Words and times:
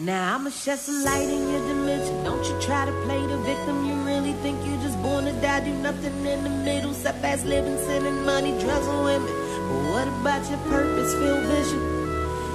Now 0.00 0.36
I'ma 0.36 0.50
shed 0.50 0.78
some 0.78 1.02
light 1.02 1.28
in 1.28 1.50
your 1.50 1.58
dimension. 1.66 2.22
Don't 2.22 2.44
you 2.44 2.56
try 2.60 2.86
to 2.86 2.92
play 3.02 3.20
the 3.26 3.36
victim. 3.38 3.84
You 3.84 3.94
really 4.06 4.32
think 4.44 4.64
you're 4.64 4.80
just 4.80 4.96
born 5.02 5.24
to 5.24 5.32
die, 5.40 5.58
do 5.58 5.74
nothing 5.74 6.24
in 6.24 6.44
the 6.44 6.50
middle. 6.50 6.94
Set 6.94 7.20
fast 7.20 7.44
living, 7.44 7.76
sending 7.78 8.24
money, 8.24 8.52
drugs, 8.60 8.86
and 8.86 9.04
women. 9.04 9.34
But 9.66 9.90
what 9.90 10.06
about 10.06 10.48
your 10.48 10.60
purpose, 10.70 11.12
feel 11.14 11.40
vision? 11.40 11.80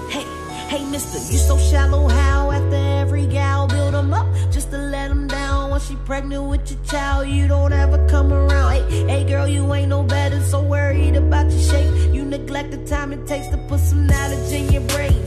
Hey, 0.09 0.23
hey, 0.69 0.85
mister, 0.89 1.17
you 1.33 1.37
so 1.37 1.57
shallow. 1.57 2.07
How 2.07 2.49
after 2.49 2.77
every 2.77 3.27
gal 3.27 3.67
build 3.67 3.93
'em 3.93 4.13
up 4.13 4.27
just 4.49 4.71
to 4.71 4.77
let 4.77 5.11
'em 5.11 5.27
down? 5.27 5.69
Once 5.69 5.85
she 5.89 5.97
pregnant 6.05 6.43
with 6.43 6.71
your 6.71 6.79
child, 6.85 7.27
you 7.27 7.49
don't 7.49 7.73
ever 7.73 7.97
come 8.07 8.31
around. 8.31 8.71
Hey, 8.71 9.05
hey, 9.05 9.23
girl, 9.25 9.49
you 9.49 9.73
ain't 9.73 9.89
no 9.89 10.01
better. 10.01 10.41
So 10.43 10.61
worried 10.61 11.17
about 11.17 11.51
your 11.51 11.59
shape. 11.59 11.91
You 12.13 12.23
neglect 12.23 12.71
the 12.71 12.81
time 12.85 13.11
it 13.11 13.27
takes 13.27 13.49
to 13.49 13.57
put 13.67 13.81
some 13.81 14.07
knowledge 14.07 14.49
in 14.53 14.71
your 14.71 14.87
brain. 14.93 15.22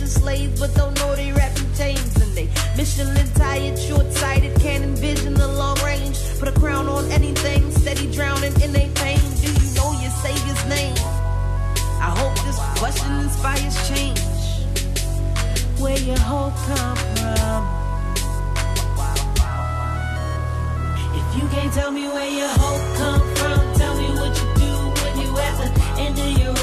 Generation 0.00 0.06
slaves, 0.06 0.60
but 0.60 0.74
don't 0.74 0.94
know 0.98 1.14
they 1.14 1.32
wrapping 1.32 1.72
chains 1.74 2.16
and 2.16 2.32
they 2.34 2.48
Michelin 2.76 3.26
tired, 3.34 3.78
short 3.78 4.10
sighted, 4.12 4.58
can't 4.60 4.84
envision 4.84 5.34
the 5.34 5.46
long 5.46 5.76
range. 5.84 6.18
Put 6.38 6.48
a 6.48 6.52
crown 6.52 6.86
on 6.88 7.10
anything, 7.10 7.70
steady 7.70 8.10
drowning 8.12 8.54
in 8.62 8.72
their 8.72 8.88
pain. 8.94 9.20
Do 9.40 9.52
you 9.52 9.74
know 9.74 9.92
your 10.00 10.10
savior's 10.10 10.64
name? 10.66 10.96
I 12.00 12.10
hope 12.16 12.34
this 12.46 12.58
question 12.78 13.12
inspires 13.20 13.76
change. 13.88 14.20
Where 15.78 15.98
your 15.98 16.18
hope 16.18 16.54
come 16.68 16.96
from? 17.16 17.62
If 21.18 21.26
you 21.36 21.48
can't 21.48 21.72
tell 21.72 21.90
me 21.90 22.06
where 22.08 22.30
your 22.30 22.48
hope 22.48 22.96
come 22.96 23.22
from, 23.36 23.74
tell 23.74 23.96
me 24.00 24.08
what 24.20 24.32
you 24.38 24.48
do 24.64 24.72
when 25.02 25.14
you 25.20 25.38
at 25.38 25.74
the 25.74 26.00
end 26.00 26.18
of 26.18 26.38
your 26.38 26.59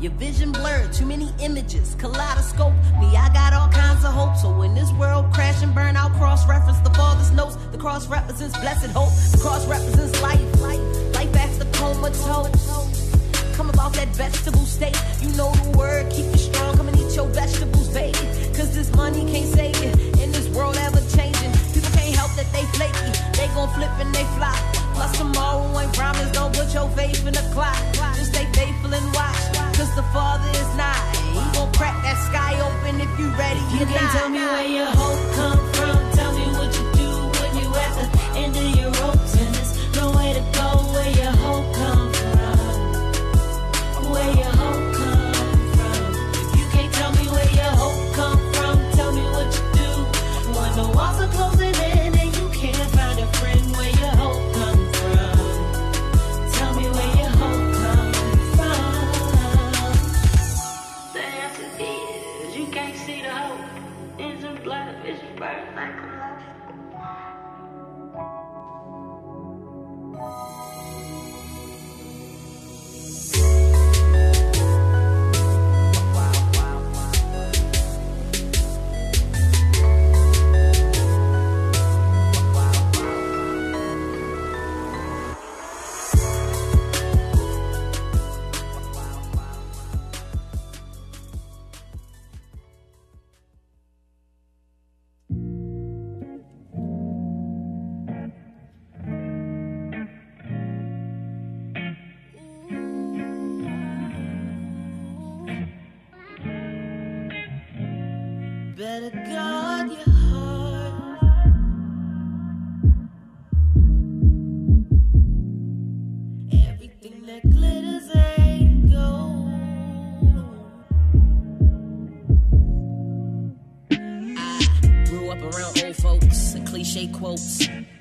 Your 0.00 0.12
vision 0.12 0.52
blurred, 0.52 0.92
too 0.92 1.04
many 1.04 1.28
images, 1.40 1.96
kaleidoscope. 1.98 2.72
Me, 3.00 3.16
I 3.16 3.28
got 3.34 3.52
all 3.52 3.68
kinds 3.68 4.04
of 4.04 4.12
hope. 4.12 4.36
So 4.36 4.56
when 4.56 4.72
this 4.72 4.92
world 4.92 5.32
crash 5.32 5.60
and 5.60 5.74
burn, 5.74 5.96
I'll 5.96 6.10
cross 6.10 6.46
reference 6.48 6.78
the 6.80 6.90
father's 6.90 7.32
notes. 7.32 7.56
The 7.72 7.78
cross 7.78 8.06
represents 8.06 8.56
blessed 8.60 8.92
hope. 8.92 9.10
The 9.32 9.38
cross 9.38 9.66
represents 9.66 10.22
life. 10.22 10.60
Life, 10.60 11.14
life 11.14 11.34
after 11.34 11.64
comatose. 11.72 13.56
Come 13.56 13.70
about 13.70 13.92
that 13.94 14.08
vegetable 14.14 14.66
state. 14.66 14.96
You 15.20 15.30
know 15.36 15.50
the 15.50 15.76
word, 15.76 16.08
keep 16.12 16.27
gon' 23.68 23.74
flip 23.74 23.90
and 24.00 24.14
they 24.14 24.24
fly. 24.36 24.54
Plus 24.94 25.16
tomorrow 25.18 25.78
ain't 25.78 25.92
promised. 25.94 26.32
Don't 26.32 26.54
put 26.54 26.72
your 26.72 26.88
faith 26.90 27.26
in 27.26 27.32
the 27.32 27.50
clock. 27.52 27.76
Just 28.16 28.32
stay 28.34 28.46
faithful 28.52 28.92
and 28.92 29.14
watch. 29.14 29.42
Cause 29.76 29.94
the 29.94 30.02
Father 30.14 30.48
is 30.50 30.70
nigh. 30.76 31.12
He 31.32 31.42
gon' 31.56 31.72
crack 31.72 31.96
that 32.02 32.18
sky 32.28 32.52
open 32.60 33.00
if 33.00 33.12
you 33.18 33.28
ready. 33.36 33.60
You 33.78 33.86
can't 33.86 34.12
tell 34.12 34.28
me 34.28 34.38
where 34.38 34.66
your 34.66 34.90
hope 35.00 35.34
come 35.34 35.60
from. 35.74 35.98
Tell 36.18 36.32
me 36.38 36.46
what 36.58 36.70
you 36.76 36.84
do 37.00 37.10
when 37.38 37.52
you 37.60 37.68
at 37.84 37.94
the 37.98 38.38
end 38.42 38.56
of 38.56 38.68
your 38.76 38.90
ropes. 39.02 39.34
And 39.36 39.54
there's 39.54 39.96
no 39.96 40.10
way 40.16 40.32
to 40.34 40.44
go 40.58 40.68
where 40.92 41.10
your 41.10 41.32
hope 41.44 41.74
come 41.74 41.97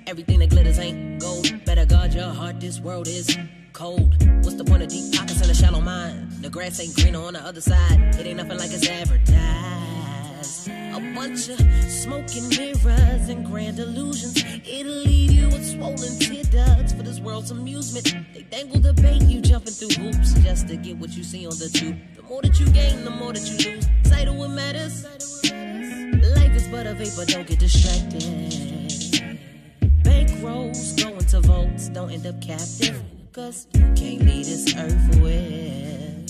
Everything 0.07 0.39
that 0.39 0.49
glitters 0.49 0.79
ain't 0.79 1.21
gold. 1.21 1.65
Better 1.65 1.85
guard 1.85 2.13
your 2.13 2.29
heart, 2.29 2.59
this 2.59 2.79
world 2.79 3.07
is 3.07 3.37
cold. 3.73 4.15
What's 4.43 4.55
the 4.55 4.63
point 4.63 4.83
of 4.83 4.89
deep 4.89 5.13
pockets 5.13 5.41
and 5.41 5.51
a 5.51 5.53
shallow 5.53 5.81
mind? 5.81 6.31
The 6.41 6.49
grass 6.49 6.79
ain't 6.79 6.95
greener 6.95 7.19
on 7.19 7.33
the 7.33 7.41
other 7.41 7.61
side. 7.61 8.15
It 8.15 8.25
ain't 8.25 8.37
nothing 8.37 8.57
like 8.57 8.71
it's 8.71 8.87
advertised. 8.87 10.69
A 10.69 11.13
bunch 11.13 11.49
of 11.49 11.59
smoking 11.91 12.49
mirrors 12.49 13.29
and 13.29 13.45
grand 13.45 13.79
illusions. 13.79 14.43
It'll 14.65 14.91
leave 14.91 15.31
you 15.31 15.47
with 15.47 15.65
swollen 15.65 16.17
tear 16.19 16.43
ducts 16.45 16.93
for 16.93 17.03
this 17.03 17.19
world's 17.19 17.51
amusement. 17.51 18.15
They 18.33 18.41
dangle 18.43 18.79
the 18.79 18.93
bait, 18.93 19.21
you 19.23 19.41
jumping 19.41 19.73
through 19.73 20.03
hoops 20.03 20.33
just 20.41 20.67
to 20.69 20.75
get 20.75 20.97
what 20.97 21.11
you 21.11 21.23
see 21.23 21.45
on 21.45 21.57
the 21.59 21.69
tube. 21.69 21.97
The 22.15 22.23
more 22.23 22.41
that 22.41 22.59
you 22.59 22.65
gain, 22.71 23.03
the 23.03 23.11
more 23.11 23.33
that 23.33 23.41
you 23.41 23.71
lose. 23.71 23.87
Sight 24.03 24.27
of 24.27 24.35
what 24.35 24.49
matters. 24.49 25.03
Life 25.03 26.55
is 26.55 26.67
but 26.69 26.87
a 26.87 26.93
vapor, 26.95 27.25
don't 27.25 27.47
get 27.47 27.59
distracted. 27.59 29.06
Bankrolls 30.07 30.95
going 31.01 31.25
to 31.25 31.41
votes, 31.41 31.89
don't 31.89 32.09
end 32.09 32.25
up 32.25 32.39
captive. 32.41 33.03
Cause 33.33 33.67
you 33.73 33.81
can't 33.93 34.21
leave 34.23 34.45
this 34.45 34.73
earth 34.75 35.19
with 35.21 36.25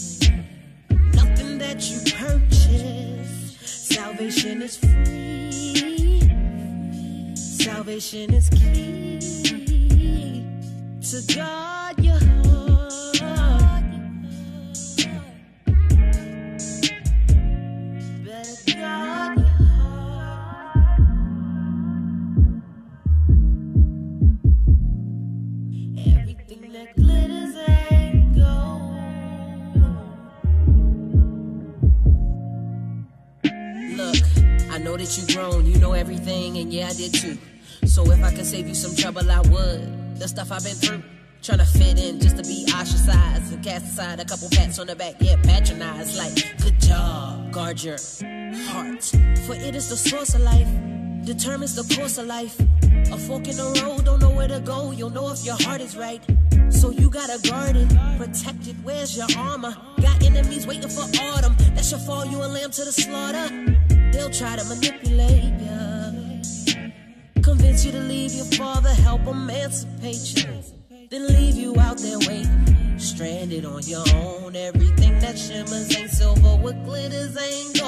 nothing 1.14 1.60
that 1.60 1.90
you 1.90 2.00
purchase. 2.12 3.56
Salvation 3.62 4.64
is 4.64 4.78
free. 4.78 6.22
Salvation 7.36 8.34
is 8.34 8.50
key 8.50 9.20
to 11.10 11.22
guard 11.36 12.04
your 12.04 12.27
that 35.08 35.18
you 35.18 35.36
grown, 35.36 35.66
you 35.66 35.78
know 35.78 35.94
everything, 35.94 36.58
and 36.58 36.74
yeah, 36.74 36.90
I 36.90 36.94
did 36.94 37.14
too. 37.14 37.38
So 37.86 38.04
if 38.12 38.22
I 38.24 38.32
could 38.34 38.46
save 38.46 38.68
you 38.68 38.76
some 38.76 38.96
trouble, 38.96 39.30
I 39.30 39.40
would. 39.40 40.20
The 40.20 40.28
stuff 40.28 40.52
I've 40.52 40.64
been 40.64 40.76
through. 40.76 41.02
Trying 41.42 41.60
to 41.60 41.66
fit 41.66 42.00
in 42.00 42.20
just 42.20 42.36
to 42.38 42.44
be 42.44 42.66
ostracized 42.74 43.54
and 43.54 43.64
cast 43.64 43.86
aside 43.86 44.20
a 44.20 44.26
couple 44.26 44.50
pats 44.50 44.80
on 44.80 44.88
the 44.88 44.96
back, 44.96 45.16
yeah, 45.20 45.36
patronized. 45.44 46.18
Like, 46.18 46.58
good 46.62 46.80
job, 46.82 47.52
guard 47.52 47.82
your 47.82 47.98
heart. 48.68 49.04
For 49.46 49.56
it 49.56 49.76
is 49.76 49.90
the 49.90 49.96
source 49.96 50.34
of 50.34 50.42
life, 50.42 50.68
determines 51.24 51.76
the 51.76 51.96
course 51.96 52.18
of 52.18 52.26
life. 52.26 52.60
A 53.12 53.18
fork 53.18 53.48
in 53.48 53.56
the 53.56 53.82
road, 53.84 54.04
don't 54.04 54.20
know 54.20 54.32
where 54.32 54.48
to 54.48 54.60
go. 54.60 54.92
You'll 54.92 55.12
know 55.12 55.32
if 55.32 55.46
your 55.46 55.58
heart 55.62 55.80
is 55.80 55.96
right. 55.96 56.22
So 56.70 56.90
you 56.90 57.10
gotta 57.10 57.40
guard 57.48 57.78
it, 57.78 57.88
protect 58.18 58.68
it. 58.68 58.76
Where's 58.84 59.16
your 59.16 59.28
armor? 59.38 59.76
Got 60.02 60.24
enemies 60.24 60.68
waiting 60.68 60.90
for 60.90 61.08
autumn. 61.22 61.56
That 61.76 61.86
should 61.86 62.02
fall 62.02 62.26
you 62.26 62.38
a 62.44 62.48
lamb 62.48 62.72
to 62.72 62.84
the 62.84 62.92
slaughter. 62.92 63.97
They'll 64.12 64.30
try 64.30 64.56
to 64.56 64.64
manipulate 64.66 65.54
ya. 65.62 66.12
Convince 67.42 67.86
you 67.86 67.92
to 67.92 68.00
leave 68.00 68.34
your 68.34 68.46
father, 68.46 68.90
help 68.90 69.26
emancipate 69.28 70.36
you. 70.36 70.64
Then 71.10 71.28
leave 71.28 71.56
you 71.56 71.80
out 71.80 71.98
there 71.98 72.20
waiting, 72.20 73.00
stranded 73.00 73.66
on 73.66 73.84
your 73.84 74.04
own. 74.16 74.56
Everything 74.56 75.20
that 75.20 75.38
shimmers 75.38 75.96
ain't 75.96 76.10
silver, 76.10 76.58
what 76.58 76.84
glitters 76.84 77.38
ain't 77.38 77.80
gold. 77.80 77.87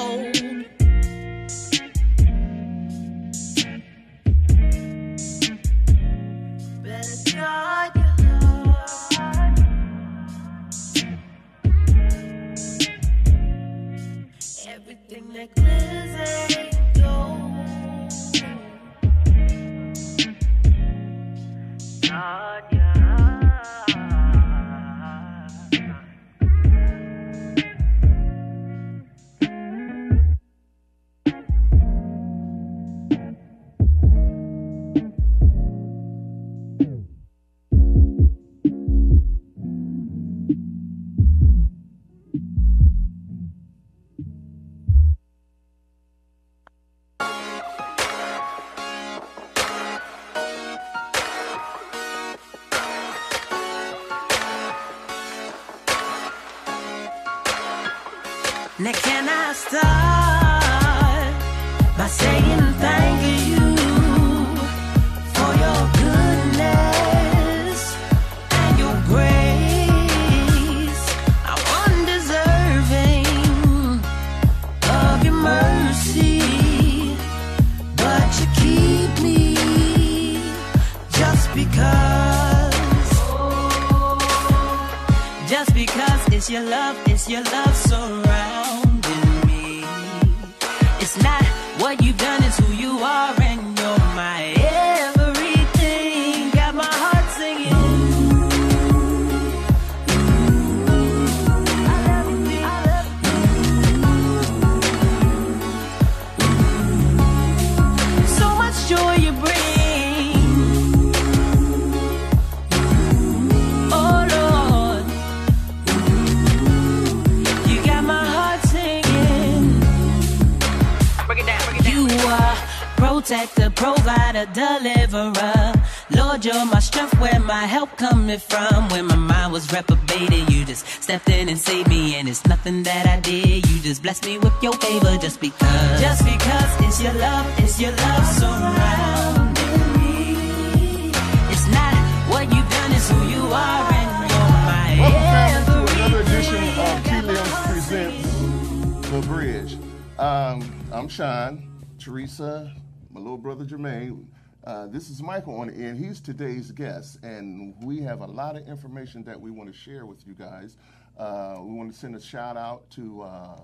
Protector, 123.30 123.70
provider, 123.70 124.44
deliverer. 124.52 125.72
Lord, 126.10 126.44
you're 126.44 126.66
my 126.66 126.80
strength, 126.80 127.16
where 127.20 127.38
my 127.38 127.64
help 127.64 127.96
coming 127.96 128.40
from. 128.40 128.88
When 128.88 129.06
my 129.06 129.14
mind 129.14 129.52
was 129.52 129.72
reprobated, 129.72 130.50
you 130.52 130.64
just 130.64 130.84
stepped 131.00 131.28
in 131.28 131.48
and 131.48 131.56
saved 131.56 131.88
me, 131.88 132.16
and 132.16 132.28
it's 132.28 132.44
nothing 132.46 132.82
that 132.82 133.06
I 133.06 133.20
did. 133.20 133.64
You 133.70 133.80
just 133.82 134.02
blessed 134.02 134.26
me 134.26 134.38
with 134.38 134.52
your 134.60 134.72
favor, 134.72 135.16
just 135.18 135.40
because. 135.40 136.00
Just 136.00 136.24
because 136.24 136.80
it's 136.80 137.00
your 137.00 137.12
love, 137.12 137.46
it's 137.58 137.80
your 137.80 137.92
love 137.92 138.26
surrounding 138.26 139.80
me. 140.00 141.12
It's 141.52 141.68
not 141.68 141.94
what 142.30 142.52
you've 142.52 142.68
done, 142.68 142.92
it's 142.92 143.10
who 143.10 143.28
you 143.28 143.44
are, 143.46 143.92
and 143.92 144.30
you're 144.32 144.50
my 144.66 144.96
Welcome, 144.98 145.86
to 145.86 145.92
another 145.94 146.20
edition 146.22 146.56
of 146.56 147.04
Got 147.04 147.04
my 147.04 147.20
T-Lims 147.20 147.46
heart 147.46 147.70
Presents. 147.70 149.08
The 149.08 149.20
Bridge. 149.28 149.78
Um, 150.18 150.84
I'm 150.90 151.06
Sean, 151.06 151.68
Teresa, 152.00 152.74
my 153.10 153.20
little 153.20 153.38
brother 153.38 153.64
Jermaine. 153.64 154.24
Uh, 154.62 154.86
this 154.86 155.10
is 155.10 155.22
Michael 155.22 155.56
on 155.56 155.68
the 155.68 155.74
end. 155.74 155.98
He's 155.98 156.20
today's 156.20 156.70
guest, 156.70 157.18
and 157.22 157.74
we 157.82 158.00
have 158.02 158.20
a 158.20 158.26
lot 158.26 158.56
of 158.56 158.68
information 158.68 159.24
that 159.24 159.40
we 159.40 159.50
want 159.50 159.72
to 159.72 159.76
share 159.76 160.06
with 160.06 160.26
you 160.26 160.34
guys. 160.34 160.76
Uh, 161.18 161.58
we 161.60 161.74
want 161.74 161.92
to 161.92 161.98
send 161.98 162.14
a 162.14 162.20
shout 162.20 162.56
out 162.56 162.88
to 162.90 163.22
uh, 163.22 163.60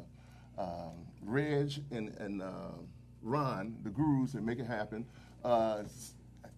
uh, 0.59 0.89
Reg 1.23 1.73
and, 1.91 2.09
and 2.19 2.43
uh, 2.43 2.73
Ron, 3.23 3.77
the 3.83 3.91
gurus 3.91 4.33
that 4.33 4.43
make 4.43 4.59
it 4.59 4.67
happen. 4.67 5.07
Uh, 5.45 5.85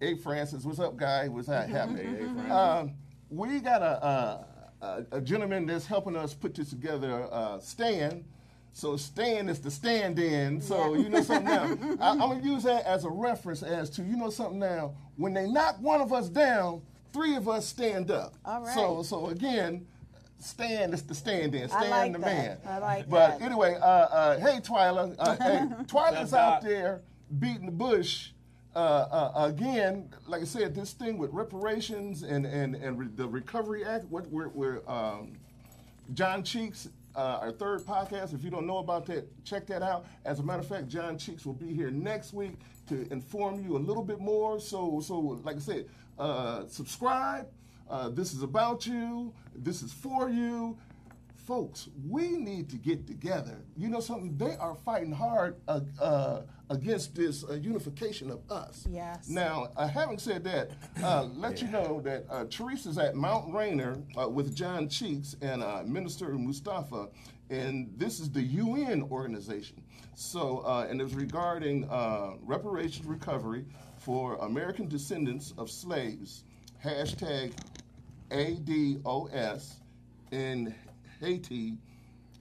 A. 0.01 0.17
Francis, 0.17 0.65
what's 0.65 0.79
up, 0.79 0.97
guy? 0.97 1.29
What's 1.29 1.49
that 1.49 1.69
happening? 1.69 2.45
Um, 2.51 2.95
we 3.31 3.61
got 3.61 3.83
a, 3.83 4.47
a, 4.81 5.05
a, 5.13 5.21
gentleman 5.21 5.67
that's 5.67 5.85
helping 5.85 6.17
us 6.17 6.33
put 6.33 6.55
this 6.55 6.71
together, 6.71 7.29
uh, 7.31 7.59
Stan. 7.59 8.25
So 8.79 8.97
stand 8.97 9.51
is 9.51 9.59
the 9.59 9.73
stand-in. 9.73 10.61
So 10.61 10.95
you 10.95 11.09
know 11.09 11.21
something 11.21 11.47
now. 11.47 11.65
I, 12.01 12.11
I'm 12.11 12.19
gonna 12.21 12.41
use 12.41 12.63
that 12.63 12.87
as 12.87 13.05
a 13.05 13.11
reference 13.11 13.65
as 13.65 13.91
to 13.91 14.03
you 14.05 14.17
know 14.17 14.31
something 14.31 14.61
now. 14.61 14.95
When 15.17 15.35
they 15.35 15.49
knock 15.49 15.81
one 15.81 16.01
of 16.01 16.13
us 16.13 16.29
down, 16.29 16.83
three 17.13 17.35
of 17.35 17.49
us 17.49 17.67
stand 17.67 18.13
up. 18.13 18.35
All 18.45 18.61
right. 18.63 18.73
So 18.73 19.03
so 19.03 19.31
again, 19.31 19.85
stand 20.39 20.95
is 20.95 21.03
the 21.03 21.15
stand-in. 21.17 21.69
Stand 21.69 21.91
like 21.91 22.13
the 22.13 22.19
that. 22.21 22.25
man. 22.25 22.59
I 22.69 22.79
like 22.79 23.11
But 23.11 23.41
that. 23.41 23.45
anyway, 23.45 23.75
uh, 23.75 23.85
uh, 23.85 24.39
hey 24.39 24.61
Twyla, 24.61 25.17
uh, 25.19 25.37
hey 25.43 25.85
Twyla's 25.87 26.33
out 26.33 26.63
there 26.63 27.03
beating 27.41 27.67
the 27.67 27.73
bush. 27.73 28.31
Uh, 28.77 28.79
uh, 28.79 29.47
again, 29.49 30.09
like 30.29 30.43
I 30.43 30.45
said, 30.45 30.73
this 30.77 30.93
thing 30.93 31.19
with 31.19 31.33
reparations 31.33 32.23
and 32.23 32.47
and 32.47 32.77
and 32.77 32.97
re- 32.97 33.09
the 33.13 33.27
Recovery 33.27 33.85
Act. 33.85 34.05
What 34.05 34.29
we're, 34.29 34.51
we're 34.51 34.89
um, 34.89 35.33
John 36.15 36.45
Cheeks, 36.45 36.89
uh, 37.19 37.41
our 37.43 37.51
third 37.51 37.81
podcast. 37.81 38.33
If 38.33 38.45
you 38.45 38.51
don't 38.51 38.67
know 38.67 38.79
about 38.79 39.05
that, 39.07 39.27
check 39.45 39.67
that 39.67 39.83
out. 39.83 40.07
As 40.25 40.39
a 40.39 40.43
matter 40.45 40.61
of 40.61 40.69
fact, 40.69 40.87
John 40.87 41.19
Cheeks 41.19 41.45
will 41.45 41.55
be 41.55 41.75
here 41.75 41.91
next 41.91 42.33
week 42.33 42.53
to 42.89 43.09
inform 43.11 43.63
you 43.65 43.77
a 43.77 43.79
little 43.79 44.05
bit 44.05 44.21
more. 44.21 44.61
So, 44.61 45.01
so 45.01 45.19
like 45.43 45.57
I 45.57 45.59
said, 45.59 45.87
uh, 46.17 46.67
subscribe. 46.69 47.49
Uh, 47.91 48.11
this 48.11 48.33
is 48.35 48.43
about 48.43 48.87
you. 48.87 49.33
This 49.55 49.83
is 49.83 49.93
for 49.93 50.29
you. 50.29 50.79
Folks, 51.49 51.89
we 52.07 52.29
need 52.37 52.69
to 52.69 52.77
get 52.77 53.07
together. 53.07 53.65
You 53.75 53.89
know 53.89 54.01
something? 54.01 54.37
They 54.37 54.55
are 54.57 54.75
fighting 54.75 55.13
hard 55.13 55.57
uh, 55.67 55.81
uh, 55.99 56.43
against 56.69 57.15
this 57.15 57.43
uh, 57.43 57.55
unification 57.55 58.31
of 58.31 58.41
us. 58.51 58.87
Yes. 58.87 59.31
Now, 59.31 59.69
uh, 59.75 59.89
having 59.89 60.19
said 60.19 60.45
that, 60.45 60.73
uh, 61.03 61.27
let 61.35 61.63
you 61.63 61.69
know 61.69 62.03
that 62.03 62.27
uh, 62.29 62.45
Teresa's 62.51 62.99
at 62.99 63.15
Mount 63.15 63.51
Rainier 63.55 63.97
uh, 64.21 64.29
with 64.29 64.55
John 64.55 64.91
Cheeks 64.91 65.37
and 65.41 65.63
uh, 65.63 65.85
Minister 65.87 66.29
Mustafa, 66.33 67.09
and 67.49 67.95
this 67.97 68.21
is 68.21 68.29
the 68.31 68.43
UN 68.43 69.05
organization. 69.05 69.81
So, 70.17 70.59
uh, 70.67 70.87
and 70.91 71.01
it's 71.01 71.15
regarding 71.15 71.89
uh, 71.89 72.33
reparations 72.43 73.07
recovery 73.07 73.65
for 73.97 74.35
American 74.43 74.87
descendants 74.87 75.55
of 75.57 75.71
slaves. 75.71 76.45
Hashtag 76.85 77.55
ADOS 78.31 79.77
in 80.31 80.75
Haiti 81.21 81.79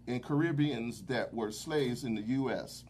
and 0.08 0.24
Caribbeans 0.24 1.02
that 1.04 1.34
were 1.34 1.52
slaves 1.52 2.04
in 2.04 2.16
the 2.16 2.22
U.S. 2.22 2.84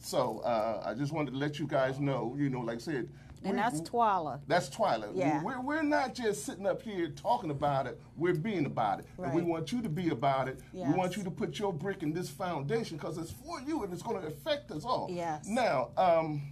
So 0.00 0.38
uh, 0.40 0.82
I 0.84 0.94
just 0.94 1.12
wanted 1.12 1.32
to 1.32 1.38
let 1.38 1.58
you 1.58 1.66
guys 1.66 1.98
know, 1.98 2.36
you 2.38 2.50
know, 2.50 2.60
like 2.60 2.76
I 2.76 2.80
said, 2.80 3.08
And 3.44 3.58
that's 3.58 3.80
Twyla. 3.80 4.40
that's 4.46 4.68
Twilight. 4.68 5.10
Yeah. 5.14 5.42
We're, 5.42 5.60
we're 5.60 5.82
not 5.82 6.14
just 6.14 6.44
sitting 6.44 6.66
up 6.66 6.82
here 6.82 7.08
talking 7.08 7.50
about 7.50 7.86
it, 7.86 8.00
we're 8.16 8.34
being 8.34 8.66
about 8.66 9.00
it. 9.00 9.06
And 9.18 9.32
we 9.34 9.42
want 9.42 9.72
you 9.72 9.80
to 9.82 9.88
be 9.88 10.10
about 10.10 10.48
it. 10.48 10.60
We 10.72 10.80
want 10.94 11.16
you 11.16 11.22
to 11.24 11.30
put 11.30 11.58
your 11.58 11.72
brick 11.72 12.02
in 12.02 12.12
this 12.12 12.28
foundation 12.28 12.96
because 12.96 13.16
it's 13.18 13.30
for 13.32 13.60
you 13.60 13.82
and 13.82 13.92
it's 13.92 14.02
going 14.02 14.20
to 14.20 14.26
affect 14.28 14.70
us 14.70 14.84
all. 14.84 15.08
Yes. 15.10 15.46
Now, 15.48 15.90
um, 15.96 16.42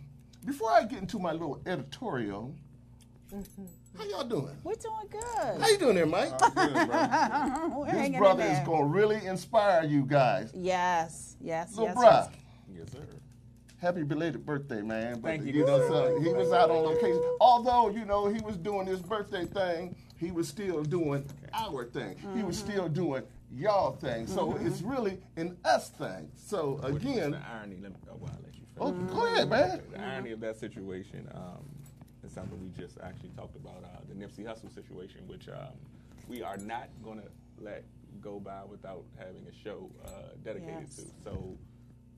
before 0.44 0.70
I 0.72 0.84
get 0.84 1.00
into 1.00 1.18
my 1.18 1.32
little 1.32 1.60
editorial, 1.66 2.54
how 3.98 4.04
y'all 4.04 4.24
doing? 4.24 4.56
We're 4.64 4.74
doing 4.74 5.06
good. 5.10 5.60
How 5.60 5.68
you 5.68 5.78
doing 5.78 5.94
there, 5.96 6.06
Mike? 6.06 6.32
We're 6.56 7.92
This 7.92 8.16
brother 8.16 8.44
is 8.44 8.58
going 8.60 8.82
to 8.82 8.88
really 8.88 9.24
inspire 9.26 9.84
you 9.84 10.02
guys. 10.04 10.50
Yes, 10.54 11.36
yes, 11.40 11.70
Little 11.76 11.86
yes. 11.86 11.96
bruh, 11.96 12.30
yes. 12.30 12.78
Yes, 12.78 12.92
sir. 12.92 13.06
happy 13.78 14.02
belated 14.02 14.44
birthday, 14.44 14.82
man. 14.82 15.20
But 15.20 15.28
Thank 15.28 15.46
you. 15.46 15.52
you 15.60 15.66
know, 15.66 15.78
so 15.88 16.20
he 16.20 16.28
was 16.32 16.52
out 16.52 16.70
on 16.70 16.84
location. 16.84 17.22
Although, 17.40 17.90
you 17.90 18.04
know, 18.04 18.28
he 18.28 18.40
was 18.40 18.56
doing 18.56 18.86
his 18.86 19.00
birthday 19.00 19.44
thing, 19.44 19.96
he 20.16 20.30
was 20.30 20.48
still 20.48 20.82
doing 20.82 21.24
our 21.54 21.84
thing. 21.86 22.16
He 22.34 22.42
was 22.42 22.56
Mm-hmm. 22.60 22.70
still 22.70 22.88
doing 22.88 23.22
y'all 23.52 23.92
thing. 23.92 24.26
So 24.26 24.56
it's 24.60 24.82
really 24.82 25.18
an 25.36 25.56
us 25.64 25.90
thing. 25.90 26.30
So 26.36 26.80
again, 26.82 27.32
the 27.32 27.40
irony. 27.54 27.76
Let 27.82 27.92
me, 27.92 27.96
oh, 28.10 28.16
well, 28.20 28.32
I'll 28.34 28.42
let 28.42 28.54
you 28.54 28.64
finish. 28.74 29.10
oh, 29.10 29.14
go 29.14 29.26
ahead, 29.26 29.48
man. 29.50 29.80
The 29.92 30.00
irony 30.00 30.32
of 30.32 30.40
that 30.40 30.56
situation 30.58 31.28
um, 31.34 31.64
is 31.74 31.75
something 32.36 32.60
we 32.62 32.68
just 32.82 32.98
actually 33.02 33.30
talked 33.30 33.56
about. 33.56 33.82
Uh, 33.82 33.88
the 34.08 34.14
Nipsey 34.14 34.44
Hussle 34.44 34.72
situation, 34.72 35.20
which 35.26 35.48
um, 35.48 35.72
we 36.28 36.42
are 36.42 36.58
not 36.58 36.88
going 37.02 37.18
to 37.18 37.28
let 37.58 37.82
go 38.20 38.38
by 38.38 38.60
without 38.70 39.04
having 39.18 39.46
a 39.50 39.64
show 39.64 39.90
uh, 40.04 40.10
dedicated 40.44 40.82
Yes. 40.82 40.96
to. 40.96 41.02
So 41.24 41.56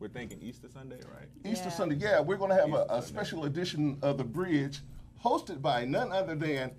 we're 0.00 0.08
thinking 0.08 0.40
Easter 0.42 0.68
Sunday, 0.68 0.98
right? 1.14 1.28
Easter 1.44 1.66
Yeah. 1.68 1.70
Sunday, 1.75 1.94
yeah, 1.96 2.20
we're 2.20 2.37
going 2.37 2.50
to 2.50 2.56
have 2.56 2.72
a, 2.75 2.84
a 2.90 3.00
special 3.02 3.44
edition 3.44 3.96
of 4.02 4.18
The 4.18 4.25
Bridge 4.25 4.80
hosted 5.25 5.62
by 5.62 5.84
none 5.84 6.10
other 6.12 6.34
than. 6.34 6.72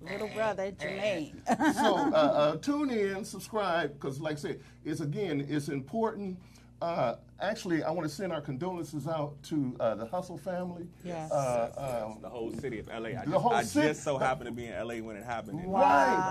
Little 0.00 0.28
brother 0.28 0.70
Jermaine. 0.70 1.34
so 1.74 1.96
uh, 1.96 2.10
uh, 2.12 2.56
tune 2.58 2.88
in, 2.90 3.24
subscribe, 3.24 3.94
because 3.94 4.20
like 4.20 4.34
I 4.36 4.38
said, 4.40 4.60
it's 4.84 5.00
again, 5.00 5.44
it's 5.48 5.68
important. 5.68 6.38
Uh, 6.80 7.16
actually, 7.40 7.82
I 7.82 7.90
want 7.90 8.08
to 8.08 8.14
send 8.14 8.32
our 8.32 8.40
condolences 8.40 9.08
out 9.08 9.42
to 9.44 9.74
uh, 9.80 9.94
the 9.96 10.06
Hussle 10.06 10.38
family. 10.40 10.86
Yes. 11.04 11.30
Uh, 11.32 12.04
um, 12.06 12.18
the 12.22 12.28
whole 12.28 12.52
city 12.52 12.78
of 12.78 12.86
LA. 12.86 12.94
I, 12.94 13.24
the 13.24 13.30
just, 13.32 13.34
whole 13.42 13.52
I 13.52 13.62
city- 13.64 13.88
just 13.88 14.04
so 14.04 14.16
happened 14.16 14.46
to 14.46 14.52
be 14.52 14.66
in 14.66 14.72
LA 14.86 14.94
when 14.96 15.16
it 15.16 15.24
happened. 15.24 15.64
Wow. 15.64 15.80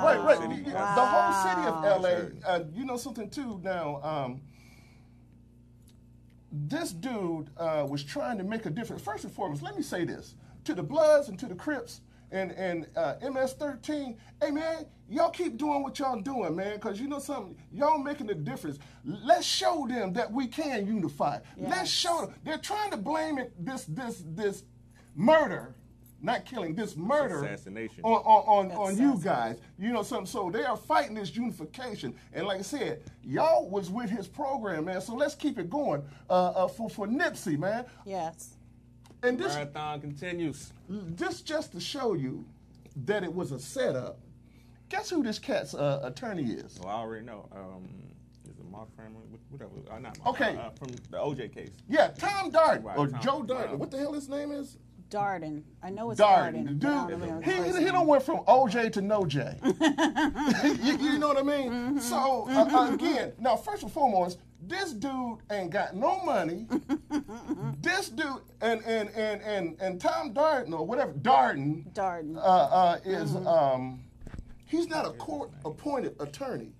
Right, 0.03 0.15
right, 0.17 0.23
right. 0.25 0.37
City. 0.49 0.55
You- 0.63 0.71
The 0.71 0.79
whole 0.79 1.43
city 1.43 1.67
of 1.67 2.01
LA. 2.01 2.47
Uh, 2.49 2.63
you 2.73 2.85
know 2.85 2.95
something 2.97 3.29
too. 3.29 3.59
Now, 3.61 4.01
um, 4.03 4.41
this 6.51 6.91
dude 6.93 7.49
uh, 7.57 7.85
was 7.89 8.03
trying 8.03 8.37
to 8.37 8.43
make 8.43 8.65
a 8.65 8.69
difference. 8.69 9.01
First 9.01 9.25
and 9.25 9.33
foremost, 9.33 9.61
let 9.61 9.75
me 9.75 9.83
say 9.83 10.05
this 10.05 10.35
to 10.63 10.73
the 10.73 10.83
Bloods 10.83 11.27
and 11.27 11.37
to 11.39 11.45
the 11.47 11.55
Crips 11.55 12.01
and 12.31 12.51
and 12.51 12.87
uh, 12.95 13.15
MS13. 13.21 14.15
Hey 14.41 14.51
man, 14.51 14.85
y'all 15.09 15.29
keep 15.29 15.57
doing 15.57 15.83
what 15.83 15.97
y'all 15.99 16.19
doing, 16.19 16.55
man, 16.55 16.75
because 16.75 16.99
you 16.99 17.07
know 17.07 17.19
something. 17.19 17.55
Y'all 17.71 17.97
making 17.97 18.29
a 18.29 18.35
difference. 18.35 18.79
Let's 19.03 19.45
show 19.45 19.87
them 19.87 20.13
that 20.13 20.31
we 20.31 20.47
can 20.47 20.85
unify. 20.87 21.39
Let's 21.57 21.89
show 21.89 22.21
them. 22.21 22.33
They're 22.43 22.57
trying 22.57 22.91
to 22.91 22.97
blame 22.97 23.37
it 23.37 23.53
this 23.63 23.85
this 23.85 24.23
this 24.25 24.63
murder. 25.15 25.75
Not 26.19 26.45
killing 26.45 26.73
this 26.73 26.97
murder 26.97 27.43
assassination. 27.45 28.03
on 28.03 28.21
on, 28.23 28.71
on, 28.71 28.77
on 28.77 28.97
you 28.97 29.19
guys. 29.23 29.59
You 29.77 29.93
know 29.93 30.01
something. 30.01 30.25
So 30.25 30.49
they 30.49 30.63
are 30.65 30.75
fighting 30.75 31.13
this 31.13 31.35
unification. 31.35 32.15
And 32.33 32.47
like 32.47 32.57
I 32.57 32.63
said, 32.63 33.03
y'all 33.23 33.69
was 33.69 33.91
with 33.91 34.09
his 34.09 34.27
program, 34.27 34.85
man. 34.85 34.99
So 34.99 35.13
let's 35.13 35.35
keep 35.35 35.59
it 35.59 35.69
going 35.69 36.01
uh, 36.27 36.33
uh, 36.33 36.67
for 36.67 36.89
for 36.89 37.07
Nipsey, 37.07 37.57
man. 37.57 37.85
yes. 38.05 38.56
And 39.23 39.37
this 39.37 39.53
Marathon 39.53 40.01
continues. 40.01 40.73
this 40.89 41.41
just 41.41 41.71
to 41.73 41.79
show 41.79 42.13
you 42.13 42.45
that 43.05 43.23
it 43.23 43.33
was 43.33 43.51
a 43.51 43.59
setup. 43.59 44.19
Guess 44.89 45.09
who 45.09 45.23
this 45.23 45.39
cat's 45.39 45.73
uh, 45.73 46.01
attorney 46.03 46.43
is? 46.43 46.79
Well, 46.79 46.89
I 46.95 46.99
already 46.99 47.25
know. 47.25 47.49
Um, 47.53 47.87
is 48.45 48.57
it 48.57 48.71
Mark 48.71 48.87
Framley? 48.95 49.23
What- 49.29 49.41
Whatever. 49.49 49.71
Uh, 49.89 49.99
not 49.99 50.17
Mark. 50.19 50.41
Okay. 50.41 50.57
Uh, 50.57 50.69
from 50.71 50.89
the 51.09 51.17
OJ 51.17 51.53
case. 51.53 51.71
Yeah, 51.89 52.09
Tom 52.09 52.51
Darden 52.51 52.83
Right, 52.83 52.97
or 52.97 53.07
Tom- 53.07 53.21
Joe 53.21 53.41
Darden. 53.43 53.71
Wow. 53.71 53.75
What 53.77 53.91
the 53.91 53.97
hell 53.97 54.13
his 54.13 54.27
name 54.29 54.51
is? 54.51 54.77
Darden. 55.09 55.63
I 55.81 55.89
know 55.89 56.11
it's 56.11 56.19
Darden. 56.19 56.79
Darden. 56.79 56.79
The 56.79 57.15
but 57.17 57.23
I 57.23 57.27
don't 57.29 57.41
dude, 57.41 57.65
he, 57.65 57.79
he, 57.79 57.85
he 57.85 57.91
don't 57.91 58.07
went 58.07 58.23
from 58.23 58.39
OJ 58.39 58.91
to 58.93 59.01
no 59.01 59.25
J. 59.25 59.57
you, 59.63 60.97
you 60.97 61.17
know 61.17 61.29
what 61.29 61.37
I 61.37 61.43
mean? 61.43 61.71
Mm-hmm. 61.71 61.99
So 61.99 62.45
uh, 62.49 62.67
uh, 62.69 62.93
again, 62.93 63.31
now 63.39 63.55
first 63.55 63.83
and 63.83 63.91
foremost, 63.91 64.39
this 64.67 64.91
dude 64.93 65.39
ain't 65.51 65.71
got 65.71 65.95
no 65.95 66.21
money. 66.23 66.67
this 67.81 68.09
dude 68.09 68.41
and 68.61 68.81
and 68.85 69.09
and 69.15 69.41
and 69.41 69.77
and 69.79 70.01
Tom 70.01 70.33
Darden 70.33 70.73
or 70.73 70.85
whatever 70.85 71.13
Darden 71.13 71.91
Darden. 71.93 72.37
uh, 72.37 72.39
uh, 72.41 72.97
is 73.05 73.31
Mm-hmm. 73.31 73.47
um, 73.47 74.03
he's 74.65 74.87
not 74.87 75.05
a 75.05 75.11
court 75.11 75.51
appointed 75.65 76.15
attorney. 76.19 76.71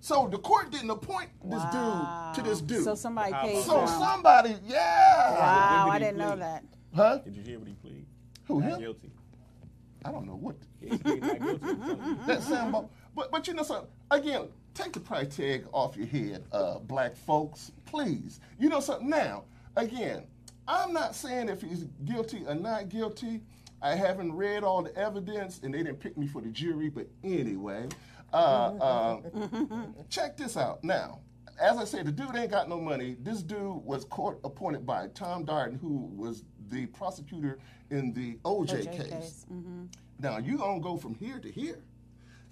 So 0.00 0.26
the 0.28 0.38
court 0.38 0.72
didn't 0.72 0.90
appoint 0.90 1.30
this 1.44 1.60
Wow. 1.60 2.32
dude 2.34 2.44
to 2.44 2.50
this 2.50 2.60
dude. 2.60 2.82
So 2.84 2.94
somebody 2.96 3.32
paid 3.34 3.62
So 3.64 3.80
him. 3.82 3.86
somebody, 3.88 4.56
yeah. 4.66 5.30
Wow, 5.38 5.84
When 5.86 5.94
I 5.94 5.98
did 5.98 6.04
he 6.06 6.10
didn't 6.12 6.18
know 6.18 6.36
that. 6.36 6.64
Huh? 6.94 7.18
Did 7.18 7.36
you 7.36 7.42
hear 7.42 7.58
what 7.60 7.68
he 7.68 7.74
pleaded? 7.74 8.06
Who 8.48 8.60
Not 8.60 8.70
him? 8.72 8.80
Guilty. 8.80 9.12
I 10.04 10.10
don't 10.10 10.26
know 10.26 10.34
what. 10.34 10.56
Yeah, 10.80 10.90
he 10.90 10.98
pleaded 10.98 11.22
not 11.22 11.40
guilty. 11.40 11.66
I'm 11.70 11.80
telling 11.80 12.18
you. 12.18 12.26
that 12.26 12.42
Sambo. 12.42 12.90
But 13.14 13.30
but 13.30 13.46
you 13.46 13.54
know 13.54 13.62
something. 13.62 13.88
Again, 14.10 14.48
take 14.74 14.92
the 14.92 15.00
price 15.00 15.36
tag 15.36 15.66
off 15.72 15.96
your 15.96 16.06
head, 16.06 16.44
uh, 16.52 16.78
black 16.78 17.16
folks, 17.16 17.72
please. 17.84 18.40
You 18.58 18.68
know 18.68 18.80
something. 18.80 19.08
Now, 19.08 19.44
again, 19.76 20.24
I'm 20.66 20.92
not 20.92 21.14
saying 21.14 21.48
if 21.48 21.60
he's 21.60 21.84
guilty 22.04 22.44
or 22.46 22.54
not 22.54 22.88
guilty. 22.88 23.40
I 23.80 23.96
haven't 23.96 24.32
read 24.32 24.62
all 24.62 24.82
the 24.82 24.96
evidence, 24.96 25.60
and 25.62 25.74
they 25.74 25.78
didn't 25.78 25.98
pick 25.98 26.16
me 26.16 26.28
for 26.28 26.40
the 26.40 26.50
jury. 26.50 26.88
But 26.88 27.08
anyway, 27.24 27.88
uh, 28.32 28.36
uh, 28.36 29.20
check 30.08 30.36
this 30.36 30.56
out. 30.56 30.84
Now, 30.84 31.18
as 31.60 31.76
I 31.76 31.84
said, 31.84 32.06
the 32.06 32.12
dude 32.12 32.34
ain't 32.36 32.50
got 32.50 32.68
no 32.68 32.80
money. 32.80 33.16
This 33.20 33.42
dude 33.42 33.84
was 33.84 34.04
court 34.04 34.38
appointed 34.44 34.86
by 34.86 35.08
Tom 35.08 35.44
Darden, 35.44 35.80
who 35.80 36.10
was 36.14 36.44
the 36.70 36.86
prosecutor 36.86 37.58
in 37.90 38.12
the 38.12 38.38
OJ, 38.44 38.86
OJ 38.86 38.92
case. 38.92 39.10
case, 39.10 39.46
Now 40.20 40.38
you're 40.38 40.58
gonna 40.58 40.80
go 40.80 40.96
from 40.96 41.14
here 41.14 41.38
to 41.40 41.50
here, 41.50 41.82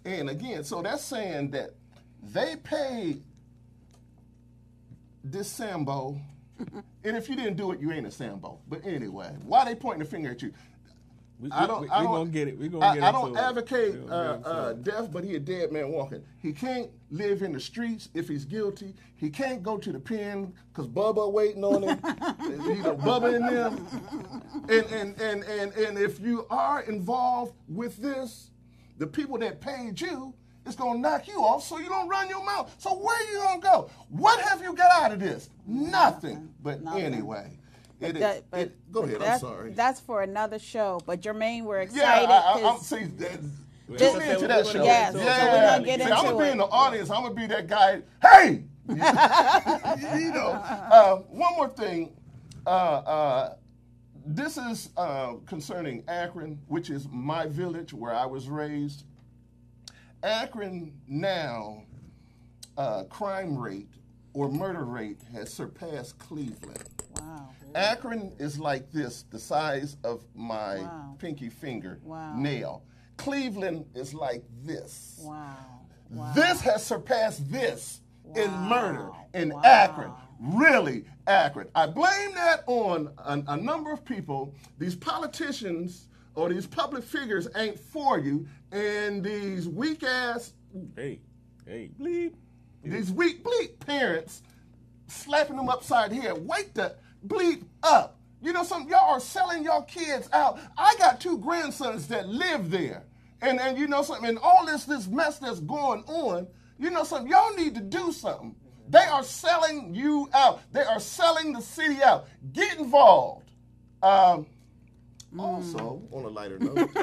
and 0.04 0.28
again, 0.28 0.64
so 0.64 0.82
that's 0.82 1.02
saying 1.02 1.52
that 1.52 1.70
they 2.22 2.56
paid 2.56 3.22
this 5.24 5.50
Sambo, 5.50 6.20
and 7.04 7.16
if 7.16 7.28
you 7.28 7.36
didn't 7.36 7.56
do 7.56 7.72
it, 7.72 7.80
you 7.80 7.90
ain't 7.92 8.06
a 8.06 8.10
Sambo. 8.10 8.58
But 8.68 8.84
anyway, 8.86 9.34
why 9.44 9.64
they 9.64 9.74
pointing 9.74 10.00
the 10.00 10.10
finger 10.10 10.30
at 10.30 10.42
you? 10.42 10.52
We, 11.40 11.50
I 11.52 11.66
don't. 11.66 11.80
we, 11.80 11.88
I 11.88 12.00
we 12.00 12.06
don't. 12.06 12.14
gonna 12.14 12.30
get 12.30 12.48
it. 12.48 12.58
We 12.58 12.68
gonna 12.68 12.84
I, 12.84 12.94
get 12.94 13.02
it. 13.02 13.06
I 13.06 13.12
don't 13.12 13.34
it. 13.34 13.40
advocate 13.40 13.94
uh, 13.94 14.06
gonna 14.06 14.26
get 14.26 14.36
into 14.36 14.48
uh, 14.50 14.72
death, 14.74 15.10
but 15.10 15.24
he 15.24 15.36
a 15.36 15.40
dead 15.40 15.72
man 15.72 15.90
walking. 15.90 16.22
He 16.38 16.52
can't 16.52 16.90
live 17.10 17.40
in 17.40 17.52
the 17.52 17.60
streets 17.60 18.10
if 18.12 18.28
he's 18.28 18.44
guilty. 18.44 18.94
He 19.16 19.30
can't 19.30 19.62
go 19.62 19.78
to 19.78 19.90
the 19.90 19.98
pen 19.98 20.52
because 20.68 20.86
Bubba 20.86 21.32
waiting 21.32 21.64
on 21.64 21.82
him. 21.82 21.98
you 22.66 22.82
know, 22.82 22.94
Bubba 22.94 23.36
in 23.36 23.46
them. 23.46 23.86
And, 24.68 24.86
and 24.92 25.20
and 25.20 25.44
and 25.44 25.72
and 25.72 25.98
if 25.98 26.20
you 26.20 26.46
are 26.50 26.82
involved 26.82 27.54
with 27.68 27.96
this, 27.96 28.50
the 28.98 29.06
people 29.06 29.38
that 29.38 29.62
paid 29.62 29.98
you 29.98 30.34
is 30.66 30.76
gonna 30.76 30.98
knock 30.98 31.26
you 31.28 31.38
off 31.40 31.62
so 31.64 31.78
you 31.78 31.88
don't 31.88 32.08
run 32.08 32.28
your 32.28 32.44
mouth. 32.44 32.74
So 32.78 32.94
where 32.94 33.20
you 33.32 33.38
gonna 33.38 33.60
go? 33.60 33.90
What 34.08 34.40
have 34.40 34.62
you 34.62 34.74
got 34.74 34.90
out 35.02 35.12
of 35.12 35.20
this? 35.20 35.50
Nothing. 35.66 36.52
But 36.62 36.82
Nothing. 36.82 37.02
anyway. 37.02 37.56
It 38.00 38.16
is, 38.16 38.22
That- 38.22 38.50
but- 38.50 38.60
it, 38.60 38.92
go 38.92 39.00
but 39.02 39.08
ahead. 39.08 39.16
I'm 39.16 39.22
that's- 39.22 39.40
sorry. 39.40 39.72
That's 39.72 40.00
for 40.00 40.22
another 40.22 40.58
show. 40.58 41.00
But 41.06 41.20
Jermaine, 41.20 41.64
we're 41.64 41.78
Yeah, 41.78 41.82
excited. 41.82 42.28
I, 42.30 42.36
I, 42.36 42.52
I'm 42.54 42.62
'cause- 42.62 42.86
see 42.86 43.04
that. 43.04 43.40
We're 43.88 43.98
Tune 43.98 44.22
into 44.22 44.40
we're 44.42 44.46
that 44.48 44.66
show. 44.66 44.72
get 44.74 44.84
Yes, 44.84 45.14
into 45.14 45.24
so 45.24 45.30
it. 45.30 45.32
we're 45.34 45.34
yeah, 45.46 45.70
gonna 45.76 45.84
get 45.86 46.00
See, 46.00 46.12
I'm 46.12 46.24
gonna 46.24 46.38
be 46.38 46.44
it. 46.44 46.52
in 46.52 46.58
the 46.58 46.64
audience. 46.66 47.10
I'm 47.10 47.22
gonna 47.22 47.34
be 47.34 47.46
that 47.48 47.66
guy. 47.66 48.02
Hey, 48.22 48.62
you 48.88 48.94
know. 50.32 50.50
Uh, 50.92 51.16
one 51.28 51.54
more 51.56 51.68
thing. 51.68 52.12
Uh, 52.66 52.70
uh, 52.70 53.54
this 54.26 54.56
is 54.56 54.90
uh, 54.96 55.34
concerning 55.46 56.04
Akron, 56.06 56.60
which 56.68 56.88
is 56.90 57.08
my 57.10 57.46
village 57.46 57.92
where 57.92 58.14
I 58.14 58.26
was 58.26 58.48
raised. 58.48 59.04
Akron 60.22 60.92
now, 61.08 61.82
uh, 62.76 63.04
crime 63.04 63.56
rate 63.56 63.88
or 64.34 64.50
murder 64.50 64.84
rate 64.84 65.20
has 65.32 65.52
surpassed 65.52 66.18
Cleveland. 66.18 66.84
wow. 67.20 67.48
Akron 67.74 68.32
is 68.38 68.58
like 68.58 68.90
this, 68.92 69.24
the 69.30 69.38
size 69.38 69.96
of 70.04 70.24
my 70.34 70.78
Wow. 70.78 71.16
pinky 71.18 71.48
finger 71.48 71.98
Wow. 72.04 72.36
nail. 72.36 72.82
Cleveland 73.16 73.86
is 73.94 74.14
like 74.14 74.44
this. 74.62 75.20
Wow. 75.22 75.56
Wow. 76.10 76.32
This 76.34 76.60
has 76.62 76.84
surpassed 76.84 77.50
this 77.50 78.00
in 78.34 78.50
murder 78.52 79.10
in 79.34 79.50
Wow. 79.50 79.62
Akron. 79.64 80.12
Really 80.40 81.04
accurate. 81.26 81.70
I 81.74 81.86
blame 81.86 82.34
that 82.34 82.62
on 82.66 83.10
a, 83.18 83.42
a 83.48 83.56
number 83.56 83.92
of 83.92 84.04
people. 84.04 84.54
These 84.78 84.96
politicians 84.96 86.08
or 86.34 86.48
these 86.48 86.66
public 86.66 87.02
figures 87.04 87.48
ain't 87.56 87.78
for 87.78 88.18
you, 88.18 88.46
and 88.72 89.22
these 89.24 89.68
weak 89.68 90.02
ass, 90.02 90.52
Hey, 90.96 91.20
hey, 91.66 91.90
bleep. 92.00 92.34
these 92.84 93.10
weak 93.10 93.42
bleep 93.44 93.78
parents 93.80 94.42
slapping 95.08 95.56
them 95.56 95.68
upside 95.68 96.10
the 96.10 96.16
head. 96.16 96.46
Wake 96.46 96.72
the 96.74 96.94
bleep 97.26 97.64
up. 97.82 98.18
You 98.42 98.52
know 98.52 98.62
something? 98.62 98.88
Y'all 98.90 99.14
are 99.14 99.20
selling 99.20 99.64
your 99.64 99.82
kids 99.84 100.28
out. 100.32 100.58
I 100.78 100.94
got 100.98 101.20
two 101.20 101.36
grandsons 101.38 102.06
that 102.08 102.28
live 102.28 102.70
there. 102.70 103.04
And 103.42 103.58
and 103.60 103.76
you 103.78 103.86
know 103.88 104.02
something, 104.02 104.28
and 104.28 104.38
all 104.38 104.64
this 104.66 104.84
this 104.84 105.06
mess 105.08 105.38
that's 105.38 105.60
going 105.60 106.04
on, 106.06 106.46
you 106.78 106.90
know 106.90 107.04
something, 107.04 107.30
y'all 107.30 107.54
need 107.56 107.74
to 107.74 107.80
do 107.80 108.12
something. 108.12 108.54
They 108.88 108.98
are 109.04 109.22
selling 109.22 109.94
you 109.94 110.28
out. 110.34 110.60
They 110.72 110.82
are 110.82 111.00
selling 111.00 111.52
the 111.52 111.60
city 111.62 112.02
out. 112.02 112.26
Get 112.52 112.78
involved. 112.78 113.50
Um, 114.02 114.46
Mm. 115.34 115.40
Also, 115.40 116.02
on 116.10 116.24
a 116.24 116.28
lighter 116.28 116.58
note, 116.58 116.76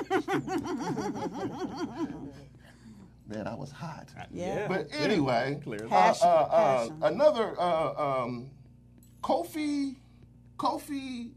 man, 3.28 3.48
I 3.48 3.56
was 3.56 3.72
hot. 3.72 4.10
Yeah. 4.32 4.68
But 4.68 4.88
anyway, 4.92 5.60
Clear. 5.64 5.88
uh, 5.90 6.14
uh, 6.22 6.26
uh, 6.26 6.90
another 7.04 7.60
uh, 7.60 7.94
um, 8.24 8.50
Kofi 9.22 9.96
Kofi 10.58 11.32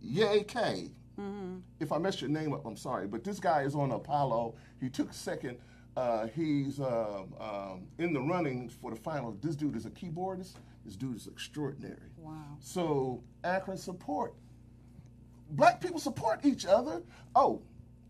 Ye 0.00 0.44
K. 0.44 0.90
Mm-hmm. 1.18 1.56
If 1.80 1.92
I 1.92 1.98
messed 1.98 2.20
your 2.20 2.30
name 2.30 2.52
up, 2.52 2.64
I'm 2.66 2.76
sorry. 2.76 3.08
But 3.08 3.24
this 3.24 3.40
guy 3.40 3.62
is 3.62 3.74
on 3.74 3.90
Apollo. 3.90 4.54
He 4.80 4.88
took 4.88 5.12
second. 5.12 5.58
Uh, 5.96 6.26
he's 6.28 6.78
um, 6.78 7.32
um, 7.40 7.86
in 7.98 8.12
the 8.12 8.20
running 8.20 8.68
for 8.68 8.90
the 8.90 8.96
final. 8.96 9.32
This 9.40 9.56
dude 9.56 9.76
is 9.76 9.86
a 9.86 9.90
keyboardist. 9.90 10.54
This 10.84 10.94
dude 10.94 11.16
is 11.16 11.26
extraordinary. 11.26 12.10
Wow. 12.18 12.42
So 12.60 13.24
Akron 13.44 13.78
support. 13.78 14.34
Black 15.50 15.80
people 15.80 15.98
support 15.98 16.44
each 16.44 16.66
other. 16.66 17.02
Oh, 17.34 17.62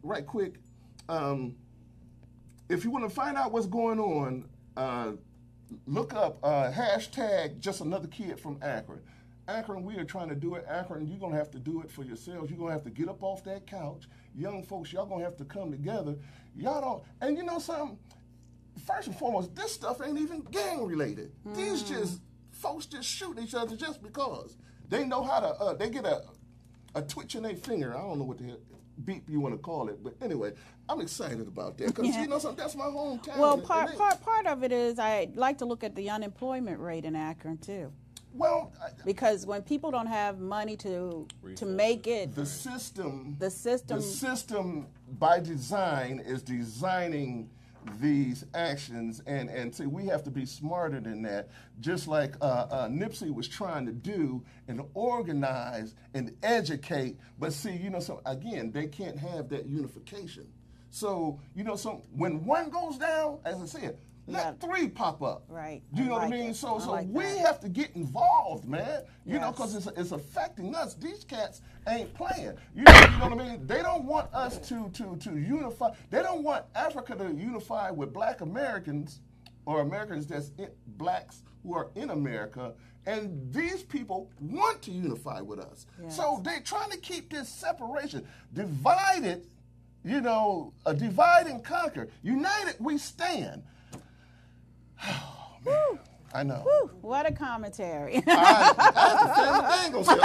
right 0.03 0.27
quick. 0.27 0.55
Um, 1.09 1.57
if 2.69 2.85
you 2.85 2.91
want 2.91 3.05
to 3.05 3.15
find 3.15 3.37
out 3.37 3.53
what's 3.53 3.67
going 3.67 4.01
on, 4.01 4.49
uh, 4.77 5.13
look 5.87 6.15
up 6.15 6.39
uh, 6.43 6.71
hashtag 6.71 7.59
just 7.61 7.81
another 7.81 8.09
kid 8.09 8.41
from 8.41 8.59
Akron. 8.63 9.01
Akron, 9.49 9.85
we 9.85 9.97
are 9.97 10.05
trying 10.05 10.29
to 10.29 10.35
do 10.35 10.57
it. 10.57 10.65
Akron, 10.69 11.07
you're 11.07 11.19
going 11.19 11.33
to 11.33 11.39
have 11.39 11.53
to 11.53 11.59
do 11.59 11.81
it 11.81 11.91
for 11.91 12.03
yourselves. 12.03 12.51
You're 12.51 12.59
going 12.59 12.71
to 12.71 12.73
have 12.73 12.85
to 12.85 12.91
get 12.91 13.09
up 13.09 13.23
off 13.23 13.45
that 13.45 13.67
couch. 13.67 14.09
Young 14.35 14.65
folks, 14.65 14.93
y'all 14.93 15.07
going 15.07 15.21
to 15.21 15.25
have 15.25 15.37
to 15.37 15.45
come 15.45 15.71
together. 15.71 16.17
Y'all 16.57 16.81
don't, 16.81 17.03
and 17.21 17.37
you 17.37 17.45
know 17.45 17.59
something? 17.61 17.99
First 18.85 19.07
and 19.07 19.17
foremost, 19.17 19.55
this 19.55 19.73
stuff 19.73 20.01
ain't 20.05 20.19
even 20.19 20.41
gang 20.51 20.85
related. 20.85 21.33
These 21.55 21.83
just, 21.83 22.21
folks 22.51 22.87
just 22.87 23.09
shoot 23.09 23.39
each 23.39 23.55
other 23.55 23.77
just 23.77 24.03
because. 24.03 24.57
They 24.89 25.05
know 25.05 25.23
how 25.23 25.41
to, 25.41 25.47
uh, 25.47 25.75
they 25.75 25.91
get 25.91 26.05
a, 26.05 26.23
a 26.97 27.03
twitch 27.03 27.35
in 27.37 27.43
their 27.43 27.55
finger. 27.55 27.95
I 27.97 28.01
don't 28.01 28.19
know 28.19 28.25
what 28.25 28.39
the 28.39 28.45
hell 28.45 28.57
beep 29.05 29.29
you 29.29 29.39
want 29.41 29.55
to 29.55 29.59
call 29.59 29.89
it, 29.91 30.03
but 30.03 30.15
anyway, 30.23 30.53
I'm 30.89 31.03
excited 31.03 31.47
about 31.47 31.77
that 31.77 31.89
because 31.89 32.07
Yeah. 32.07 32.23
you 32.23 32.29
know 32.29 32.39
something. 32.39 32.57
That's 32.57 32.75
my 32.75 32.87
hometown. 32.87 33.37
Well, 33.39 33.53
and- 33.53 33.61
and 33.61 33.69
part 33.69 33.91
they- 33.91 33.97
part 33.97 34.23
part 34.23 34.47
of 34.47 34.65
it 34.65 34.73
is 34.73 34.99
I 34.99 35.29
like 35.35 35.59
to 35.59 35.67
look 35.67 35.85
at 35.85 35.95
the 35.95 36.09
unemployment 36.09 36.81
rate 36.81 37.05
in 37.05 37.15
Akron 37.15 37.59
too, 37.59 37.93
Well, 38.33 38.73
I- 38.83 38.89
because 39.05 39.45
when 39.45 39.63
people 39.63 39.91
don't 39.91 40.07
have 40.07 40.39
money 40.39 40.77
to 40.79 41.27
to 41.57 41.67
make 41.67 42.07
it, 42.07 42.35
the 42.35 42.47
system, 42.47 43.37
the 43.39 43.51
system, 43.51 43.99
the 43.99 44.03
system 44.03 44.87
by 45.19 45.41
design 45.41 46.19
is 46.21 46.43
designing 46.43 47.51
these 48.01 48.45
actions, 48.55 49.23
and 49.27 49.49
and 49.49 49.75
see, 49.75 49.87
we 49.87 50.07
have 50.07 50.23
to 50.25 50.31
be 50.31 50.45
smarter 50.45 51.01
than 51.01 51.23
that. 51.23 51.49
Just 51.81 52.09
like 52.09 52.35
uh, 52.41 52.67
uh, 52.71 52.89
Nipsey 52.89 53.33
was 53.33 53.49
trying 53.49 53.87
to 53.87 53.93
do 53.93 54.45
and 54.69 54.83
organize 54.95 55.95
and 56.15 56.37
educate, 56.43 57.17
but 57.39 57.53
see, 57.53 57.77
you 57.77 57.91
know, 57.91 58.01
so 58.01 58.21
again, 58.27 58.71
they 58.73 58.87
can't 58.87 59.19
have 59.19 59.49
that 59.51 59.67
unification. 59.67 60.47
So 60.91 61.41
you 61.55 61.65
know, 61.65 61.77
so 61.77 62.03
when 62.15 62.45
one 62.45 62.71
goes 62.71 62.99
down, 62.99 63.39
as 63.45 63.61
I 63.61 63.67
said, 63.67 63.99
let 64.27 64.45
Yeah. 64.45 64.53
three 64.69 64.89
pop 64.89 65.23
up. 65.23 65.45
Right. 65.49 65.83
You 65.95 66.05
I 66.05 66.07
know 66.07 66.13
what 66.15 66.23
I 66.25 66.29
mean? 66.31 66.51
it. 66.51 66.57
So 66.57 66.77
I 66.77 66.81
so 66.81 66.91
like 66.93 67.07
we 67.11 67.23
that. 67.25 67.39
have 67.39 67.61
to 67.61 67.69
get 67.69 67.95
involved, 67.95 68.67
man. 68.69 69.03
You 69.25 69.39
know, 69.39 69.53
because 69.53 69.75
it's, 69.75 69.87
it's 69.97 70.13
affecting 70.13 70.75
us. 70.75 70.95
These 70.95 71.25
cats 71.25 71.61
ain't 71.89 72.13
playing. 72.15 72.55
You 72.75 72.83
know, 72.83 72.93
you 73.01 73.19
know 73.19 73.29
what 73.29 73.41
I 73.41 73.49
mean? 73.51 73.67
They 73.67 73.83
don't 73.83 74.05
want 74.05 74.33
us 74.35 74.59
to 74.69 74.89
to 74.91 75.17
to 75.17 75.37
unify. 75.39 75.91
They 76.11 76.23
don't 76.23 76.43
want 76.43 76.65
Africa 76.75 77.15
to 77.17 77.33
unify 77.33 77.91
with 77.91 78.13
Black 78.13 78.41
Americans 78.41 79.21
or 79.65 79.81
Americans 79.81 80.27
that's 80.27 80.51
in, 80.59 80.69
blacks 80.87 81.43
who 81.63 81.75
are 81.75 81.91
in 81.95 82.11
America. 82.11 82.75
And 83.09 83.53
these 83.53 83.85
people 83.85 84.33
want 84.41 84.83
to 84.83 84.91
unify 84.91 85.41
with 85.41 85.61
us. 85.61 85.87
So 86.09 86.41
they're 86.43 86.61
trying 86.61 86.91
to 86.91 86.99
keep 86.99 87.31
this 87.31 87.49
separation. 87.49 88.27
Divided, 88.53 89.47
you 90.05 90.21
know, 90.21 90.73
a 90.87 90.93
divide 90.93 91.47
and 91.47 91.63
conquer. 91.63 92.09
United 92.23 92.75
we 92.81 92.99
stand. 92.99 93.63
Oh. 95.05 95.99
I 96.35 96.43
know. 96.43 96.57
Whew, 96.67 96.91
what 97.01 97.25
a 97.25 97.33
commentary. 97.33 98.17
I, 98.27 98.75
I 98.79 99.09
have 99.09 99.21
to 99.21 99.35
fan 99.35 99.93
the 99.93 99.99
Bengals 99.99 100.07
here. 100.07 100.17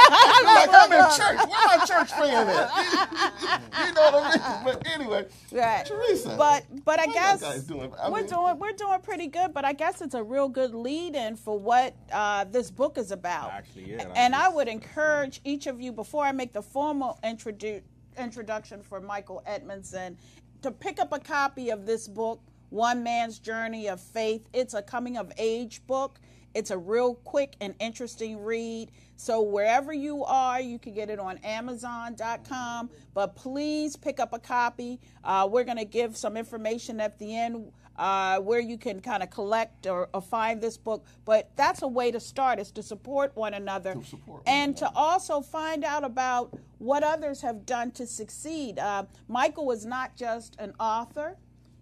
like 0.43 0.69
I'm 0.73 0.91
in 0.91 0.99
church. 1.17 1.49
Where 1.49 1.77
my 1.77 1.86
church 1.86 2.12
fan 2.12 2.47
at? 2.49 3.88
you 3.88 3.93
know 3.93 4.12
what 4.12 4.41
I 4.41 4.55
mean? 4.55 4.63
But 4.65 4.88
anyway, 4.88 5.27
Right. 5.53 5.86
Teresa. 5.86 6.36
But 6.38 6.65
but 6.84 6.99
I 6.99 7.05
guess 7.05 7.41
guys 7.41 7.63
doing? 7.63 7.93
I 7.97 8.10
we're 8.10 8.17
mean- 8.17 8.25
doing 8.27 8.60
we're 8.60 8.73
doing 8.73 8.99
pretty 9.01 9.27
good. 9.27 9.53
But 9.53 9.63
I 9.63 9.71
guess 9.71 10.01
it's 10.01 10.15
a 10.15 10.23
real 10.23 10.49
good 10.49 10.75
lead 10.75 11.15
in 11.15 11.38
for 11.38 11.57
what 11.57 11.95
uh, 12.12 12.43
this 12.45 12.71
book 12.71 12.97
is 12.97 13.12
about. 13.12 13.51
Actually, 13.51 13.91
yeah, 13.91 14.12
And 14.15 14.36
I 14.36 14.39
that's- 14.39 14.55
would 14.55 14.67
encourage 14.67 15.39
each 15.45 15.67
of 15.67 15.79
you 15.79 15.93
before 15.93 16.25
I 16.25 16.34
make 16.34 16.51
the 16.51 16.63
formal 16.63 17.19
introdu- 17.23 17.84
introduction 18.17 18.81
for 18.81 18.99
Michael 18.99 19.43
Edmondson 19.45 20.17
to 20.62 20.71
pick 20.71 20.99
up 20.99 21.13
a 21.13 21.19
copy 21.19 21.69
of 21.69 21.86
this 21.86 22.07
book, 22.07 22.41
One 22.71 23.03
Man's 23.03 23.38
Journey 23.38 23.88
of 23.88 23.99
Faith. 23.99 24.47
It's 24.53 24.73
a 24.73 24.81
coming 24.81 25.17
of 25.17 25.29
age 25.38 25.86
book. 25.88 26.19
It's 26.53 26.71
a 26.71 26.77
real 26.77 27.15
quick 27.15 27.57
and 27.60 27.75
interesting 27.79 28.41
read. 28.41 28.91
So 29.17 29.41
wherever 29.41 29.91
you 29.91 30.23
are, 30.23 30.62
you 30.62 30.79
can 30.79 30.93
get 30.93 31.10
it 31.10 31.19
on 31.19 31.38
Amazon.com. 31.39 32.89
But 33.13 33.36
please 33.36 33.97
pick 33.97 34.21
up 34.21 34.31
a 34.31 34.39
copy. 34.39 35.01
Uh, 35.21 35.49
we're 35.51 35.65
going 35.65 35.77
to 35.77 35.86
give 35.86 36.15
some 36.15 36.38
information 36.38 37.01
at 37.01 37.19
the 37.19 37.36
end 37.36 37.73
uh, 37.97 38.39
where 38.39 38.62
you 38.62 38.77
can 38.77 39.01
kind 39.01 39.21
of 39.21 39.29
collect 39.29 39.86
or, 39.86 40.07
or 40.13 40.21
find 40.21 40.62
this 40.62 40.77
book. 40.77 41.05
But 41.25 41.51
that's 41.57 41.81
a 41.81 41.88
way 41.88 42.10
to 42.12 42.21
start 42.21 42.57
is 42.57 42.71
to 42.71 42.84
support 42.84 43.36
one 43.36 43.53
another 43.53 43.95
To 43.95 44.03
support 44.05 44.45
one 44.45 44.47
and 44.47 44.77
to 44.77 44.89
also 44.95 45.41
find 45.41 45.84
out 45.84 46.05
about 46.05 46.57
what 46.77 47.03
others 47.03 47.41
have 47.41 47.65
done 47.65 47.91
to 47.91 48.07
succeed. 48.07 48.79
Uh, 48.79 49.03
Michael 49.27 49.65
was 49.65 49.86
not 49.86 50.15
just 50.15 50.55
an 50.57 50.73
author. 50.79 51.36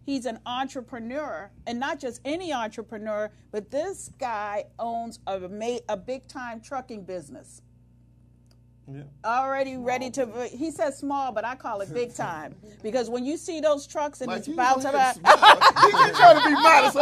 He's 0.10 0.26
an 0.26 0.40
entrepreneur, 0.48 1.52
and 1.68 1.80
not 1.80 2.00
just 2.00 2.20
any 2.26 2.52
entrepreneur, 2.52 3.30
but 3.52 3.70
this 3.70 4.10
guy 4.18 4.66
owns 4.80 5.20
a, 5.28 5.40
a 5.88 5.98
big 5.98 6.28
time 6.28 6.62
trucking 6.62 7.04
business. 7.04 7.62
Yeah. 8.92 9.04
Already 9.24 9.78
ready 9.78 10.10
to, 10.12 10.28
he 10.52 10.72
says 10.72 10.98
small, 10.98 11.32
but 11.32 11.46
I 11.46 11.56
call 11.56 11.82
it 11.82 11.94
big 11.94 12.14
time. 12.16 12.56
Because 12.82 13.10
when 13.10 13.26
you 13.26 13.36
see 13.36 13.60
those 13.60 13.86
trucks 13.86 14.22
and 14.22 14.30
Like 14.30 14.40
it's 14.40 14.48
about 14.48 14.76
to, 14.82 14.90
smart. 14.90 15.18
Trying 16.16 16.38
to 16.38 16.44
be 16.46 16.54
modest 16.54 16.98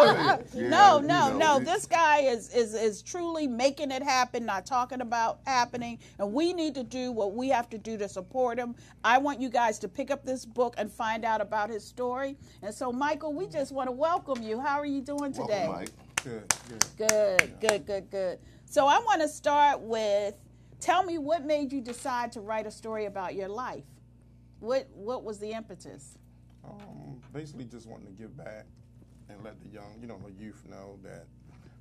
here. 0.54 0.70
no, 0.70 1.00
no, 1.00 1.28
you 1.28 1.38
know, 1.38 1.38
no. 1.38 1.60
This 1.60 1.86
guy 1.86 2.22
is, 2.22 2.52
is 2.54 2.74
is 2.74 3.04
truly 3.04 3.48
making 3.48 3.92
it 3.92 4.02
happen, 4.02 4.46
not 4.46 4.66
talking 4.66 5.02
about 5.02 5.40
happening. 5.46 6.00
And 6.18 6.34
we 6.34 6.52
need 6.54 6.74
to 6.76 6.84
do 6.84 7.12
what 7.12 7.36
we 7.36 7.50
have 7.50 7.70
to 7.70 7.78
do 7.78 7.96
to 8.00 8.10
support 8.10 8.58
him. 8.58 8.76
I 9.04 9.20
want 9.20 9.40
you 9.40 9.50
guys 9.50 9.78
to 9.80 9.88
pick 9.88 10.10
up 10.10 10.26
this 10.26 10.46
book 10.46 10.74
and 10.80 10.92
find 10.92 11.24
out 11.24 11.42
about 11.42 11.70
his 11.70 11.84
story. 11.86 12.38
And 12.64 12.74
so, 12.74 12.92
Michael, 12.92 13.34
we 13.34 13.48
just 13.48 13.72
want 13.72 13.88
to 13.88 13.92
welcome 13.94 14.42
you. 14.42 14.60
How 14.60 14.80
are 14.80 14.86
you 14.86 15.02
doing 15.02 15.32
Welcome, 15.32 15.48
today? 15.48 15.68
Mike. 15.68 15.90
Good, 16.24 16.54
good. 16.68 16.86
Good, 16.98 17.60
good, 17.62 17.86
good, 17.86 18.10
good. 18.10 18.40
So 18.66 18.88
I 18.88 19.00
want 19.00 19.22
to 19.22 19.28
start 19.30 19.80
with 19.82 20.36
tell 20.80 21.04
me 21.04 21.18
what 21.18 21.46
made 21.46 21.72
you 21.72 21.82
decide 21.82 22.32
to 22.34 22.42
write 22.42 22.66
a 22.66 22.72
story 22.72 23.06
about 23.06 23.36
your 23.36 23.50
life. 23.50 23.86
What 24.60 24.88
what 24.94 25.24
was 25.24 25.40
the 25.40 25.52
impetus? 25.52 26.18
Um, 26.64 27.22
basically, 27.34 27.66
just 27.66 27.88
wanting 27.88 28.08
to 28.08 28.14
give 28.14 28.36
back 28.36 28.66
and 29.30 29.44
let 29.44 29.60
the 29.62 29.70
young, 29.70 29.98
you 30.02 30.08
know, 30.08 30.20
the 30.26 30.44
youth 30.44 30.64
know 30.70 30.98
that 31.04 31.26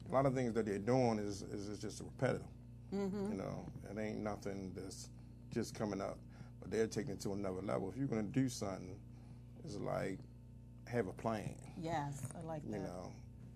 a 0.08 0.12
lot 0.12 0.26
of 0.26 0.34
things 0.34 0.52
that 0.54 0.66
they're 0.66 0.78
doing 0.78 1.18
is 1.18 1.42
is, 1.52 1.68
is 1.68 1.78
just 1.78 2.00
repetitive. 2.00 2.46
Mm-hmm. 2.94 3.32
You 3.32 3.38
know, 3.38 3.66
it 3.90 3.98
ain't 3.98 4.18
nothing 4.18 4.72
that's 4.74 5.08
just 5.52 5.74
coming 5.74 6.00
up, 6.00 6.18
but 6.60 6.70
they're 6.70 6.86
taking 6.86 7.12
it 7.12 7.20
to 7.20 7.32
another 7.32 7.62
level. 7.62 7.88
If 7.90 7.96
you're 7.96 8.08
gonna 8.08 8.22
do 8.22 8.48
something, 8.48 8.96
it's 9.64 9.76
like 9.76 10.18
have 10.86 11.08
a 11.08 11.12
plan. 11.12 11.54
Yes, 11.80 12.22
I 12.36 12.46
like 12.46 12.62
that. 12.62 12.76
You 12.76 12.82
know, 12.82 13.12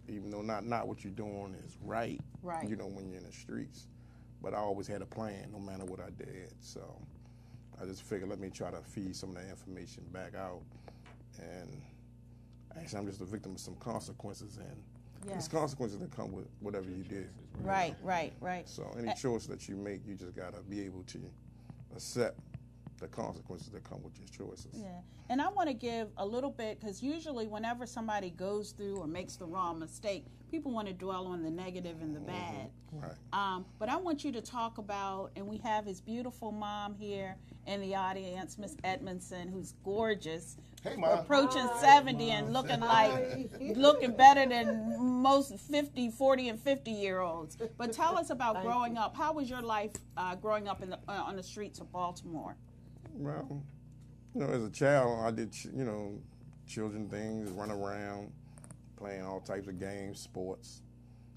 even 0.08 0.30
though 0.30 0.42
not 0.42 0.64
not 0.64 0.88
what 0.88 1.04
you're 1.04 1.12
doing 1.12 1.54
is 1.64 1.76
right. 1.82 2.20
Right. 2.42 2.68
You 2.68 2.76
know, 2.76 2.86
when 2.86 3.08
you're 3.08 3.18
in 3.18 3.26
the 3.26 3.32
streets, 3.32 3.86
but 4.42 4.54
I 4.54 4.58
always 4.58 4.86
had 4.86 5.02
a 5.02 5.06
plan, 5.06 5.50
no 5.52 5.58
matter 5.58 5.84
what 5.84 6.00
I 6.00 6.10
did. 6.10 6.52
So 6.60 6.80
I 7.80 7.84
just 7.84 8.02
figured, 8.02 8.28
let 8.28 8.40
me 8.40 8.50
try 8.50 8.70
to 8.70 8.80
feed 8.82 9.14
some 9.16 9.30
of 9.30 9.36
that 9.36 9.48
information 9.48 10.04
back 10.12 10.34
out. 10.34 10.62
And 11.38 11.80
actually, 12.76 12.98
I'm 13.00 13.06
just 13.06 13.20
a 13.20 13.24
victim 13.24 13.52
of 13.52 13.60
some 13.60 13.76
consequences, 13.76 14.56
and 14.58 14.82
Yes. 15.26 15.32
there's 15.34 15.48
consequences 15.48 15.98
that 15.98 16.10
come 16.16 16.32
with 16.32 16.46
whatever 16.60 16.88
you 16.88 17.02
did. 17.04 17.28
Right, 17.62 17.94
right, 18.02 18.32
right. 18.40 18.66
So 18.68 18.90
any 18.98 19.12
choice 19.14 19.46
that 19.46 19.68
you 19.68 19.76
make, 19.76 20.06
you 20.06 20.14
just 20.14 20.34
gotta 20.34 20.62
be 20.62 20.80
able 20.80 21.02
to 21.04 21.20
accept 21.94 22.38
the 23.00 23.08
consequences 23.08 23.68
that 23.70 23.82
come 23.82 24.02
with 24.02 24.18
your 24.18 24.28
choices. 24.28 24.74
Yeah, 24.74 25.00
and 25.28 25.40
I 25.40 25.48
want 25.48 25.68
to 25.68 25.74
give 25.74 26.08
a 26.16 26.24
little 26.24 26.50
bit 26.50 26.78
because 26.78 27.02
usually, 27.02 27.46
whenever 27.46 27.86
somebody 27.86 28.30
goes 28.30 28.72
through 28.72 28.98
or 28.98 29.06
makes 29.06 29.36
the 29.36 29.46
wrong 29.46 29.78
mistake, 29.78 30.26
people 30.50 30.72
want 30.72 30.88
to 30.88 30.94
dwell 30.94 31.26
on 31.26 31.42
the 31.42 31.50
negative 31.50 31.96
and 32.02 32.14
the 32.14 32.20
bad. 32.20 32.70
Right. 32.92 33.12
Um, 33.32 33.64
but 33.78 33.88
I 33.88 33.96
want 33.96 34.24
you 34.24 34.32
to 34.32 34.40
talk 34.40 34.78
about, 34.78 35.30
and 35.36 35.46
we 35.46 35.58
have 35.58 35.84
his 35.84 36.00
beautiful 36.00 36.52
mom 36.52 36.94
here 36.94 37.36
in 37.66 37.80
the 37.80 37.94
audience, 37.94 38.58
Miss 38.58 38.76
Edmondson, 38.84 39.48
who's 39.48 39.74
gorgeous, 39.84 40.56
Hey, 40.82 40.96
Mom. 40.96 41.18
approaching 41.18 41.68
70 41.80 42.30
and 42.30 42.52
looking 42.52 42.80
like, 42.80 43.50
looking 43.76 44.16
better 44.16 44.46
than 44.46 44.96
most 44.98 45.56
50, 45.58 46.10
40, 46.10 46.48
and 46.48 46.58
50 46.60 46.90
year 46.90 47.20
olds. 47.20 47.56
But 47.76 47.92
tell 47.92 48.18
us 48.18 48.30
about 48.30 48.62
growing 48.62 48.96
up. 48.96 49.16
How 49.16 49.32
was 49.32 49.48
your 49.48 49.62
life 49.62 49.92
uh, 50.16 50.34
growing 50.36 50.68
up 50.68 50.82
in 50.82 50.90
the, 50.90 50.98
uh, 51.06 51.12
on 51.12 51.36
the 51.36 51.42
streets 51.42 51.80
of 51.80 51.92
Baltimore? 51.92 52.56
Well, 53.14 53.62
you 54.34 54.40
know, 54.40 54.46
as 54.48 54.64
a 54.64 54.70
child, 54.70 55.20
I 55.24 55.30
did, 55.30 55.54
you 55.64 55.84
know, 55.84 56.18
children 56.66 57.08
things, 57.08 57.50
run 57.50 57.70
around, 57.70 58.32
playing 58.96 59.24
all 59.24 59.40
types 59.40 59.68
of 59.68 59.78
games, 59.78 60.20
sports. 60.20 60.82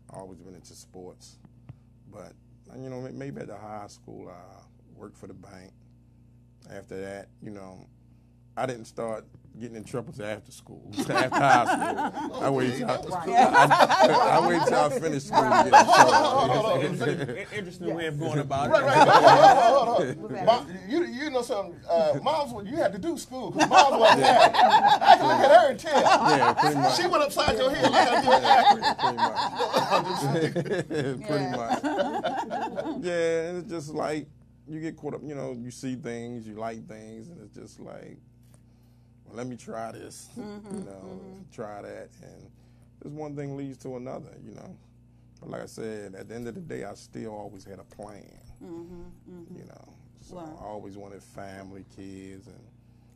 Always 0.10 0.40
been 0.40 0.56
into 0.56 0.74
sports. 0.76 1.38
But, 2.12 2.34
you 2.78 2.90
know, 2.90 3.02
maybe 3.12 3.42
at 3.42 3.48
the 3.48 3.58
high 3.58 3.88
school, 3.88 4.30
I 4.30 4.64
worked 4.96 5.18
for 5.18 5.28
the 5.28 5.34
bank. 5.34 5.72
After 6.72 7.00
that, 7.02 7.28
you 7.42 7.50
know, 7.50 7.88
I 8.56 8.66
didn't 8.66 8.86
start 8.86 9.26
getting 9.60 9.76
in 9.76 9.84
trouble 9.84 10.12
till 10.12 10.26
after 10.26 10.52
school, 10.52 10.90
till 10.94 11.12
after 11.12 11.36
high 11.40 12.10
school. 12.28 12.44
I 12.44 12.50
waited 12.50 12.78
till 12.78 12.90
I, 12.90 12.96
I, 12.96 12.98
I 14.40 14.48
waited 14.48 14.68
till 14.68 14.80
I 14.80 14.90
finished 15.00 15.28
school 15.28 15.44
to 15.44 15.50
get 15.50 15.66
in 16.86 16.98
trouble. 16.98 17.36
In- 17.36 17.46
Interesting 17.54 17.94
way 17.96 18.08
of 18.08 18.20
going 18.20 18.40
about 18.40 18.72
Right, 18.72 18.82
it. 18.82 18.86
right, 18.86 19.08
right. 19.08 19.58
Hold 19.58 19.88
on, 19.88 19.96
hold 20.18 20.32
on. 20.34 20.46
Mom, 20.54 20.68
you, 20.88 21.06
you 21.06 21.30
know 21.30 21.42
something? 21.44 21.76
Uh, 21.90 22.20
moms, 22.24 22.54
you 22.70 22.78
had 22.78 22.92
to 22.94 23.00
do 23.00 23.16
school 23.18 23.52
because 23.52 23.70
moms 23.70 23.98
wasn't 24.00 24.22
there. 24.22 24.40
I 24.40 25.16
can 25.18 25.28
look 25.28 25.40
at 25.40 25.52
her 25.62 25.70
and 25.70 25.80
tell. 25.80 26.02
Yeah, 26.02 26.54
pretty 26.54 26.76
much. 26.78 26.96
She 26.98 27.08
went 27.08 27.24
upside 27.24 27.58
your 27.58 27.70
head 27.70 27.92
like 27.92 28.08
I 28.10 28.22
did 28.22 28.44
Akron. 28.44 28.84
pretty 29.00 29.18
much. 29.18 31.28
pretty 31.28 31.50
much. 31.58 31.84
Yeah, 33.04 33.58
it's 33.60 33.70
just 33.70 33.90
like 33.94 34.28
you 34.68 34.80
get 34.80 34.96
caught 34.98 35.14
up. 35.16 35.22
You 35.26 35.36
know, 35.36 35.56
you 35.60 35.72
see 35.72 35.96
things, 35.96 36.48
you 36.48 36.56
like 36.56 36.88
things, 36.88 37.28
and 37.30 37.40
it's 37.42 37.56
just 37.56 37.80
like, 37.80 38.18
well, 38.18 38.20
let 39.34 39.48
me 39.48 39.56
try 39.56 39.92
this. 39.92 40.30
You 40.38 40.44
mm-hmm, 40.44 40.86
know, 40.86 40.92
mm-hmm. 40.92 41.40
try 41.52 41.82
that, 41.82 42.10
and 42.22 42.50
just 43.02 43.16
one 43.16 43.36
thing 43.36 43.56
leads 43.58 43.78
to 43.80 43.98
another. 43.98 44.32
You 44.46 44.54
know, 44.56 44.76
but 45.40 45.50
like 45.50 45.62
I 45.62 45.66
said, 45.66 46.16
at 46.16 46.28
the 46.30 46.36
end 46.36 46.48
of 46.48 46.56
the 46.56 46.62
day, 46.62 46.84
I 46.84 46.94
still 46.96 47.32
always 47.36 47.64
had 47.66 47.80
a 47.80 47.84
plan. 47.84 48.40
Mm-hmm, 48.64 49.58
you 49.58 49.66
know, 49.66 49.94
so 50.22 50.36
Wow. 50.38 50.58
I 50.62 50.66
always 50.66 50.98
wanted 50.98 51.22
family, 51.22 51.86
kids, 51.96 52.48
and 52.48 52.60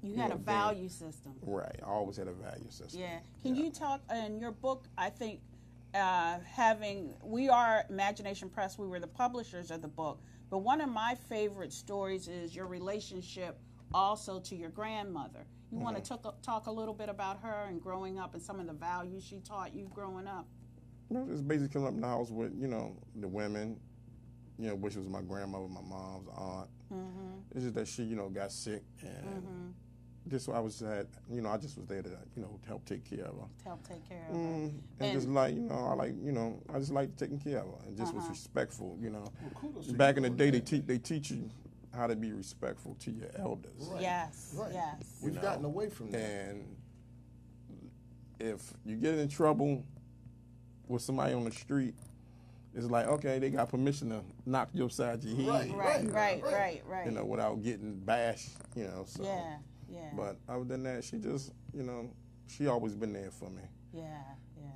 You 0.03 0.17
had 0.17 0.29
know, 0.29 0.35
a 0.35 0.37
being- 0.37 0.45
value 0.45 0.89
system. 0.89 1.33
right. 1.41 1.79
I 1.81 1.85
always 1.85 2.17
had 2.17 2.27
a 2.27 2.33
value 2.33 2.69
system. 2.69 2.99
Yeah. 2.99 3.19
Can 3.43 3.55
you 3.55 3.71
talk 3.71 4.01
in 4.13 4.39
your 4.39 4.51
book? 4.51 4.87
I 4.97 5.09
think 5.09 5.39
uh, 5.95 6.39
having 6.45 7.13
we 7.23 7.47
are 7.49 7.85
Imagination 7.89 8.49
Press. 8.49 8.77
We 8.77 8.87
were 8.87 8.99
the 8.99 9.07
publishers 9.07 9.71
of 9.71 9.81
the 9.81 9.87
book. 9.87 10.19
But 10.49 10.59
one 10.59 10.79
of 10.81 10.89
my 10.89 11.15
favorite 11.29 11.73
stories 11.73 12.27
is 12.27 12.55
your 12.55 12.67
relationship 12.67 13.57
also 13.93 14.39
to 14.41 14.55
your 14.55 14.69
grandmother. 14.69 15.45
You 15.71 15.79
want 15.79 15.97
to 15.97 16.01
talk, 16.01 16.41
talk 16.41 16.67
a 16.67 16.71
little 16.71 16.93
bit 16.93 17.09
about 17.09 17.41
her 17.41 17.65
and 17.67 17.81
growing 17.81 18.19
up 18.19 18.33
and 18.33 18.41
some 18.41 18.59
of 18.59 18.67
the 18.67 18.73
values 18.73 19.25
she 19.25 19.39
taught 19.39 19.75
you 19.75 19.89
growing 19.93 20.27
up. 20.27 20.47
You 21.09 21.17
know, 21.17 21.27
just 21.27 21.47
basically 21.47 21.69
coming 21.69 21.87
up 21.87 21.93
in 21.93 22.01
the 22.01 22.07
house 22.07 22.31
with, 22.31 22.53
you 22.57 22.67
know, 22.67 22.95
the 23.15 23.27
women, 23.27 23.79
you 24.57 24.69
know, 24.69 24.75
which 24.75 24.95
was 24.95 25.07
my 25.07 25.21
grandmother, 25.21 25.67
my 25.67 25.81
mom's 25.81 26.27
aunt. 26.35 26.69
Mm-hmm. 26.93 27.39
It's 27.51 27.63
just 27.63 27.75
that 27.75 27.87
she, 27.87 28.03
you 28.03 28.15
know, 28.15 28.29
got 28.29 28.51
sick 28.51 28.83
and 29.01 29.25
mm-hmm. 29.25 29.67
just 30.29 30.49
I 30.49 30.59
was 30.59 30.81
at, 30.81 31.07
you 31.29 31.41
know, 31.41 31.49
I 31.49 31.57
just 31.57 31.77
was 31.77 31.85
there 31.85 32.01
to, 32.01 32.09
you 32.35 32.41
know, 32.41 32.59
help 32.65 32.85
take 32.85 33.09
care 33.09 33.25
of 33.25 33.35
her. 33.35 33.47
To 33.59 33.63
help 33.65 33.87
take 33.87 34.07
care 34.07 34.25
of 34.29 34.35
her. 34.35 34.41
Mm, 34.41 34.63
and, 34.65 34.83
And- 34.99 35.13
just 35.13 35.27
like, 35.27 35.53
you 35.53 35.61
know, 35.61 35.75
I 35.75 35.93
like, 35.95 36.13
you 36.23 36.31
know, 36.31 36.61
I 36.73 36.79
just 36.79 36.91
like 36.91 37.15
taking 37.17 37.39
care 37.39 37.59
of 37.59 37.65
her 37.65 37.87
and 37.87 37.97
just 37.97 38.13
was 38.13 38.23
uh-huh. 38.23 38.31
respectful, 38.31 38.97
you 39.01 39.09
know. 39.09 39.31
kudos 39.55 39.87
to 39.87 39.93
Back 39.93 40.15
in 40.15 40.23
the 40.23 40.29
day, 40.29 40.49
that. 40.49 40.65
they, 40.65 40.77
te- 40.77 40.85
they 40.85 40.97
teach 40.97 41.31
you 41.31 41.49
how 41.97 42.07
to 42.07 42.15
be 42.15 42.31
respectful 42.31 42.95
to 42.99 43.11
your 43.11 43.29
elders. 43.37 43.89
Right. 43.91 44.01
Yes. 44.01 44.53
Right. 44.55 44.71
Yes. 44.73 45.03
We've 45.21 45.33
know. 45.33 45.41
gotten 45.41 45.65
away 45.65 45.89
from 45.89 46.11
that. 46.11 46.21
And 46.21 46.75
if 48.39 48.71
you 48.85 48.95
get 48.95 49.15
in 49.15 49.27
trouble 49.27 49.83
with 50.87 51.01
somebody 51.01 51.33
on 51.33 51.43
the 51.43 51.51
street, 51.51 51.95
it's 52.75 52.85
like, 52.85 53.07
okay, 53.07 53.39
they 53.39 53.49
got 53.49 53.69
permission 53.69 54.09
to 54.09 54.21
knock 54.45 54.69
you 54.73 54.85
upside 54.85 55.23
your 55.23 55.35
head, 55.37 55.47
Right. 55.47 55.75
Right. 55.75 56.11
Right. 56.13 56.43
Right. 56.43 56.83
Right. 56.87 57.05
you 57.07 57.11
know, 57.11 57.25
without 57.25 57.63
getting 57.63 57.99
bashed, 57.99 58.49
you 58.75 58.83
know. 58.83 59.05
So, 59.07 59.23
Yeah. 59.23 59.57
Yeah. 59.89 60.09
but 60.15 60.37
other 60.47 60.65
than 60.65 60.83
that, 60.83 61.03
she 61.03 61.17
just, 61.17 61.51
you 61.73 61.81
know, 61.81 62.11
she 62.47 62.67
always 62.67 62.93
been 62.93 63.13
there 63.13 63.31
for 63.31 63.49
me. 63.49 63.63
yeah. 63.91 64.21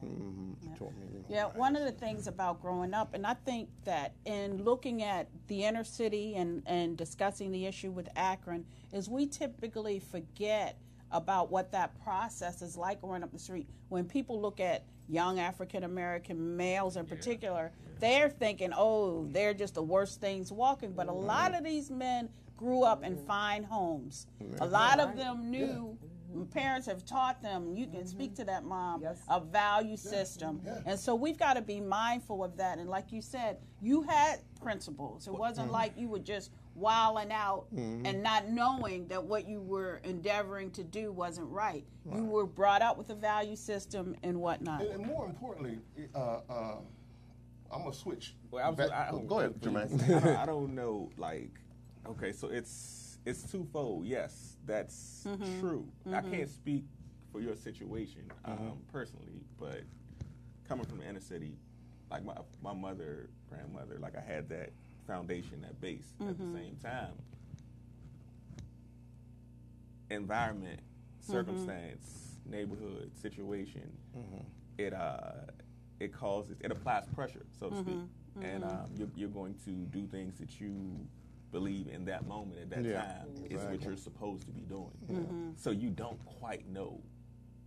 Yeah. 0.02 0.10
hmm 0.10 0.52
Taught 0.78 0.94
me. 0.98 1.08
Yeah, 1.30 1.46
one 1.46 1.76
of 1.76 1.84
the 1.84 1.92
things 1.92 2.28
about 2.28 2.62
growing 2.62 2.94
up, 2.94 3.14
and 3.14 3.26
I 3.26 3.34
think 3.36 3.70
that 3.86 4.14
in 4.26 4.64
looking 4.64 5.04
at 5.04 5.30
the 5.48 5.64
inner 5.64 5.84
city 5.84 6.36
and, 6.36 6.62
and 6.66 6.98
discussing 6.98 7.52
the 7.52 7.66
issue 7.66 7.92
with 7.92 8.10
Akron, 8.16 8.66
is 8.92 9.08
we 9.10 9.28
typically 9.28 10.00
forget 10.00 10.78
about 11.12 11.52
what 11.52 11.72
that 11.72 12.02
process 12.04 12.62
is 12.62 12.78
like 12.78 13.02
growing 13.02 13.24
up 13.24 13.32
the 13.32 13.40
street. 13.40 13.68
When 13.90 14.06
people 14.06 14.42
look 14.42 14.60
at 14.60 14.84
young 15.10 15.40
African 15.40 15.84
American 15.84 16.56
males 16.58 16.96
in 16.98 17.06
particular, 17.06 17.72
they're 18.00 18.30
thinking, 18.30 18.72
oh, 18.76 19.28
they're 19.32 19.54
just 19.54 19.76
the 19.76 19.84
worst 19.84 20.20
things 20.22 20.52
walking. 20.52 20.94
But 20.94 21.08
a 21.08 21.14
lot 21.14 21.54
of 21.56 21.64
these 21.64 21.90
men 21.92 22.30
grew 22.58 22.84
up 22.84 23.04
in 23.04 23.18
fine 23.26 23.64
homes. 23.64 24.28
A 24.60 24.66
lot 24.66 25.00
of 25.00 25.16
them 25.18 25.52
knew. 25.52 25.98
Parents 26.52 26.88
have 26.88 27.06
taught 27.06 27.42
them, 27.42 27.76
you 27.76 27.88
can 27.88 28.06
speak 28.08 28.36
to 28.36 28.46
that 28.46 28.64
mom, 28.64 29.02
Yes. 29.02 29.22
a 29.30 29.40
value 29.40 29.98
system. 29.98 30.62
And 30.86 31.00
so 31.00 31.16
we've 31.16 31.38
got 31.38 31.54
to 31.56 31.62
be 31.62 31.80
mindful 31.80 32.44
of 32.44 32.58
that. 32.58 32.78
And 32.78 32.90
like 32.90 33.12
you 33.12 33.22
said, 33.22 33.58
you 33.82 34.02
had 34.04 34.40
principles. 34.62 35.28
It 35.28 35.34
wasn't 35.34 35.72
like 35.72 35.94
you 35.98 36.08
were 36.08 36.20
just 36.20 36.52
wilding 36.76 37.32
out 37.32 37.66
and 37.72 38.24
not 38.24 38.50
knowing 38.50 39.08
that 39.10 39.24
what 39.24 39.48
you 39.48 39.62
were 39.62 40.00
endeavoring 40.04 40.72
to 40.72 40.84
do 40.84 41.12
wasn't 41.12 41.48
right. 41.50 41.86
You 42.14 42.24
were 42.26 42.46
brought 42.46 42.82
up 42.82 42.98
with 42.98 43.10
a 43.10 43.16
value 43.16 43.56
system 43.56 44.16
and 44.24 44.40
whatnot. 44.40 44.82
And, 44.82 44.92
and 44.92 45.06
more 45.06 45.26
importantly, 45.26 45.80
uh, 46.16 46.40
uh, 46.50 46.76
I'm 47.74 47.84
gonna 47.84 47.94
switch. 47.94 48.36
Well, 48.52 48.66
I 48.66 48.70
was, 48.70 48.78
back- 48.78 48.92
I, 48.92 49.10
I, 49.16 49.22
go 49.26 49.40
ahead. 49.40 49.60
Jermaine. 49.62 50.04
I 50.04 50.20
don't, 50.20 50.36
I 50.38 50.46
don't 50.46 50.76
know. 50.76 51.10
Like, 51.18 51.52
okay, 52.06 52.32
so 52.34 52.50
it's 52.50 53.18
it's 53.26 53.44
twofold. 53.50 54.06
Yes, 54.06 54.51
that's 54.66 55.24
mm-hmm. 55.28 55.60
true. 55.60 55.88
I 56.08 56.10
mm-hmm. 56.10 56.32
can't 56.32 56.50
speak 56.50 56.84
for 57.32 57.42
your 57.42 57.56
situation 57.56 58.32
um, 58.46 58.54
mm-hmm. 58.54 58.70
personally, 58.92 59.42
but 59.60 59.82
coming 60.68 60.86
from 60.86 61.00
the 61.00 61.08
inner 61.08 61.20
city, 61.20 61.54
like 62.10 62.24
my 62.24 62.36
my 62.62 62.74
mother, 62.74 63.30
grandmother, 63.50 63.98
like 64.00 64.16
I 64.16 64.22
had 64.22 64.50
that 64.50 64.72
foundation, 65.08 65.62
that 65.62 65.80
base. 65.82 66.14
At 66.22 66.38
the 66.38 66.46
same 66.46 66.78
time, 66.82 67.14
environment, 70.10 70.80
circumstance, 71.20 72.36
neighborhood, 72.46 73.12
situation, 73.22 73.92
it 74.78 74.94
uh, 74.94 75.32
it 76.00 76.14
causes 76.14 76.58
it 76.62 76.72
applies 76.72 77.06
pressure, 77.16 77.46
so 77.60 77.70
to 77.70 77.78
speak, 77.80 78.00
and 78.42 78.64
um, 78.64 78.90
you're, 78.98 79.10
you're 79.16 79.30
going 79.30 79.56
to 79.66 79.72
do 79.72 80.06
things 80.08 80.38
that 80.40 80.60
you 80.60 81.00
believe 81.52 81.88
in 81.88 82.06
that 82.06 82.28
moment 82.28 82.60
at 82.62 82.70
that 82.72 82.84
Yeah, 82.86 83.02
time 83.02 83.28
is 83.50 83.62
what 83.64 83.82
you're 83.84 83.98
supposed 83.98 84.46
to 84.46 84.52
be 84.52 84.62
doing. 84.62 85.54
So 85.58 85.72
you 85.72 85.90
don't 85.90 86.24
quite 86.26 86.68
know 86.70 87.02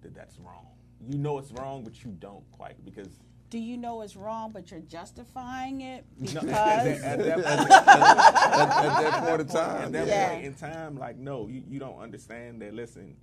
that 0.03 0.15
that's 0.15 0.39
wrong. 0.39 0.67
You 1.07 1.19
know 1.19 1.39
it's 1.39 1.53
wrong, 1.53 1.85
but 1.85 2.03
you 2.05 2.11
don't 2.19 2.51
quite 2.53 2.83
because 2.85 3.09
Do 3.51 3.59
you 3.59 3.77
know 3.77 4.01
it's 4.03 4.17
wrong, 4.17 4.51
but 4.53 4.71
you're 4.71 4.81
justifying 4.81 5.83
it 5.83 6.05
no, 6.19 6.41
because 6.41 7.03
at, 7.03 7.19
that, 7.19 7.19
at, 7.19 7.19
that, 7.19 7.39
at, 7.39 7.39
at 8.85 9.01
that 9.01 9.23
point 9.29 9.41
in 9.43 9.47
time, 9.49 9.83
at 9.83 9.93
that 9.93 10.07
Yeah. 10.09 10.29
point 10.31 10.45
in 10.47 10.55
time, 10.55 10.97
like 10.97 11.17
no, 11.19 11.47
you, 11.49 11.63
you 11.69 11.79
don't 11.79 11.99
understand 12.01 12.63
that. 12.63 12.75
Listen, 12.75 13.17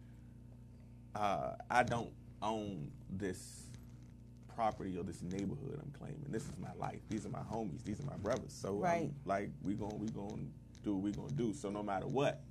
uh, 1.15 1.55
I 1.69 1.83
don't 1.83 2.11
own 2.41 2.91
this 3.09 3.67
property 4.61 4.95
or 4.95 5.03
this 5.03 5.23
neighborhood 5.23 5.79
I'm 5.83 5.91
claiming. 5.97 6.23
This 6.29 6.43
is 6.43 6.51
my 6.59 6.69
life. 6.79 6.99
These 7.09 7.25
are 7.25 7.29
my 7.29 7.39
homies. 7.51 7.83
These 7.83 7.99
are 7.99 8.05
my 8.05 8.17
brothers. 8.17 8.53
So 8.53 8.73
Right. 8.73 9.03
I'm, 9.09 9.15
like 9.25 9.49
we 9.63 9.73
going 9.73 9.97
we 9.99 10.07
going 10.09 10.51
to 10.75 10.83
do 10.83 10.93
what 10.93 11.01
we 11.03 11.11
going 11.11 11.29
to 11.29 11.33
do. 11.35 11.51
So 11.53 11.71
no 11.71 11.81
matter 11.81 12.05
what, 12.05 12.41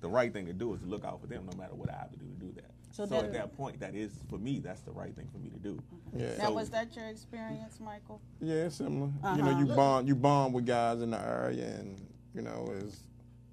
the 0.00 0.08
right 0.08 0.32
thing 0.32 0.46
to 0.46 0.52
do 0.52 0.74
is 0.74 0.80
to 0.82 0.86
look 0.86 1.04
out 1.04 1.20
for 1.20 1.26
them. 1.26 1.44
No 1.50 1.58
matter 1.58 1.74
what 1.74 1.90
I 1.90 1.94
have 1.96 2.12
to 2.12 2.18
do 2.18 2.26
to 2.26 2.46
do 2.46 2.52
that. 2.54 2.70
So 2.92 3.04
So, 3.04 3.18
at 3.18 3.32
that 3.32 3.56
point, 3.56 3.80
that 3.80 3.94
is 3.96 4.12
for 4.30 4.38
me. 4.38 4.60
That's 4.60 4.80
the 4.82 4.92
right 4.92 5.12
thing 5.14 5.26
for 5.32 5.38
me 5.38 5.50
to 5.50 5.58
do. 5.58 5.82
Yeah. 6.16 6.36
now 6.38 6.52
was 6.52 6.70
that 6.70 6.94
your 6.94 7.06
experience, 7.06 7.80
Michael? 7.80 8.20
Yeah, 8.40 8.68
similar. 8.68 9.08
You 9.08 9.12
Uh-huh. 9.24 9.36
know, 9.36 9.58
you 9.58 9.66
bond 9.66 10.06
you 10.08 10.14
bond 10.14 10.54
with 10.54 10.66
guys 10.66 11.02
in 11.02 11.10
the 11.10 11.20
area, 11.20 11.66
and 11.80 12.00
you 12.32 12.42
know, 12.42 12.72
it's 12.78 13.02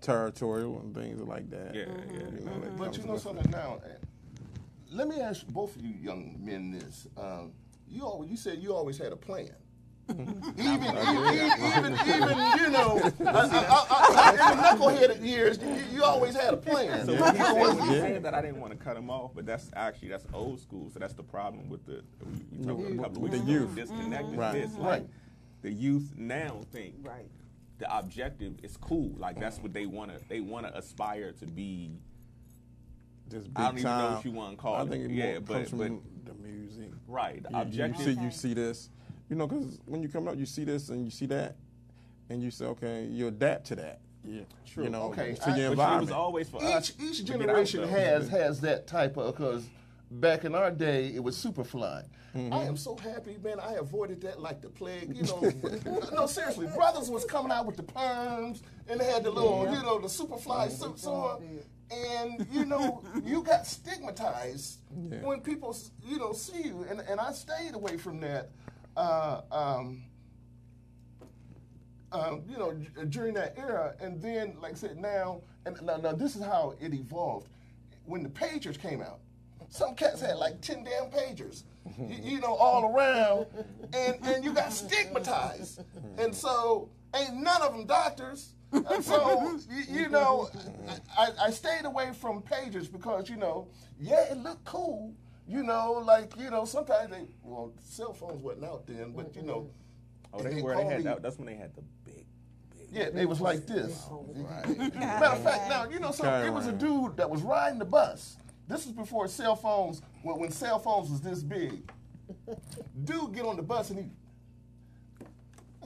territorial 0.02 0.80
and 0.82 0.94
things 0.94 1.20
like 1.22 1.50
that. 1.50 1.74
Yeah, 1.74 1.86
Mm-hmm. 1.86 2.16
yeah. 2.16 2.40
You 2.40 2.46
know, 2.46 2.60
that 2.60 2.78
But 2.78 2.98
you 2.98 3.06
know 3.06 3.18
something 3.18 3.50
now. 3.50 3.82
Let 4.92 5.08
me 5.08 5.20
ask 5.22 5.48
both 5.48 5.76
of 5.76 5.84
you 5.84 5.96
young 6.00 6.38
men 6.40 6.70
this. 6.72 7.08
Um, 7.18 7.52
you 7.94 8.04
always, 8.06 8.30
you 8.32 8.38
said 8.38 8.60
you 8.60 8.74
always 8.74 8.98
had 8.98 9.12
a 9.12 9.16
plan. 9.16 9.52
even, 10.10 10.28
even, 10.28 10.36
even, 10.58 11.94
even, 11.94 12.38
you 12.60 12.70
know, 12.72 13.00
I, 13.22 13.32
I, 13.32 13.86
I, 13.90 14.32
in 14.32 14.58
the 14.58 14.64
knuckleheaded 14.84 15.26
years, 15.26 15.58
you, 15.62 15.98
you 15.98 16.04
always 16.04 16.36
had 16.36 16.54
a 16.54 16.58
plan. 16.58 17.06
So 17.06 17.14
when 17.16 17.36
he 17.36 17.42
said, 17.42 17.54
when 17.54 17.80
he 17.88 17.94
said 18.00 18.24
that, 18.24 18.34
I 18.34 18.42
didn't 18.42 18.60
want 18.60 18.78
to 18.78 18.84
cut 18.84 18.98
him 18.98 19.10
off, 19.10 19.32
but 19.34 19.46
that's 19.46 19.70
actually 19.78 20.10
that's 20.10 20.26
old 20.34 20.60
school. 20.60 20.90
So 20.94 21.00
that's 21.00 21.14
the 21.14 21.24
problem 21.24 21.70
with 21.70 21.86
the 21.86 22.04
we, 22.26 22.58
we 22.60 22.66
talked 22.66 22.82
about 22.82 22.92
a 22.92 22.96
couple 22.98 23.18
of 23.18 23.18
weeks 23.32 23.38
the 23.38 23.44
ago, 23.44 23.52
youth. 23.52 23.76
disconnect 23.76 24.30
is 24.32 24.36
Right. 24.36 24.54
this. 24.54 24.74
Like, 24.76 24.86
Right. 24.88 25.08
The 25.62 25.72
youth 25.72 26.14
now 26.18 26.60
think 26.74 26.96
Right. 27.02 27.30
the 27.80 27.98
objective 27.98 28.56
is 28.62 28.76
cool. 28.76 29.14
Like 29.18 29.40
that's 29.40 29.60
what 29.60 29.72
they 29.74 29.86
want 29.86 30.12
to 30.12 30.20
they 30.28 30.42
want 30.42 30.66
to 30.68 30.78
aspire 30.78 31.32
to 31.40 31.46
be. 31.46 31.92
Just 33.32 33.46
big 33.54 33.54
I 33.56 33.68
don't 33.70 33.80
even 33.80 33.84
know 33.84 34.12
what 34.16 34.26
you 34.26 34.32
wanna 34.32 34.58
call 34.58 34.76
I 34.76 34.82
it. 34.82 34.90
think 34.90 35.06
it 35.06 35.12
Yeah, 35.12 35.40
but- 35.40 35.72
but- 35.78 35.92
the 36.26 36.34
music. 36.36 36.90
Right. 37.08 37.44
The 37.44 37.50
You- 37.50 37.56
you, 37.58 37.62
objective. 37.62 38.06
see, 38.06 38.22
you 38.22 38.32
see 38.32 38.54
this, 38.54 38.90
you 39.30 39.36
know, 39.36 39.48
because 39.48 39.80
when 39.86 40.02
you 40.02 40.10
come 40.10 40.28
up, 40.28 40.38
you 40.38 40.46
see 40.46 40.64
this 40.64 40.90
and 40.90 41.04
you 41.06 41.12
see 41.12 41.26
that, 41.28 41.56
and 42.30 42.42
you 42.42 42.52
say, 42.52 42.66
okay, 42.66 43.06
you 43.06 43.28
adapt 43.28 43.66
to 43.68 43.76
that. 43.76 44.00
Yeah, 44.26 44.42
True. 44.66 44.86
You 44.86 44.90
know, 44.90 45.04
Okay, 45.12 45.34
to 45.34 45.50
I- 45.50 45.58
your 45.58 45.70
Which 45.72 45.80
it 45.80 46.00
was 46.02 46.12
always 46.12 46.50
for 46.50 46.64
us. 46.64 46.92
each 46.98 47.02
each 47.04 47.18
to 47.18 47.24
get 47.24 47.34
out, 47.36 47.40
generation 47.42 47.88
has 47.90 48.30
has 48.30 48.62
that 48.62 48.88
type 48.88 49.18
of 49.18 49.36
because 49.36 49.66
back 50.10 50.46
in 50.46 50.56
our 50.56 50.72
day 50.72 51.08
it 51.14 51.22
was 51.22 51.36
Superfly. 51.36 52.06
Mm-hmm. 52.34 52.54
I 52.54 52.64
am 52.64 52.78
so 52.78 52.96
happy, 52.96 53.38
man. 53.44 53.60
I 53.60 53.74
avoided 53.74 54.22
that 54.22 54.42
like 54.42 54.62
the 54.62 54.70
plague. 54.70 55.14
You 55.16 55.24
know, 55.24 55.52
no 56.14 56.26
seriously, 56.26 56.68
brothers 56.68 57.10
was 57.10 57.26
coming 57.26 57.52
out 57.52 57.66
with 57.66 57.76
the 57.76 57.84
perms 57.84 58.62
and 58.88 59.00
they 59.00 59.06
had 59.06 59.24
the 59.24 59.30
little, 59.30 59.66
you 59.66 59.84
know, 59.84 60.00
the 60.00 60.08
Superfly 60.08 60.72
suits 60.72 61.06
on, 61.06 61.42
and 61.94 62.48
you 62.52 62.66
know, 62.66 63.04
you 63.24 63.44
got 63.44 63.66
stigmatized 63.68 64.80
Yeah. 65.10 65.22
when 65.22 65.42
people, 65.42 65.76
you 66.04 66.18
know, 66.18 66.34
see 66.34 66.64
you, 66.64 66.86
and 66.90 67.00
and 67.02 67.20
I 67.20 67.32
stayed 67.34 67.74
away 67.76 67.98
from 67.98 68.20
that. 68.22 68.50
Uh, 68.96 69.42
um, 69.52 70.04
um, 72.12 72.44
you 72.48 72.58
know, 72.58 72.74
during 73.10 73.34
that 73.34 73.56
era, 73.58 73.96
and 74.00 74.22
then, 74.22 74.56
like 74.62 74.74
I 74.74 74.76
said, 74.76 74.98
now, 75.00 75.42
and 75.66 75.82
now, 75.82 75.98
now 75.98 76.12
this 76.12 76.36
is 76.36 76.44
how 76.44 76.76
it 76.80 76.94
evolved. 76.94 77.48
When 78.06 78.22
the 78.22 78.30
pagers 78.30 78.80
came 78.80 79.02
out, 79.02 79.20
some 79.70 79.96
cats 79.96 80.22
had 80.22 80.36
like 80.38 80.62
ten 80.62 80.84
damn 80.84 81.10
pagers, 81.10 81.64
you, 81.98 82.18
you 82.36 82.40
know, 82.40 82.54
all 82.54 82.94
around, 82.96 83.48
and 83.94 84.18
and 84.24 84.44
you 84.44 84.54
got 84.54 84.72
stigmatized, 84.72 85.82
and 86.20 86.36
so 86.36 86.90
ain't 87.16 87.34
none 87.36 87.62
of 87.64 87.72
them 87.74 87.86
doctors. 87.88 88.53
And 88.74 89.04
so 89.04 89.60
you, 89.70 90.02
you 90.02 90.10
know, 90.10 90.50
I, 91.18 91.30
I 91.46 91.52
stayed 91.52 91.86
away 91.86 92.12
from 92.14 92.42
pagers 92.42 92.92
because 92.92 93.30
you 93.30 93.38
know, 93.38 93.68
yeah, 94.00 94.32
it 94.32 94.38
looked 94.38 94.66
cool. 94.66 95.14
You 95.48 95.64
know, 95.64 96.04
like 96.06 96.34
you 96.40 96.50
know, 96.50 96.66
sometimes 96.66 97.12
they 97.12 97.26
well, 97.44 97.74
cell 97.82 98.14
phones 98.14 98.42
wasn't 98.42 98.66
out 98.66 98.88
then, 98.88 99.12
but 99.12 99.36
you 99.36 99.44
know. 99.44 99.70
Oh, 100.34 100.40
and 100.40 100.58
they 100.58 100.62
were. 100.62 100.76
They 100.76 100.86
had 100.86 100.98
me- 101.00 101.04
that, 101.04 101.22
that's 101.22 101.38
when 101.38 101.48
they 101.48 101.56
had 101.56 101.76
the 101.76 101.82
big. 102.06 102.26
big 102.72 102.88
yeah, 102.92 103.22
it 103.22 103.28
was 103.28 103.42
like 103.42 103.68
this. 103.68 104.08
right. 104.12 104.96
Matter 104.96 105.26
of 105.26 105.44
fact, 105.44 105.70
now 105.70 105.88
you 105.90 106.00
know 106.00 106.12
something. 106.12 106.48
It 106.48 106.54
was 106.54 106.68
a 106.68 106.72
dude 106.72 107.18
that 107.18 107.30
was 107.30 107.42
riding 107.42 107.80
the 107.80 107.86
bus. 107.86 108.38
This 108.68 108.86
was 108.86 108.96
before 108.96 109.28
cell 109.28 109.56
phones. 109.56 110.02
When, 110.24 110.40
when 110.40 110.52
cell 110.52 110.80
phones 110.80 111.12
was 111.12 111.22
this 111.22 111.44
big, 111.44 111.92
dude 113.04 113.36
get 113.36 113.46
on 113.46 113.58
the 113.58 113.64
bus 113.64 113.90
and 113.90 114.00
he. 114.00 114.06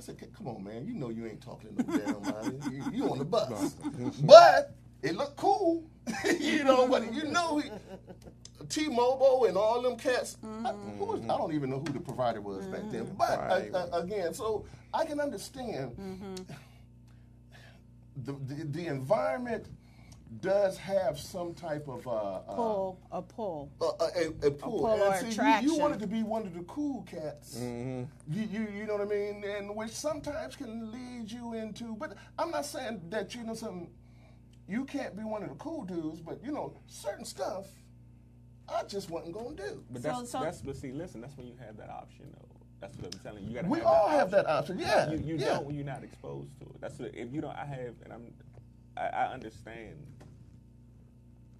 I 0.09 0.13
said, 0.13 0.33
"Come 0.37 0.47
on, 0.47 0.63
man. 0.63 0.85
You 0.85 0.93
know 0.93 1.09
you 1.09 1.25
ain't 1.25 1.41
talking 1.41 1.75
to 1.75 1.83
no 1.83 1.97
damn 1.97 2.21
money. 2.33 2.59
You, 2.71 2.83
you 2.93 3.09
on 3.11 3.17
the 3.17 3.25
bus, 3.25 3.75
but 4.23 4.73
it 5.01 5.15
looked 5.15 5.35
cool, 5.35 5.83
you 6.39 6.63
know. 6.63 6.87
But 6.87 7.13
you 7.13 7.25
know, 7.25 7.57
he, 7.59 7.69
T-Mobile 8.69 9.45
and 9.45 9.57
all 9.57 9.81
them 9.81 9.97
cats. 9.97 10.37
I, 10.43 10.71
who 10.97 11.05
was, 11.05 11.21
I 11.23 11.37
don't 11.37 11.53
even 11.53 11.69
know 11.69 11.79
who 11.79 11.91
the 11.91 11.99
provider 11.99 12.41
was 12.41 12.65
back 12.67 12.89
then. 12.89 13.13
But 13.17 13.31
uh, 13.39 13.47
Right. 13.47 13.73
uh, 13.73 13.87
again, 13.93 14.33
so 14.33 14.65
I 14.93 15.05
can 15.05 15.19
understand 15.19 15.95
the, 18.25 18.33
the, 18.33 18.63
the 18.65 18.87
environment 18.87 19.67
does 20.41 20.77
have 20.77 21.17
some 21.19 21.53
type 21.53 21.87
of 21.87 22.05
uh, 22.07 22.11
uh, 22.11 22.39
Pull, 22.55 22.99
a 23.11 23.21
pull. 23.21 23.71
a, 23.81 23.85
a, 23.85 24.47
a 24.47 24.51
pull. 24.51 24.79
pull 24.79 24.87
and 24.93 25.01
or 25.01 25.17
see, 25.31 25.41
you- 25.63 25.73
You, 25.73 25.79
wanted 25.79 25.99
to 26.01 26.07
be 26.07 26.23
one 26.23 26.45
of 26.45 26.53
the 26.53 26.63
cool 26.63 27.03
cats. 27.09 27.57
You, 27.59 28.07
you, 28.27 28.67
you 28.75 28.85
know 28.85 28.93
what 28.97 29.01
I 29.07 29.09
mean? 29.09 29.43
And 29.43 29.75
which 29.75 29.91
sometimes 29.91 30.55
can 30.55 30.91
lead 30.91 31.31
you 31.31 31.53
into. 31.53 31.95
But 31.95 32.15
I'm 32.37 32.51
not 32.51 32.65
saying 32.65 33.01
that 33.09 33.33
you 33.35 33.43
know 33.43 33.53
some. 33.53 33.87
You 34.67 34.83
can't 34.83 35.15
be 35.15 35.23
one 35.23 35.43
of 35.43 35.49
the 35.49 35.55
cool 35.55 35.85
dudes, 35.85 36.19
but 36.19 36.43
you 36.43 36.51
know 36.51 36.73
certain 36.87 37.23
stuff. 37.25 37.67
I 38.67 38.83
just 38.83 39.09
wasn't 39.09 39.33
gonna 39.33 39.55
do. 39.55 39.81
But 39.89 40.03
that's 40.03 40.29
so- 40.31 40.41
that's 40.41 40.61
but 40.61 40.75
see, 40.75 40.91
listen, 40.91 41.21
that's 41.21 41.37
when 41.37 41.47
you 41.47 41.55
have 41.65 41.77
that 41.77 41.89
option 41.89 42.25
though. 42.33 42.43
That's 42.81 42.95
what 42.97 43.13
I'm 43.15 43.19
telling 43.21 43.43
you. 43.43 43.49
You 43.49 43.55
gotta 43.55 43.67
We 43.69 43.77
have 43.79 43.87
all 43.87 44.09
that 44.09 44.17
have 44.19 44.31
that 44.31 44.45
option. 44.47 44.77
Yeah, 44.77 45.09
You, 45.11 45.17
you 45.19 45.35
yeah. 45.37 45.45
don't 45.45 45.65
when 45.65 45.75
you're 45.75 45.85
not 45.85 46.03
exposed 46.03 46.59
to 46.59 46.65
it. 46.65 46.81
That's 46.81 46.99
what, 46.99 47.15
if 47.15 47.31
you 47.33 47.41
don't. 47.41 47.55
I 47.55 47.65
have, 47.65 47.95
and 48.03 48.13
I'm. 48.13 48.33
I, 48.97 49.07
I 49.07 49.25
understand. 49.33 49.95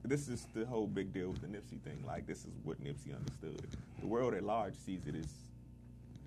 This 0.08 0.30
is 0.30 0.48
the 0.56 0.66
whole 0.66 0.88
big 0.88 1.12
deal 1.12 1.30
with 1.32 1.42
the 1.42 1.48
Nipsey 1.48 1.82
thing. 1.82 2.02
Like 2.08 2.26
this 2.26 2.40
is 2.46 2.52
what 2.64 2.82
Nipsey 2.82 3.14
understood. 3.14 3.68
The 4.00 4.08
world 4.08 4.34
at 4.34 4.44
large 4.44 4.74
sees 4.76 5.06
it 5.06 5.16
as 5.16 5.28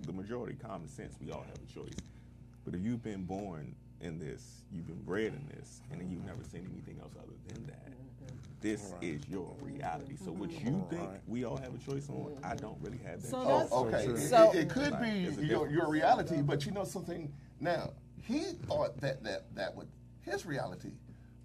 the 0.05 0.13
majority 0.13 0.55
common 0.55 0.87
sense. 0.87 1.15
We 1.19 1.31
all 1.31 1.41
have 1.47 1.55
a 1.55 1.73
choice. 1.73 1.95
But 2.63 2.75
if 2.75 2.81
you've 2.81 3.01
been 3.03 3.23
born 3.25 3.73
in 3.99 4.19
this, 4.19 4.61
you've 4.71 4.85
been 4.85 5.01
bred 5.01 5.33
in 5.33 5.47
this, 5.57 5.81
and 5.91 5.99
then 5.99 6.11
you've 6.11 6.25
never 6.25 6.43
seen 6.43 6.67
anything 6.71 6.99
else 7.01 7.13
other 7.17 7.33
than 7.47 7.65
that. 7.67 7.87
This 8.61 8.93
is 9.01 9.27
your 9.27 9.55
reality. 9.63 10.15
So 10.23 10.31
what 10.31 10.51
you 10.51 10.85
think 10.91 11.01
Right. 11.09 11.19
we 11.27 11.43
all 11.45 11.57
have 11.57 11.73
a 11.73 11.79
choice 11.79 12.07
on, 12.09 12.37
I 12.43 12.53
don't 12.55 12.77
really 12.81 12.99
have 12.99 13.23
that. 13.23 13.27
So 13.27 13.43
choice. 13.43 13.69
Oh, 13.71 13.85
okay. 13.87 14.05
true. 14.05 14.13
It- 14.13 14.29
So- 14.29 14.51
it, 14.51 14.57
it 14.59 14.69
could 14.69 14.91
Like, 14.91 15.01
be 15.01 15.45
your, 15.47 15.67
your 15.67 15.89
reality, 15.89 16.43
but 16.43 16.67
you 16.67 16.71
know 16.71 16.83
something. 16.83 17.33
Now 17.59 17.93
he 18.21 18.41
thought 18.67 18.95
that 19.01 19.23
that 19.23 19.55
that 19.55 19.75
was 19.75 19.87
his 20.21 20.45
reality, 20.45 20.91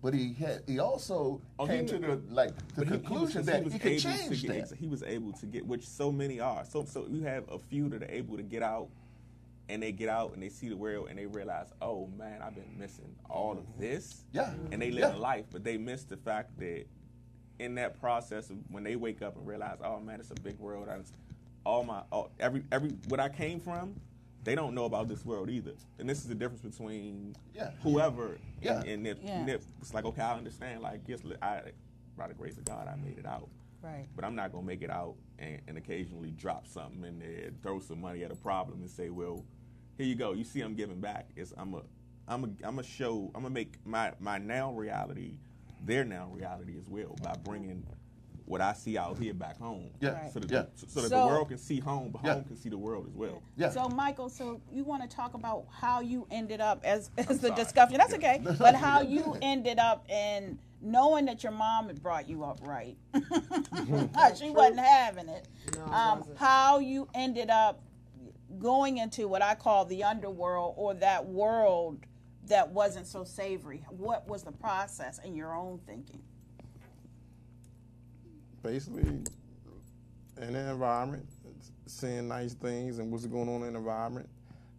but 0.03 0.15
he 0.15 0.35
had 0.35 0.63
he 0.67 0.79
also 0.79 1.41
Oh, 1.59 1.67
he 1.67 1.77
came 1.79 1.87
to 1.87 1.99
the 1.99 2.21
like 2.31 2.57
the 2.57 2.65
But 2.77 2.87
he- 2.89 2.95
he 2.95 3.01
conclusion 3.01 3.39
was- 3.39 3.47
that 3.47 3.65
was 3.65 3.73
he, 3.73 3.79
could 3.79 3.99
change 3.99 4.43
get, 4.43 4.69
that. 4.69 4.77
He 4.79 4.87
was 4.87 5.03
able 5.03 5.33
to 5.33 5.47
get, 5.47 5.67
which 5.67 5.87
so 5.87 6.13
many 6.13 6.39
are. 6.41 6.65
So, 6.65 6.85
so 6.85 7.07
you 7.11 7.23
have 7.23 7.45
a 7.51 7.59
few 7.59 7.89
that 7.91 8.03
are 8.03 8.11
able 8.11 8.37
to 8.37 8.43
get 8.43 8.63
out, 8.63 8.89
and 9.69 9.83
they 9.83 9.91
get 9.93 10.09
out 10.09 10.33
and 10.35 10.43
they 10.43 10.49
see 10.49 10.69
the 10.69 10.77
world 10.77 11.09
and 11.09 11.19
they 11.19 11.27
realize, 11.27 11.67
oh 11.83 12.09
man, 12.17 12.41
I've 12.43 12.55
been 12.55 12.79
missing 12.79 13.15
all 13.29 13.53
of 13.53 13.65
this. 13.81 14.25
Yeah. 14.33 14.53
And 14.71 14.81
they 14.81 14.91
live 14.93 15.13
Yeah. 15.15 15.17
a 15.17 15.19
life, 15.19 15.47
but 15.51 15.65
they 15.65 15.77
miss 15.77 16.05
the 16.05 16.17
fact 16.17 16.57
that 16.59 16.85
in 17.59 17.75
that 17.77 17.99
process 17.99 18.51
of 18.51 18.59
when 18.71 18.85
they 18.85 18.95
wake 18.97 19.23
up 19.23 19.37
and 19.37 19.47
realize, 19.47 19.79
oh 19.83 19.99
man, 19.99 20.21
it's 20.21 20.31
a 20.31 20.35
big 20.41 20.59
world. 20.59 20.89
I 20.89 20.99
just, 20.99 21.15
all 21.65 21.83
my, 21.83 22.03
all, 22.13 22.31
every, 22.39 22.63
every, 22.71 22.91
what 23.09 23.19
I 23.19 23.29
came 23.29 23.59
from. 23.59 23.99
They 24.47 24.55
don't 24.55 24.77
know 24.77 24.85
about 24.85 25.09
this 25.09 25.25
world 25.25 25.51
either, 25.51 25.73
and 25.99 26.09
this 26.09 26.19
is 26.19 26.29
the 26.29 26.35
difference 26.37 26.63
between 26.63 27.35
Yeah. 27.53 27.73
whoever 27.83 28.39
Yeah. 28.63 28.79
and, 28.79 28.89
and 28.89 29.03
Nip, 29.03 29.19
Yeah. 29.21 29.45
Nip. 29.45 29.63
It's 29.81 29.93
like 29.93 30.05
okay, 30.05 30.23
I 30.23 30.37
understand. 30.37 30.83
Like, 30.83 31.01
yes, 31.09 31.21
I, 31.43 31.73
by 32.17 32.29
the 32.29 32.35
grace 32.35 32.57
of 32.57 32.65
God, 32.65 32.87
I 32.87 32.95
made 32.95 33.19
it 33.19 33.27
out 33.27 33.49
Right. 33.83 34.07
but 34.15 34.25
I'm 34.25 34.37
not 34.37 34.53
gonna 34.53 34.65
make 34.65 34.83
it 34.83 34.91
out 34.91 35.17
and, 35.41 35.61
and 35.67 35.77
occasionally 35.77 36.31
drop 36.31 36.69
something 36.69 37.03
in 37.05 37.19
there, 37.19 37.51
throw 37.61 37.81
some 37.81 38.01
money 38.01 38.23
at 38.23 38.31
a 38.31 38.37
problem, 38.37 38.83
and 38.83 38.91
say, 38.91 39.11
"Well, 39.11 39.45
here 39.99 40.07
you 40.07 40.15
go. 40.15 40.33
You 40.33 40.45
see, 40.45 40.61
I'm 40.61 40.77
giving 40.77 41.01
back. 41.01 41.29
It's 41.35 41.53
I'm 41.57 41.75
a, 41.75 41.83
I'm 42.29 42.45
a, 42.45 42.51
I'm 42.69 42.79
a 42.79 42.85
show. 42.85 43.33
I'm 43.35 43.43
gonna 43.43 43.51
make 43.51 43.85
my 43.85 44.13
my 44.21 44.39
now 44.39 44.73
reality, 44.73 45.39
their 45.85 46.05
now 46.05 46.29
reality 46.33 46.79
as 46.79 46.89
well 46.89 47.17
by 47.21 47.35
bringing 47.43 47.85
what 48.47 48.61
I 48.61 48.73
see 48.73 48.97
out 48.97 49.19
here 49.19 49.35
back 49.35 49.59
home. 49.59 49.91
Yeah. 50.01 50.11
Right. 50.13 50.33
So 50.33 50.41
that, 50.41 50.51
Yeah. 50.51 50.63
the, 50.81 50.87
so 50.89 51.01
that 51.03 51.09
So- 51.11 51.21
the 51.21 51.27
world 51.27 51.49
can 51.49 51.59
see 51.59 51.81
home, 51.81 52.11
but 52.11 52.25
Yeah. 52.25 52.35
home 52.35 52.45
can 52.45 52.57
see 52.57 52.69
the 52.69 52.79
world 52.79 53.07
as 53.09 53.15
well. 53.15 53.43
Yeah. 53.57 53.71
So, 53.71 53.89
Michael, 53.89 54.29
so 54.29 54.61
you 54.73 54.85
want 54.85 55.03
to 55.03 55.09
talk 55.09 55.35
about 55.35 55.67
how 55.71 56.01
you 56.01 56.27
ended 56.31 56.61
up 56.61 56.81
as, 56.85 57.11
as 57.19 57.27
the 57.41 57.49
sorry. 57.49 57.55
discussion? 57.55 57.99
That's 57.99 58.15
okay. 58.15 58.41
But 58.59 58.75
how 58.77 59.01
you 59.03 59.37
ended 59.43 59.79
up 59.79 60.09
in 60.09 60.59
knowing 60.81 61.25
that 61.25 61.43
your 61.43 61.53
mom 61.53 61.89
had 61.89 62.01
brought 62.03 62.29
you 62.29 62.45
up 62.45 62.61
right. 62.63 62.97
she 64.37 64.51
wasn't 64.51 64.79
having 64.81 65.29
it. 65.29 65.49
No, 65.77 65.85
Um, 65.87 66.19
wasn't. 66.21 66.39
how 66.39 66.79
you 66.79 67.09
ended 67.15 67.51
up 67.51 67.81
going 68.61 68.99
into 68.99 69.27
what 69.27 69.43
I 69.43 69.55
call 69.57 69.85
the 69.87 70.05
underworld 70.05 70.75
or 70.77 70.95
that 70.95 71.27
world 71.27 71.99
that 72.47 72.71
wasn't 72.71 73.09
so 73.09 73.25
savory. 73.25 73.85
What 73.91 74.29
was 74.29 74.45
the 74.45 74.53
process 74.53 75.19
in 75.25 75.35
your 75.35 75.53
own 75.53 75.81
thinking? 75.85 76.23
Basically 78.66 79.02
in 79.02 80.52
the 80.52 80.70
environment, 80.70 81.24
seeing 81.87 82.26
nice 82.29 82.55
things 82.55 82.98
and 82.98 83.12
what's 83.12 83.26
going 83.26 83.48
on 83.48 83.62
in 83.62 83.72
the 83.72 83.79
environment. 83.79 84.29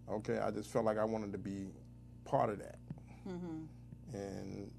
Okay, 0.10 0.40
I 0.40 0.52
just 0.52 0.72
felt 0.72 0.86
like 0.86 0.98
I 0.98 1.06
wanted 1.06 1.32
to 1.32 1.38
be 1.38 1.68
part 2.26 2.50
of 2.50 2.60
that, 2.60 2.78
mm-hmm. 3.28 3.64
and 4.14 4.72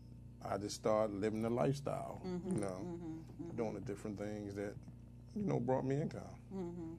I 0.44 0.56
just 0.58 0.76
started 0.76 1.14
living 1.14 1.42
the 1.42 1.50
lifestyle. 1.50 2.20
You 2.24 2.30
mm-hmm. 2.30 2.60
know, 2.60 2.66
mm-hmm. 2.66 3.56
doing 3.56 3.74
the 3.74 3.80
different 3.80 4.18
things 4.18 4.54
that 4.54 4.74
you 5.34 5.46
know 5.46 5.58
brought 5.58 5.84
me 5.84 6.00
income. 6.00 6.98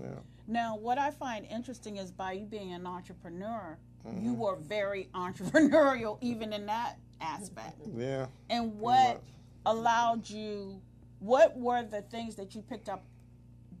Yeah. 0.00 0.08
Now, 0.46 0.76
what 0.76 0.98
I 0.98 1.10
find 1.10 1.46
interesting 1.46 1.96
is 1.96 2.10
by 2.10 2.32
you 2.32 2.46
being 2.46 2.72
an 2.72 2.86
entrepreneur, 2.86 3.78
you 4.20 4.32
were 4.32 4.56
very 4.56 5.08
entrepreneurial 5.14 6.18
even 6.20 6.52
in 6.52 6.66
that 6.66 6.98
aspect. 7.20 7.80
Yeah. 7.96 8.26
And 8.48 8.78
what 8.78 9.22
allowed 9.66 10.28
you, 10.28 10.80
what 11.20 11.56
were 11.56 11.82
the 11.82 12.02
things 12.02 12.36
that 12.36 12.54
you 12.54 12.62
picked 12.62 12.88
up 12.88 13.04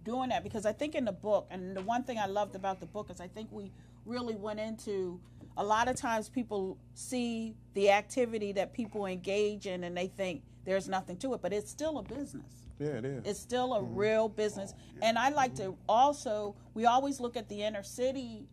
doing 0.04 0.30
that? 0.30 0.42
Because 0.42 0.66
I 0.66 0.72
think 0.72 0.94
in 0.94 1.04
the 1.04 1.12
book, 1.12 1.46
and 1.50 1.76
the 1.76 1.82
one 1.82 2.02
thing 2.04 2.18
I 2.18 2.26
loved 2.26 2.54
about 2.54 2.80
the 2.80 2.86
book 2.86 3.10
is 3.10 3.20
I 3.20 3.28
think 3.28 3.48
we, 3.50 3.72
really 4.08 4.34
went 4.34 4.58
into 4.58 5.20
a 5.56 5.64
lot 5.64 5.88
of 5.88 5.96
times 5.96 6.28
people 6.28 6.78
see 6.94 7.54
the 7.74 7.90
activity 7.90 8.52
that 8.52 8.72
people 8.72 9.06
engage 9.06 9.66
in 9.66 9.84
and 9.84 9.96
they 9.96 10.06
think 10.06 10.42
there's 10.64 10.88
nothing 10.88 11.16
to 11.18 11.34
it, 11.34 11.42
but 11.42 11.52
it's 11.52 11.70
still 11.70 11.98
a 11.98 12.02
business. 12.02 12.64
Yeah, 12.78 12.88
it 12.88 13.04
is. 13.04 13.26
It's 13.26 13.40
still 13.40 13.74
a 13.74 13.80
mm-hmm. 13.80 13.96
real 13.96 14.28
business. 14.28 14.72
Oh, 14.76 14.98
and 15.02 15.18
I 15.18 15.30
like 15.30 15.54
to 15.56 15.62
mm-hmm. 15.62 15.80
also, 15.88 16.54
we 16.74 16.86
always 16.86 17.20
look 17.20 17.36
at 17.36 17.48
the 17.48 17.62
inner 17.62 17.82
city 17.82 18.46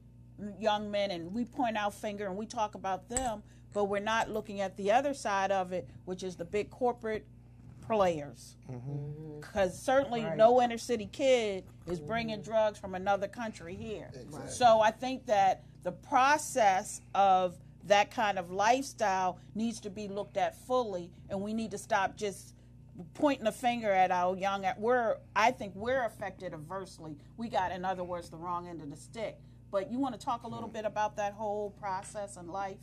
young 0.60 0.92
men 0.92 1.12
and 1.12 1.34
we 1.34 1.46
point 1.46 1.78
out 1.78 1.94
finger 1.94 2.26
and 2.26 2.36
we 2.36 2.46
talk 2.46 2.76
about 2.76 3.08
them, 3.08 3.44
but 3.74 3.86
we're 3.86 4.00
not 4.00 4.30
looking 4.30 4.62
at 4.62 4.76
the 4.76 4.92
other 4.92 5.14
side 5.14 5.52
of 5.52 5.72
it, 5.74 5.88
which 6.06 6.24
is 6.24 6.36
the 6.36 6.46
big 6.46 6.70
corporate 6.70 7.26
players. 7.88 8.56
Mm-hmm. 8.72 9.40
Because 9.40 9.80
certainly 9.80 10.26
no 10.36 10.62
inner 10.62 10.78
city 10.78 11.10
kid 11.12 11.66
is 11.88 12.00
mm-hmm. 12.00 12.08
bringing 12.08 12.42
drugs 12.42 12.80
from 12.80 12.96
another 12.96 13.28
country 13.28 13.76
here. 13.76 14.12
So 14.48 14.82
I 14.82 14.92
think 14.92 15.26
that 15.28 15.64
the 15.84 15.92
process 15.92 17.02
of 17.14 17.58
that 17.86 18.10
kind 18.10 18.40
of 18.40 18.52
lifestyle 18.52 19.40
needs 19.54 19.80
to 19.82 19.90
be 19.90 20.08
looked 20.08 20.38
at 20.38 20.56
fully, 20.66 21.12
and 21.30 21.40
we 21.42 21.54
need 21.54 21.72
to 21.72 21.78
stop 21.78 22.18
just 22.18 22.56
pointing 23.14 23.46
a 23.46 23.52
finger 23.52 23.92
at 23.92 24.10
our 24.10 24.36
young. 24.36 24.66
At 24.66 24.80
We're, 24.80 25.18
I 25.36 25.52
think, 25.52 25.76
we're 25.76 26.06
affected 26.06 26.54
adversely. 26.54 27.18
We 27.38 27.50
got, 27.50 27.72
in 27.72 27.86
other 27.86 28.04
words, 28.04 28.30
the 28.30 28.38
wrong 28.38 28.68
end 28.68 28.82
of 28.82 28.90
the 28.90 28.98
stick. 28.98 29.38
But 29.72 29.92
you 29.92 30.00
want 30.00 30.20
to 30.20 30.26
talk 30.26 30.44
a 30.44 30.48
little 30.48 30.70
bit 30.70 30.86
about 30.86 31.18
that 31.18 31.34
whole 31.34 31.72
process 31.72 32.38
and 32.38 32.50
life? 32.50 32.78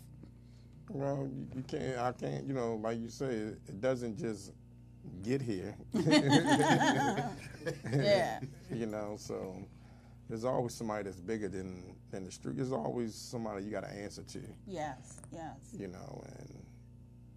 Well, 0.88 1.28
you, 1.32 1.46
you 1.56 1.62
can't. 1.62 1.98
I 1.98 2.12
can't. 2.12 2.46
You 2.46 2.54
know, 2.54 2.74
like 2.74 3.00
you 3.00 3.08
say, 3.08 3.26
it, 3.26 3.58
it 3.66 3.80
doesn't 3.80 4.18
just 4.18 4.52
get 5.22 5.40
here. 5.42 5.74
Yeah. 7.92 8.40
you 8.72 8.86
know, 8.86 9.16
so 9.18 9.56
there's 10.28 10.44
always 10.44 10.74
somebody 10.74 11.04
that's 11.04 11.20
bigger 11.20 11.48
than 11.48 11.94
than 12.10 12.24
the 12.24 12.32
street. 12.32 12.56
There's 12.56 12.72
always 12.72 13.14
somebody 13.14 13.64
you 13.64 13.70
got 13.70 13.84
to 13.84 13.90
answer 13.92 14.22
to. 14.22 14.40
Yes, 14.66 15.20
yes. 15.32 15.56
You 15.78 15.88
know, 15.88 16.24
and 16.38 16.64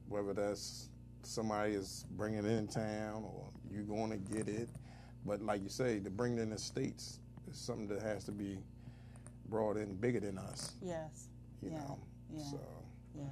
whether 0.07 0.33
that's 0.33 0.89
somebody 1.23 1.73
is 1.73 2.05
bringing 2.11 2.39
it 2.39 2.51
in 2.51 2.67
town 2.67 3.23
or 3.23 3.49
you're 3.71 3.83
going 3.83 4.11
to 4.11 4.17
get 4.17 4.47
it, 4.47 4.69
but 5.25 5.41
like 5.41 5.61
you 5.63 5.69
say, 5.69 5.99
to 5.99 6.09
bring 6.09 6.37
it 6.37 6.41
in 6.41 6.49
the 6.49 6.57
states 6.57 7.19
is 7.49 7.57
something 7.57 7.87
that 7.87 8.01
has 8.01 8.23
to 8.25 8.31
be 8.31 8.57
brought 9.49 9.77
in 9.77 9.95
bigger 9.95 10.19
than 10.19 10.37
us. 10.37 10.73
Yes. 10.81 11.27
You 11.61 11.69
Yeah, 11.71 11.77
know, 11.79 11.99
yeah, 12.35 12.43
so 12.51 12.59
yeah. 13.15 13.23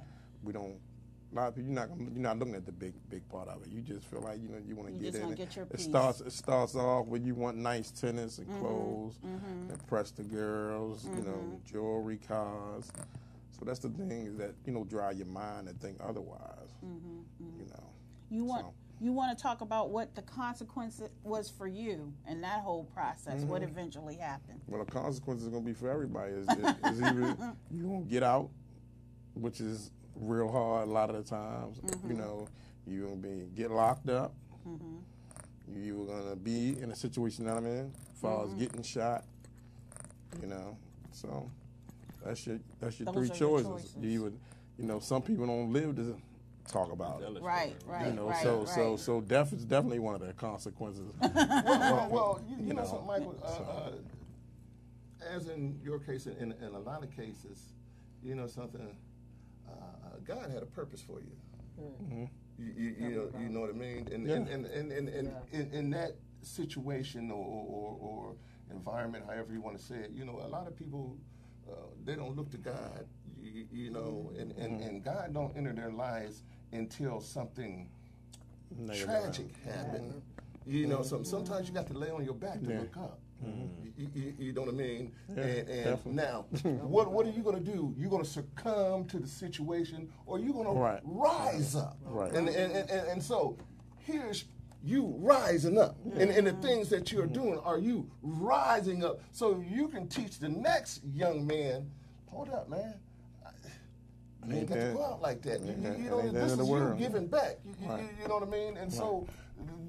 we 0.42 0.52
don't. 0.52 0.78
A 1.34 1.36
lot 1.36 1.48
of 1.48 1.56
people, 1.56 1.72
you're 1.72 1.80
not 1.80 1.88
you're 1.98 2.22
not 2.22 2.38
looking 2.38 2.54
at 2.54 2.64
the 2.64 2.70
big 2.70 2.94
big 3.10 3.28
part 3.28 3.48
of 3.48 3.60
it. 3.62 3.68
You 3.68 3.80
just 3.80 4.06
feel 4.06 4.20
like 4.20 4.40
you 4.40 4.48
know 4.48 4.58
you 4.64 4.76
want 4.76 4.88
to 4.88 4.94
get 4.94 5.16
in. 5.16 5.32
it. 5.32 5.36
get 5.36 5.56
it 5.56 5.80
starts 5.80 6.20
it 6.20 6.32
starts 6.32 6.76
off 6.76 7.06
when 7.06 7.24
you 7.24 7.34
want 7.34 7.56
nice 7.56 7.90
tennis 7.90 8.38
Mm-hmm, 8.38 8.52
and 8.52 8.60
clothes, 8.60 9.18
impress 9.70 10.10
the 10.12 10.22
girls, 10.22 11.04
you 11.16 11.22
know, 11.24 11.60
jewelry, 11.64 12.18
cars. 12.28 12.92
So 13.58 13.64
that's 13.64 13.80
the 13.80 13.88
thing 13.88 14.36
that 14.38 14.54
you 14.64 14.72
know 14.72 14.84
drive 14.84 15.16
your 15.16 15.26
mind 15.26 15.68
and 15.68 15.80
think 15.80 15.96
otherwise. 16.06 16.70
Mm-hmm, 16.86 17.20
You 17.58 17.66
know, 17.66 17.84
You 18.30 18.44
want 18.44 18.66
So- 18.66 18.74
you 19.00 19.12
want 19.12 19.36
to 19.36 19.42
talk 19.42 19.60
about 19.60 19.90
what 19.90 20.14
the 20.14 20.22
consequence 20.22 21.02
was 21.24 21.50
for 21.50 21.66
you 21.66 22.12
and 22.28 22.44
that 22.44 22.60
whole 22.60 22.84
process. 22.84 23.42
What 23.42 23.60
Mm-hmm. 23.62 23.72
eventually 23.72 24.14
happened? 24.16 24.60
well 24.68 24.84
the 24.84 24.90
consequences 24.90 25.46
is 25.48 25.52
gonna 25.52 25.64
be 25.64 25.72
for 25.74 25.90
everybody. 25.90 26.32
Is, 26.34 26.48
is, 26.48 26.58
is 26.92 27.02
either 27.02 27.36
you 27.72 27.82
gonna 27.88 28.00
get 28.02 28.22
out, 28.22 28.50
which 29.34 29.60
is 29.60 29.90
real 30.16 30.50
hard 30.50 30.88
a 30.88 30.90
lot 30.90 31.10
of 31.10 31.16
the 31.16 31.28
times. 31.28 31.78
Mm-hmm. 31.78 32.10
You 32.10 32.16
know, 32.16 32.48
you 32.86 33.02
gonna 33.04 33.16
be 33.16 33.46
get 33.54 33.70
locked 33.70 34.08
up. 34.08 34.34
You 35.74 35.98
were 35.98 36.06
gonna 36.06 36.36
be 36.36 36.78
in 36.80 36.90
a 36.90 36.96
situation 36.96 37.46
that 37.46 37.56
I'm 37.56 37.66
in, 37.66 37.92
as 38.12 38.20
far 38.20 38.44
Mm-hmm. 38.44 38.52
as 38.54 38.58
getting 38.60 38.82
shot. 38.82 39.24
You 40.42 40.48
know, 40.48 40.76
so 41.12 41.50
that's 42.24 42.46
your 42.46 42.58
that's 42.80 42.98
your 43.00 43.06
Those 43.06 43.14
three 43.14 43.22
are 43.22 43.26
your 43.50 43.62
choices. 43.62 43.66
choices. 43.92 43.96
You 44.00 44.22
would, 44.24 44.38
you 44.78 44.84
know, 44.84 44.98
some 45.00 45.22
people 45.22 45.46
don't 45.46 45.72
live 45.72 45.96
to 45.96 46.16
talk 46.70 46.90
about 46.92 47.20
it. 47.22 47.24
Tell 47.34 47.40
Right, 47.42 47.74
right, 47.86 48.06
You 48.08 48.12
know, 48.14 48.28
right, 48.28 48.42
so 48.42 48.58
right. 48.60 48.68
so 48.68 48.96
so 48.96 49.20
death 49.20 49.52
is 49.52 49.64
definitely 49.64 50.00
one 50.00 50.14
of 50.14 50.20
the 50.20 50.32
consequences. 50.34 51.12
well, 51.20 52.08
well, 52.10 52.40
you, 52.48 52.56
you 52.56 52.62
You 52.68 52.74
know, 52.74 52.82
know, 52.82 52.88
something, 52.88 53.06
Michael. 53.06 53.36
Uh, 53.42 53.48
so- 53.48 53.64
uh, 53.64 53.90
as 55.34 55.48
in 55.48 55.78
your 55.82 55.98
case, 55.98 56.26
in, 56.26 56.52
in 56.52 56.74
a 56.74 56.78
lot 56.78 57.02
of 57.02 57.10
cases, 57.16 57.72
you 58.22 58.34
know 58.34 58.46
something. 58.46 58.94
God 60.24 60.50
had 60.50 60.62
a 60.62 60.66
purpose 60.66 61.02
for 61.02 61.20
you. 61.20 61.36
Hmm. 61.78 62.04
Mm-hmm. 62.04 62.24
You, 62.56 62.72
you, 62.76 62.96
you 63.00 63.16
know, 63.16 63.40
you 63.40 63.48
know 63.48 63.60
what 63.60 63.70
I 63.70 63.72
mean. 63.72 64.08
And 64.12 64.28
and, 64.30 64.48
and, 64.48 64.66
and, 64.66 64.92
and, 64.92 65.08
and 65.08 65.32
in, 65.52 65.70
in 65.72 65.90
that 65.90 66.12
situation 66.42 67.30
or, 67.30 67.44
or, 67.44 67.98
or 68.00 68.34
environment, 68.70 69.24
however 69.26 69.52
you 69.52 69.60
want 69.60 69.76
to 69.78 69.82
say 69.84 69.96
it, 69.96 70.12
you 70.14 70.24
know, 70.24 70.40
a 70.44 70.48
lot 70.48 70.66
of 70.68 70.76
people 70.76 71.16
uh, 71.70 71.74
they 72.04 72.14
don't 72.14 72.36
look 72.36 72.50
to 72.50 72.58
God. 72.58 73.06
You, 73.42 73.66
you 73.72 73.90
know, 73.90 74.30
mm-hmm. 74.32 74.40
and, 74.40 74.52
and, 74.52 74.80
and 74.80 75.04
God 75.04 75.34
don't 75.34 75.56
enter 75.56 75.72
their 75.72 75.90
lives 75.90 76.42
until 76.72 77.20
something 77.20 77.88
Negative. 78.76 79.06
tragic 79.06 79.46
happened. 79.64 80.22
You 80.66 80.86
know, 80.86 81.02
some, 81.02 81.18
mm-hmm. 81.20 81.28
sometimes 81.28 81.68
you 81.68 81.74
got 81.74 81.86
to 81.88 81.98
lay 81.98 82.10
on 82.10 82.24
your 82.24 82.34
back 82.34 82.62
to 82.62 82.70
Yeah. 82.70 82.80
look 82.80 82.96
up. 82.96 83.18
Mm-hmm. 83.44 83.84
You, 83.96 84.08
you, 84.14 84.34
you 84.38 84.52
know 84.52 84.62
what 84.62 84.70
I 84.70 84.76
mean? 84.76 85.12
Yeah, 85.36 85.42
and 85.44 85.68
and 85.68 86.06
now, 86.06 86.46
what 86.62 87.12
what 87.12 87.26
are 87.26 87.30
you 87.30 87.42
going 87.42 87.62
to 87.62 87.72
do? 87.72 87.94
You're 87.96 88.10
going 88.10 88.24
to 88.24 88.28
succumb 88.28 89.04
to 89.06 89.18
the 89.18 89.28
situation, 89.28 90.08
or 90.26 90.38
you're 90.38 90.52
going 90.52 90.66
Right. 90.76 91.00
to 91.00 91.06
rise 91.06 91.76
up. 91.76 91.96
Right. 92.04 92.32
And, 92.32 92.48
and, 92.48 92.72
and, 92.72 92.90
and, 92.90 93.22
so 93.22 93.56
here's 93.98 94.44
you 94.82 95.14
rising 95.18 95.78
up. 95.78 95.96
And, 96.16 96.30
and 96.30 96.46
the 96.46 96.52
things 96.54 96.88
that 96.90 97.12
you're 97.12 97.26
doing 97.26 97.58
are 97.60 97.78
you 97.78 98.10
rising 98.22 99.04
up 99.04 99.20
so 99.32 99.62
you 99.66 99.88
can 99.88 100.08
teach 100.08 100.38
the 100.40 100.48
next 100.48 101.02
young 101.04 101.46
man, 101.46 101.88
hold 102.26 102.50
up, 102.50 102.68
man. 102.68 102.94
You 104.46 104.56
ain't 104.56 104.68
got 104.68 104.74
to 104.74 104.92
go 104.94 105.02
out 105.04 105.22
like 105.22 105.40
that. 105.42 105.60
You, 105.62 105.74
you, 106.04 106.10
know, 106.10 106.30
this 106.30 106.52
is 106.52 106.68
you 106.68 106.94
giving 106.98 107.26
back. 107.28 107.58
You, 107.64 107.74
you- 107.80 107.88
Right. 107.88 108.28
know 108.28 108.34
what 108.34 108.42
I 108.42 108.50
mean? 108.50 108.76
And 108.76 108.92
so 108.92 109.26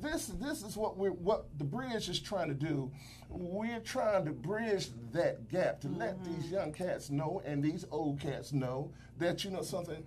this 0.01 0.27
this 0.27 0.61
is 0.61 0.77
what 0.77 0.97
we 0.97 1.09
what 1.09 1.45
the 1.57 1.63
bridge 1.63 2.09
is 2.09 2.19
trying 2.19 2.47
to 2.47 2.53
do. 2.53 2.91
We're 3.29 3.79
trying 3.79 4.25
to 4.25 4.31
bridge 4.31 4.89
that 5.11 5.49
gap 5.49 5.81
to 5.81 5.87
let 5.89 6.17
mm-hmm. 6.19 6.41
these 6.41 6.51
young 6.51 6.71
cats 6.71 7.09
know 7.09 7.41
and 7.45 7.63
these 7.63 7.85
old 7.91 8.19
cats 8.19 8.53
know 8.53 8.91
that 9.17 9.43
you 9.43 9.51
know 9.51 9.61
something. 9.63 10.05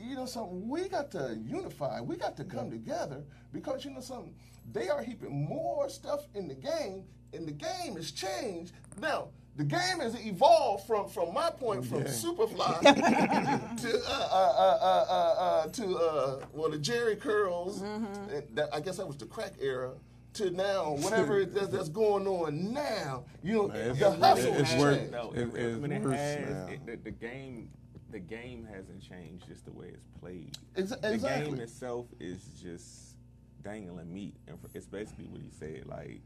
You 0.00 0.16
know 0.16 0.26
something. 0.26 0.68
We 0.68 0.88
got 0.88 1.10
to 1.12 1.38
unify. 1.46 2.00
We 2.00 2.16
got 2.16 2.36
to 2.36 2.44
come 2.44 2.70
together 2.70 3.22
because 3.52 3.84
you 3.84 3.92
know 3.92 4.00
something. 4.00 4.34
They 4.72 4.88
are 4.88 5.02
heaping 5.02 5.46
more 5.46 5.88
stuff 5.88 6.26
in 6.34 6.48
the 6.48 6.54
game, 6.54 7.04
and 7.32 7.46
the 7.46 7.52
game 7.52 7.96
has 7.96 8.10
changed 8.10 8.72
now. 9.00 9.28
The 9.56 9.64
game 9.64 10.00
has 10.00 10.14
evolved 10.26 10.86
from, 10.86 11.08
from 11.08 11.32
my 11.32 11.48
point, 11.50 11.86
from 11.86 11.98
Yeah. 12.02 12.08
Superfly 12.08 12.80
to 13.80 14.02
uh, 14.06 14.28
uh, 14.30 14.56
uh, 14.58 14.78
uh, 14.82 15.06
uh, 15.08 15.40
uh, 15.40 15.66
to 15.68 15.96
uh, 15.96 16.46
well 16.52 16.70
the 16.70 16.78
Jerry 16.78 17.16
curls. 17.16 17.80
and 17.80 18.06
that, 18.54 18.68
I 18.74 18.80
guess 18.80 18.98
that 18.98 19.06
was 19.06 19.16
the 19.16 19.26
crack 19.26 19.54
era. 19.60 19.92
To 20.34 20.50
now, 20.50 20.96
whatever 20.96 21.40
it 21.40 21.56
is 21.56 21.70
that's 21.70 21.88
going 21.88 22.26
on 22.26 22.74
now, 22.74 23.24
you 23.42 23.54
know, 23.54 23.68
Man, 23.68 23.76
it's- 23.92 23.98
the 23.98 24.10
hustle 24.10 24.52
it's 24.56 24.70
has 24.72 24.80
worse. 24.82 24.96
changed. 24.98 25.12
No, 25.12 25.32
It- 25.32 25.38
it, 25.38 25.54
it's 25.54 25.76
I 25.76 25.78
mean, 25.78 25.92
it 25.92 26.02
worse 26.02 26.14
has. 26.18 26.68
It, 26.68 26.86
the, 26.86 26.96
the 26.96 27.10
game, 27.10 27.70
the 28.10 28.18
game 28.18 28.68
hasn't 28.70 29.00
changed. 29.00 29.46
Just 29.48 29.64
the 29.64 29.72
way 29.72 29.86
it's 29.94 30.04
played. 30.20 30.54
Ex- 30.76 30.90
The 30.90 31.14
exactly. 31.14 31.52
game 31.52 31.60
itself 31.60 32.04
is 32.20 32.44
just 32.62 33.16
dangling 33.64 34.12
meat, 34.12 34.34
and 34.46 34.60
for, 34.60 34.68
it's 34.74 34.84
basically 34.86 35.24
what 35.28 35.40
he 35.40 35.48
said. 35.58 35.86
Like 35.86 36.20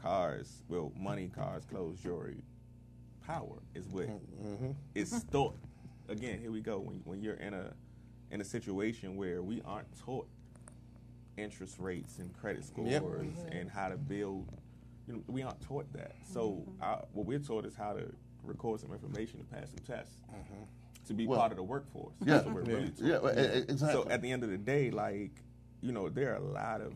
cars, 0.00 0.62
well, 0.68 0.92
money, 0.98 1.30
cars, 1.34 1.64
clothes, 1.64 1.98
jewelry, 2.00 2.42
power 3.26 3.58
is 3.74 3.86
what 3.88 4.08
mm, 4.08 4.20
Mm-hmm. 4.44 4.70
it's 4.94 5.18
thought. 5.24 5.56
Again, 6.08 6.40
here 6.40 6.50
we 6.50 6.60
go. 6.60 6.78
When 6.78 7.00
when 7.04 7.22
you're 7.22 7.34
in 7.34 7.54
a 7.54 7.72
in 8.30 8.40
a 8.40 8.44
situation 8.44 9.16
where 9.16 9.42
we 9.42 9.62
aren't 9.64 9.88
taught 9.98 10.28
interest 11.36 11.76
rates 11.78 12.18
and 12.18 12.32
credit 12.38 12.62
mm-hmm. 12.62 12.96
scores 12.96 13.26
Yep. 13.44 13.54
and 13.54 13.70
how 13.70 13.88
to 13.88 13.96
build, 13.96 14.48
you 15.06 15.14
know, 15.14 15.22
we 15.26 15.42
aren't 15.42 15.60
taught 15.60 15.92
that. 15.92 16.14
So 16.32 16.64
mm-hmm. 16.68 16.82
our, 16.82 17.04
what 17.12 17.26
we're 17.26 17.38
taught 17.38 17.64
is 17.64 17.74
how 17.76 17.92
to 17.92 18.04
record 18.42 18.80
some 18.80 18.92
information 18.92 19.38
to 19.40 19.44
pass 19.44 19.68
some 19.70 19.96
tests 19.96 20.16
mm-hmm. 20.30 20.62
to 21.06 21.14
be 21.14 21.26
Well, 21.26 21.38
part 21.38 21.52
of 21.52 21.56
the 21.56 21.62
workforce. 21.62 22.14
Yeah, 22.20 22.34
That's 22.34 22.46
what 22.46 22.54
we're 22.54 22.64
yeah, 22.64 22.74
really 22.76 22.88
taught. 22.90 23.06
yeah, 23.06 23.18
well, 23.18 23.38
exactly. 23.38 24.02
So 24.02 24.08
at 24.10 24.22
the 24.22 24.30
end 24.32 24.42
of 24.44 24.50
the 24.50 24.58
day, 24.58 24.90
like, 24.90 25.32
you 25.80 25.92
know, 25.92 26.08
there 26.08 26.32
are 26.32 26.36
a 26.36 26.40
lot 26.44 26.80
of 26.80 26.94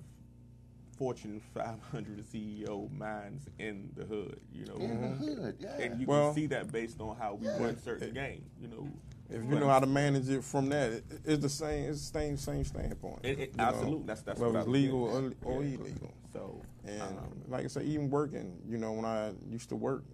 Fortune 0.98 1.40
500 1.54 2.24
CEO 2.33 2.90
minds 2.96 3.48
in 3.59 3.90
the 3.96 4.04
hood, 4.04 4.40
you 4.52 4.64
know. 4.66 4.76
in 4.76 5.00
the 5.00 5.09
hood, 5.09 5.57
yeah. 5.59 5.76
And 5.80 6.00
you 6.00 6.07
Well- 6.07 6.28
can 6.28 6.35
see 6.35 6.46
that 6.46 6.70
based 6.72 7.00
on 7.00 7.16
how 7.16 7.34
we 7.34 7.49
run 7.49 7.76
certain 7.78 8.12
games, 8.14 8.49
you 8.61 8.68
know. 8.68 8.88
If 9.30 9.42
you 9.42 9.59
know 9.59 9.68
how 9.68 9.80
to 9.80 9.86
manage 9.86 10.28
it 10.28 10.45
from 10.45 10.68
that, 10.68 10.92
it, 10.92 11.05
it's 11.24 11.42
the 11.42 11.49
same. 11.49 11.88
It's 11.90 12.11
the 12.11 12.18
same 12.20 12.36
same 12.36 12.64
standpoint. 12.64 13.20
It- 13.24 13.38
it- 13.40 13.51
you 13.53 13.57
know, 13.57 13.64
absolutely. 13.64 14.07
That's- 14.07 14.22
that's 14.22 14.38
whether 14.38 14.53
what 14.53 14.59
I 14.59 14.61
it's 14.61 14.68
was 14.68 14.80
legal 14.82 15.07
getting 15.07 15.34
or, 15.45 15.53
or 15.55 15.62
Yeah. 15.64 15.74
illegal. 15.78 16.14
So, 16.32 16.61
And 16.86 17.01
um, 17.03 17.42
like 17.49 17.64
I 17.64 17.68
say, 17.68 17.84
even 17.84 18.11
working, 18.11 18.61
you 18.68 18.76
know, 18.76 18.92
when 18.92 19.05
I 19.07 19.32
used 19.49 19.70
to 19.70 19.76
work, 19.76 20.05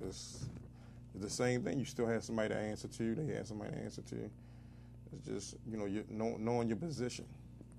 it's, 0.00 0.46
it's 1.14 1.22
the 1.24 1.28
same 1.30 1.62
thing. 1.64 1.78
You 1.80 1.84
still 1.84 2.06
have 2.06 2.22
somebody 2.22 2.50
to 2.50 2.56
answer 2.56 2.86
to. 2.88 3.14
They 3.16 3.34
have 3.34 3.48
somebody 3.48 3.72
to 3.72 3.78
answer 3.78 4.02
to. 4.02 4.30
It's 5.12 5.26
just 5.26 5.56
you 5.68 5.76
know, 5.76 5.86
you 5.86 6.04
know, 6.08 6.36
knowing 6.38 6.68
your 6.68 6.76
position. 6.76 7.26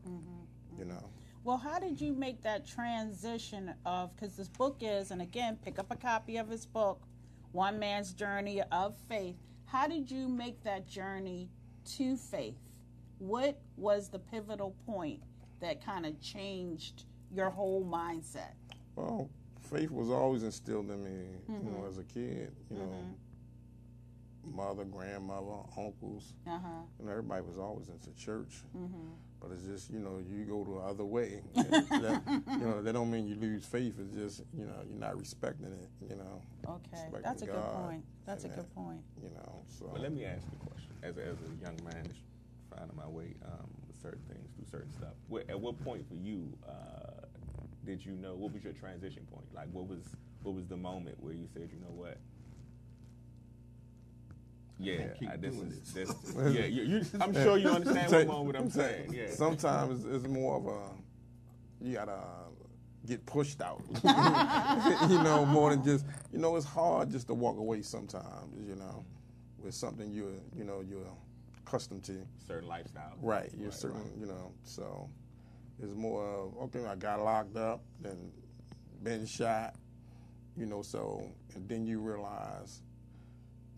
Mm-hmm. 0.08 0.80
You 0.80 0.86
know. 0.86 1.10
Well, 1.44 1.58
how 1.58 1.80
did 1.80 2.00
you 2.00 2.14
make 2.14 2.44
that 2.44 2.68
transition 2.68 3.74
of 3.86 4.16
because 4.16 4.36
this 4.36 4.48
book 4.48 4.78
is, 4.82 5.10
and 5.10 5.22
again, 5.22 5.58
pick 5.64 5.80
up 5.80 5.88
a 5.90 5.96
copy 5.96 6.38
of 6.38 6.48
his 6.48 6.68
book, 6.68 7.02
One 7.52 7.80
Man's 7.80 8.14
Journey 8.14 8.62
of 8.72 8.96
Faith. 9.10 9.36
How 9.66 9.88
did 9.88 10.12
you 10.12 10.28
make 10.28 10.64
that 10.64 10.88
journey 10.88 11.50
to 11.98 12.16
faith? 12.16 12.60
What 13.18 13.60
was 13.76 14.10
the 14.10 14.20
pivotal 14.20 14.76
point 14.86 15.22
that 15.62 15.84
kind 15.84 16.06
of 16.06 16.20
changed 16.22 17.06
your 17.34 17.50
whole 17.50 17.84
mindset? 17.84 18.54
Well, 18.96 19.28
faith 19.62 19.90
was 19.90 20.12
always 20.12 20.44
instilled 20.44 20.92
in 20.92 21.04
me, 21.04 21.26
you 21.48 21.56
know, 21.56 21.78
mm-hmm. 21.78 21.90
as 21.90 21.98
a 21.98 22.04
kid. 22.04 22.52
You 22.70 22.78
know, 22.78 22.84
mm-hmm. 22.84 24.56
mother, 24.56 24.84
grandmother, 24.84 25.64
uncles, 25.76 26.34
Uh 26.46 26.60
huh. 26.60 26.82
and 27.00 27.10
everybody 27.10 27.42
was 27.42 27.58
always 27.58 27.90
into 27.90 28.14
church. 28.16 28.62
Mm-hmm. 28.78 29.08
But 29.42 29.52
it's 29.54 29.64
just, 29.64 29.90
you 29.92 30.00
know, 30.00 30.22
you 30.30 30.46
go 30.46 30.64
the 30.64 30.80
other 30.88 31.04
way. 31.04 31.42
that, 31.56 32.22
you 32.60 32.66
know, 32.66 32.82
that 32.84 32.94
don't 32.94 33.10
mean 33.10 33.28
you 33.28 33.36
lose 33.36 33.66
faith. 33.66 33.96
It's 34.00 34.14
just, 34.16 34.44
you 34.56 34.66
know, 34.66 34.76
you're 34.88 35.00
not 35.00 35.18
respecting 35.20 35.66
it. 35.74 35.90
You 36.10 36.16
know, 36.18 36.42
Okay, 36.68 36.80
Respecting 36.92 37.22
that's 37.24 37.42
a 37.42 37.46
good 37.48 37.64
point. 37.74 38.04
That's 38.26 38.46
a 38.46 38.50
good 38.50 38.58
that. 38.60 38.76
point. 38.76 39.02
you 39.22 39.30
know. 39.32 39.64
So 39.68 39.90
But 39.92 40.02
let 40.02 40.14
me 40.14 40.26
ask 40.26 40.44
you 40.44 40.60
a 40.62 40.70
question. 40.70 40.94
As 41.02 41.18
a, 41.18 41.22
as 41.22 41.38
a 41.42 41.64
young 41.64 41.78
man 41.84 42.06
just 42.08 42.20
finding 42.70 42.96
my 42.96 43.08
way 43.08 43.34
um, 43.46 43.68
with 43.88 44.00
certain 44.00 44.22
things, 44.30 44.48
through 44.56 44.68
certain 44.80 44.92
stuff, 44.94 45.14
what, 45.28 45.50
at 45.50 45.60
what 45.60 45.84
point 45.84 46.08
for 46.08 46.16
you 46.16 46.56
uh, 46.70 47.26
did 47.84 48.06
you 48.06 48.12
know, 48.14 48.36
what 48.36 48.54
was 48.54 48.64
your 48.64 48.74
transition 48.74 49.26
point? 49.34 49.48
Like, 49.56 49.68
what 49.72 49.88
was 49.88 50.02
what 50.44 50.56
was 50.56 50.68
the 50.68 50.78
moment 50.78 51.18
where 51.20 51.34
you 51.34 51.48
said, 51.54 51.70
you 51.74 51.80
know 51.80 51.94
what? 51.94 52.18
Yeah, 54.82 55.08
keep 55.20 55.30
I, 55.30 55.38
this 55.38 55.56
is 55.56 55.94
this. 55.94 56.14
yeah, 56.38 56.66
you, 56.66 56.84
you, 56.84 57.06
I'm 57.20 57.34
sure 57.34 57.58
you 57.58 57.70
understand 57.70 58.12
what 58.12 58.28
moment 58.28 58.58
I'm 58.58 58.70
saying. 58.70 59.14
Yeah. 59.14 59.30
Sometimes 59.30 60.06
it's, 60.06 60.28
more 60.28 60.58
of 60.58 60.66
a 60.68 61.86
you 61.86 61.96
gotta 61.96 62.12
uh, 62.12 62.50
get 63.06 63.26
pushed 63.26 63.62
out. 63.62 63.82
you 65.10 65.24
know, 65.24 65.46
more 65.46 65.70
than 65.72 65.84
just 65.84 66.06
you 66.32 66.40
know, 66.40 66.56
it's 66.56 66.66
hard 66.66 67.12
just 67.12 67.28
to 67.28 67.34
walk 67.34 67.58
away 67.58 67.82
sometimes. 67.82 68.68
You 68.68 68.76
know, 68.76 69.06
with 69.60 69.74
something 69.74 70.12
you're 70.12 70.34
you 70.56 70.64
know 70.64 70.82
you're 70.88 71.08
accustomed 71.66 72.04
to. 72.06 72.26
certain 72.48 72.68
lifestyle. 72.68 73.14
Right, 73.22 73.50
you're 73.58 73.70
Right, 73.70 73.74
certain. 73.74 74.02
right. 74.02 74.12
You 74.20 74.26
know, 74.28 74.52
so 74.64 75.10
it's 75.82 75.94
more 75.94 76.26
of 76.26 76.58
okay. 76.64 76.86
I 76.86 76.96
got 76.96 77.20
locked 77.22 77.58
up, 77.58 77.82
and 78.04 78.32
been 79.04 79.26
shot. 79.26 79.76
You 80.58 80.66
know, 80.66 80.82
so 80.82 81.24
and 81.56 81.68
then 81.68 81.86
you 81.86 82.00
realize 82.00 82.82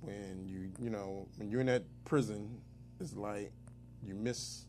when 0.04 0.46
you 0.46 0.70
you 0.80 0.90
know 0.90 1.28
when 1.38 1.50
you're 1.50 1.62
in 1.62 1.68
that 1.68 1.84
prison, 2.06 2.62
it's 3.00 3.16
like 3.16 3.52
you 4.06 4.16
miss 4.16 4.66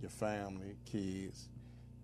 your 0.00 0.10
family, 0.10 0.76
kids. 0.84 1.48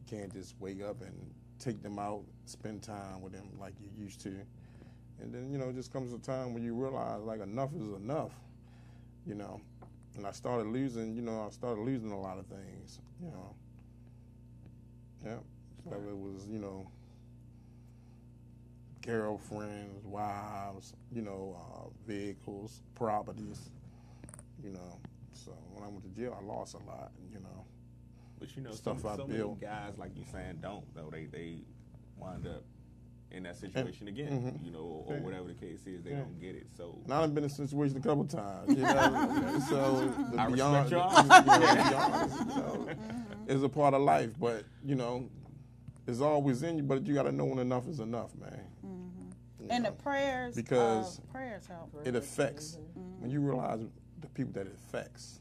You 0.01 0.19
can't 0.19 0.33
just 0.33 0.55
wake 0.61 0.83
up 0.83 1.01
and 1.01 1.15
take 1.59 1.83
them 1.83 1.99
out, 1.99 2.23
spend 2.45 2.83
time 2.83 3.23
with 3.23 3.33
them 3.33 3.49
like 3.59 3.75
you 3.81 3.89
used 3.97 4.21
to. 4.23 4.35
And 5.21 5.33
then 5.33 5.51
you 5.51 5.59
know, 5.59 5.73
just 5.73 5.93
comes 5.93 6.13
a 6.13 6.19
time 6.19 6.53
when 6.53 6.63
you 6.63 6.75
realize 6.75 7.23
like 7.23 7.41
enough 7.41 7.71
is 7.75 7.89
enough. 7.89 8.33
You 9.27 9.35
know, 9.35 9.61
and 10.17 10.27
I 10.27 10.33
started 10.33 10.67
losing. 10.67 11.15
You 11.15 11.23
know, 11.23 11.47
I 11.47 11.51
started 11.51 11.81
losing 11.81 12.11
a 12.11 12.21
lot 12.21 12.39
of 12.39 12.47
things. 12.47 13.01
You 13.23 13.31
know, 13.31 13.55
yeah. 15.25 15.39
So 15.89 15.95
it 15.95 16.17
was 16.17 16.47
you 16.49 16.59
know 16.59 16.87
girlfriends, 19.03 20.05
wives, 20.05 20.95
you 21.13 21.23
know, 21.23 21.57
uh, 21.61 21.89
vehicles, 22.07 22.83
properties, 22.95 23.71
you 24.63 24.71
know. 24.71 24.99
So 25.33 25.53
when 25.75 25.85
I 25.85 25.89
went 25.89 26.03
to 26.05 26.21
jail, 26.21 26.37
I 26.41 26.45
lost 26.45 26.75
a 26.75 26.79
lot, 26.79 27.13
you 27.33 27.41
know. 27.41 27.65
But 28.39 28.55
you 28.57 28.63
know, 28.63 28.73
Stuff 28.73 29.03
some, 29.03 29.11
I 29.13 29.17
so 29.17 29.27
built. 29.27 29.61
guys, 29.61 29.95
like 29.99 30.17
you 30.17 30.25
saying, 30.33 30.59
don't 30.63 30.85
though. 30.95 31.11
They 31.13 31.27
they 31.27 31.59
wind 32.17 32.47
up 32.47 32.63
in 33.31 33.45
that 33.45 33.57
situation 33.57 34.09
again, 34.09 34.59
mhm. 34.61 34.65
you 34.67 34.71
know, 34.71 35.05
or 35.07 35.17
whatever 35.17 35.49
the 35.49 35.55
case 35.55 35.87
is. 35.87 36.03
They 36.03 36.11
Yeah. 36.11 36.19
don't 36.19 36.39
get 36.41 36.55
it. 36.55 36.67
So 36.77 36.99
And 37.05 37.15
I've 37.15 37.35
been 37.35 37.45
in 37.45 37.51
a 37.51 37.55
situation 37.55 37.97
a 37.97 38.01
couple 38.01 38.25
times, 38.27 38.69
you 38.77 38.83
know. 38.83 39.61
so 39.71 40.13
the 40.33 40.41
I 40.41 40.51
beyond, 40.51 40.91
respect 40.91 40.91
your 40.91 41.01
you 41.09 41.29
know, 41.29 41.61
beyond, 41.61 42.33
you 42.33 42.45
know, 42.57 42.89
is 43.49 43.63
a 43.63 43.69
part 43.69 43.95
of 43.95 44.03
life, 44.03 44.31
but 44.39 44.65
you 44.85 44.95
know, 44.97 45.29
it's 46.07 46.21
always 46.21 46.63
in 46.63 46.77
you. 46.79 46.83
But 46.83 47.07
you 47.07 47.15
got 47.15 47.23
to 47.25 47.33
know 47.33 47.47
when 47.47 47.59
enough 47.59 47.89
is 47.89 48.01
enough, 48.01 48.31
man. 48.39 48.61
You 49.73 49.77
And 49.77 49.85
the 49.87 49.93
prayers, 49.93 50.55
Because 50.55 51.19
uh, 51.19 51.33
prayers 51.33 51.67
help. 51.67 51.91
it 52.05 52.15
affects 52.15 52.79
when 53.21 53.31
you 53.31 53.41
realize 53.41 53.81
the 54.21 54.27
people 54.29 54.53
that 54.53 54.67
it 54.67 54.75
affects. 54.89 55.41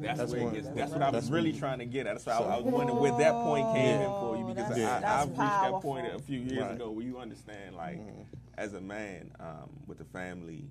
that's, 0.00 0.18
That's 0.20 0.32
where 0.32 0.48
it 0.48 0.54
gets. 0.54 0.68
That's 0.68 0.92
what 0.92 1.02
I 1.02 1.06
was 1.10 1.12
that's 1.24 1.30
really 1.30 1.50
one- 1.50 1.58
trying 1.60 1.78
to 1.80 1.84
get 1.86 2.06
at. 2.06 2.14
That's 2.24 2.26
why 2.26 2.46
I, 2.46 2.54
I 2.56 2.60
was 2.60 2.72
wondering 2.72 2.98
where 2.98 3.12
that 3.18 3.32
point 3.32 3.74
came 3.74 4.00
in 4.00 4.06
for 4.08 4.36
you 4.36 4.44
because 4.44 4.68
that's- 4.68 4.84
I, 4.86 5.00
that's 5.00 5.22
I've 5.24 5.28
reached 5.30 5.38
that 5.38 5.72
point 5.82 6.06
a 6.14 6.18
few 6.20 6.38
years 6.40 6.58
Right. 6.62 6.72
ago 6.76 6.90
where 6.90 7.04
you 7.04 7.18
understand, 7.18 7.74
like, 7.76 8.00
as 8.56 8.74
a 8.74 8.80
man 8.80 9.32
um, 9.40 9.68
with 9.86 10.00
a 10.00 10.04
family, 10.04 10.70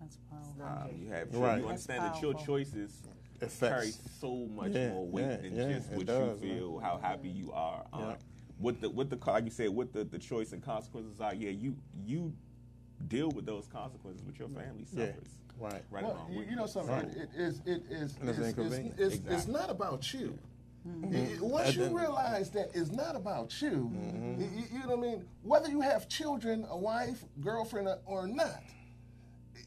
That's 0.00 0.16
powerful. 0.30 0.64
um, 0.64 0.96
you 0.98 1.10
have 1.10 1.34
Right. 1.34 1.60
you 1.60 1.68
understand 1.68 2.02
that 2.04 2.20
your 2.22 2.32
choices 2.34 3.02
Affects. 3.42 3.58
carry 3.60 3.92
so 4.20 4.34
much 4.54 4.72
Yeah, 4.72 4.88
more 4.92 5.06
weight 5.06 5.22
yeah, 5.26 5.36
than 5.36 5.54
yeah, 5.56 5.72
just 5.76 5.90
what 5.90 6.06
does, 6.06 6.42
you 6.42 6.48
man. 6.48 6.58
feel, 6.58 6.78
how 6.78 6.96
happy 6.96 7.28
you 7.28 7.52
are. 7.52 7.84
Um, 7.92 8.14
Yeah. 8.58 8.62
What 8.64 8.80
the 8.80 8.90
what 8.90 9.10
the 9.10 9.18
like 9.30 9.44
you 9.44 9.50
said, 9.50 9.70
what 9.70 9.92
the, 9.92 10.04
the 10.04 10.18
choice 10.18 10.52
and 10.52 10.62
consequences 10.62 11.20
are. 11.20 11.34
Yeah, 11.34 11.50
you 11.50 11.76
you 12.04 12.32
deal 13.08 13.28
with 13.30 13.46
those 13.46 13.66
consequences, 13.66 14.22
but 14.22 14.38
your 14.38 14.48
family 14.48 14.86
Yeah. 14.92 15.06
suffers. 15.06 15.28
Right. 15.58 15.82
Right 15.90 16.02
Well, 16.04 16.12
along 16.12 16.32
you, 16.34 16.42
you 16.50 16.56
know 16.56 16.66
something. 16.66 16.94
Right. 16.94 17.08
it 17.08 17.28
is 17.36 17.60
it 17.66 17.82
is 17.90 18.16
it's, 18.16 18.18
It's, 18.22 18.38
it's, 18.38 18.48
inconvenient. 18.48 18.94
it's, 18.98 19.14
it's 19.16 19.24
Exactly. 19.24 19.52
not 19.54 19.70
about 19.70 20.12
you. 20.14 20.38
Mm-hmm. 20.86 21.14
It- 21.14 21.40
once 21.40 21.74
you 21.74 21.84
realize 21.98 22.50
that 22.50 22.70
it's 22.74 22.92
not 22.92 23.16
about 23.16 23.60
you, 23.60 23.90
you, 24.38 24.44
you- 24.54 24.66
you 24.72 24.78
know 24.86 24.96
what 24.96 24.98
I 24.98 25.10
mean. 25.12 25.24
Whether 25.42 25.68
you 25.70 25.80
have 25.80 26.08
children, 26.08 26.66
a 26.70 26.76
wife, 26.76 27.24
girlfriend, 27.40 27.88
or, 27.88 27.98
or 28.06 28.26
not, 28.26 28.62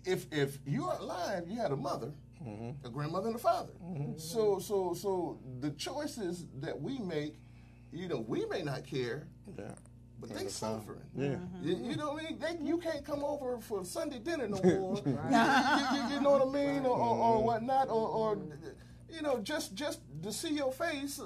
if 0.06 0.26
if 0.32 0.60
you're 0.66 0.94
alive, 1.00 1.46
you 1.48 1.58
had 1.60 1.72
a 1.72 1.76
mother, 1.76 2.12
a 2.86 2.90
grandmother, 2.90 3.28
and 3.28 3.36
a 3.36 3.40
father. 3.40 3.74
So 4.18 4.60
so 4.60 4.94
so 4.94 5.40
the 5.60 5.72
choices 5.72 6.46
that 6.62 6.80
we 6.80 7.00
make, 7.00 7.36
you 7.92 8.08
know, 8.08 8.20
we 8.28 8.46
may 8.46 8.62
not 8.62 8.86
care, 8.86 9.28
Yeah. 9.58 9.72
but 10.20 10.30
they 10.30 10.36
Understand. 10.38 10.82
suffering. 10.82 11.02
Yeah. 11.16 11.28
Mm-hmm. 11.28 11.68
You, 11.68 11.76
you 11.92 11.96
know 11.96 12.14
what 12.14 12.24
I 12.24 12.30
mean? 12.30 12.40
They, 12.40 12.58
you 12.66 12.78
can't 12.78 13.04
come 13.06 13.24
over 13.24 13.58
for 13.60 13.84
Sunday 13.86 14.20
dinner 14.20 14.48
no 14.48 14.62
more. 14.64 15.02
you, 15.06 15.12
you- 15.12 16.16
you 16.16 16.22
know 16.22 16.32
what 16.38 16.48
I 16.48 16.52
mean, 16.52 16.86
or, 16.86 16.98
or, 16.98 17.18
or 17.18 17.44
whatnot, 17.44 17.88
or, 17.90 18.08
or 18.08 18.38
you 19.10 19.22
know, 19.24 19.40
just 19.40 19.74
just 19.74 20.02
to 20.24 20.32
see 20.32 20.54
your 20.54 20.72
face. 20.72 21.20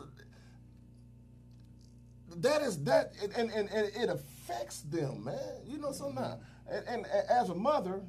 That 2.37 2.61
is 2.61 2.83
that, 2.85 3.13
and, 3.37 3.51
and, 3.51 3.69
and 3.69 3.91
it 3.95 4.09
affects 4.09 4.81
them, 4.81 5.25
man. 5.25 5.37
You 5.67 5.77
know, 5.77 5.91
so 5.91 6.09
now, 6.09 6.39
and, 6.69 6.83
and 6.87 7.05
as 7.29 7.49
a 7.49 7.53
mother, 7.55 8.01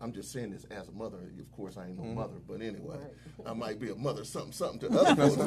I'm 0.00 0.12
just 0.12 0.30
saying 0.32 0.50
this 0.50 0.64
as 0.64 0.88
a 0.88 0.92
mother. 0.92 1.18
Of 1.38 1.50
course, 1.52 1.76
I 1.76 1.86
ain't 1.86 1.98
no 1.98 2.04
mother, 2.04 2.34
but 2.46 2.60
anyway, 2.60 2.98
I 3.46 3.54
might 3.54 3.80
be 3.80 3.90
a 3.90 3.94
mother, 3.94 4.24
something, 4.24 4.52
something 4.52 4.90
to 4.90 4.98
other 4.98 5.16
folks. 5.16 5.36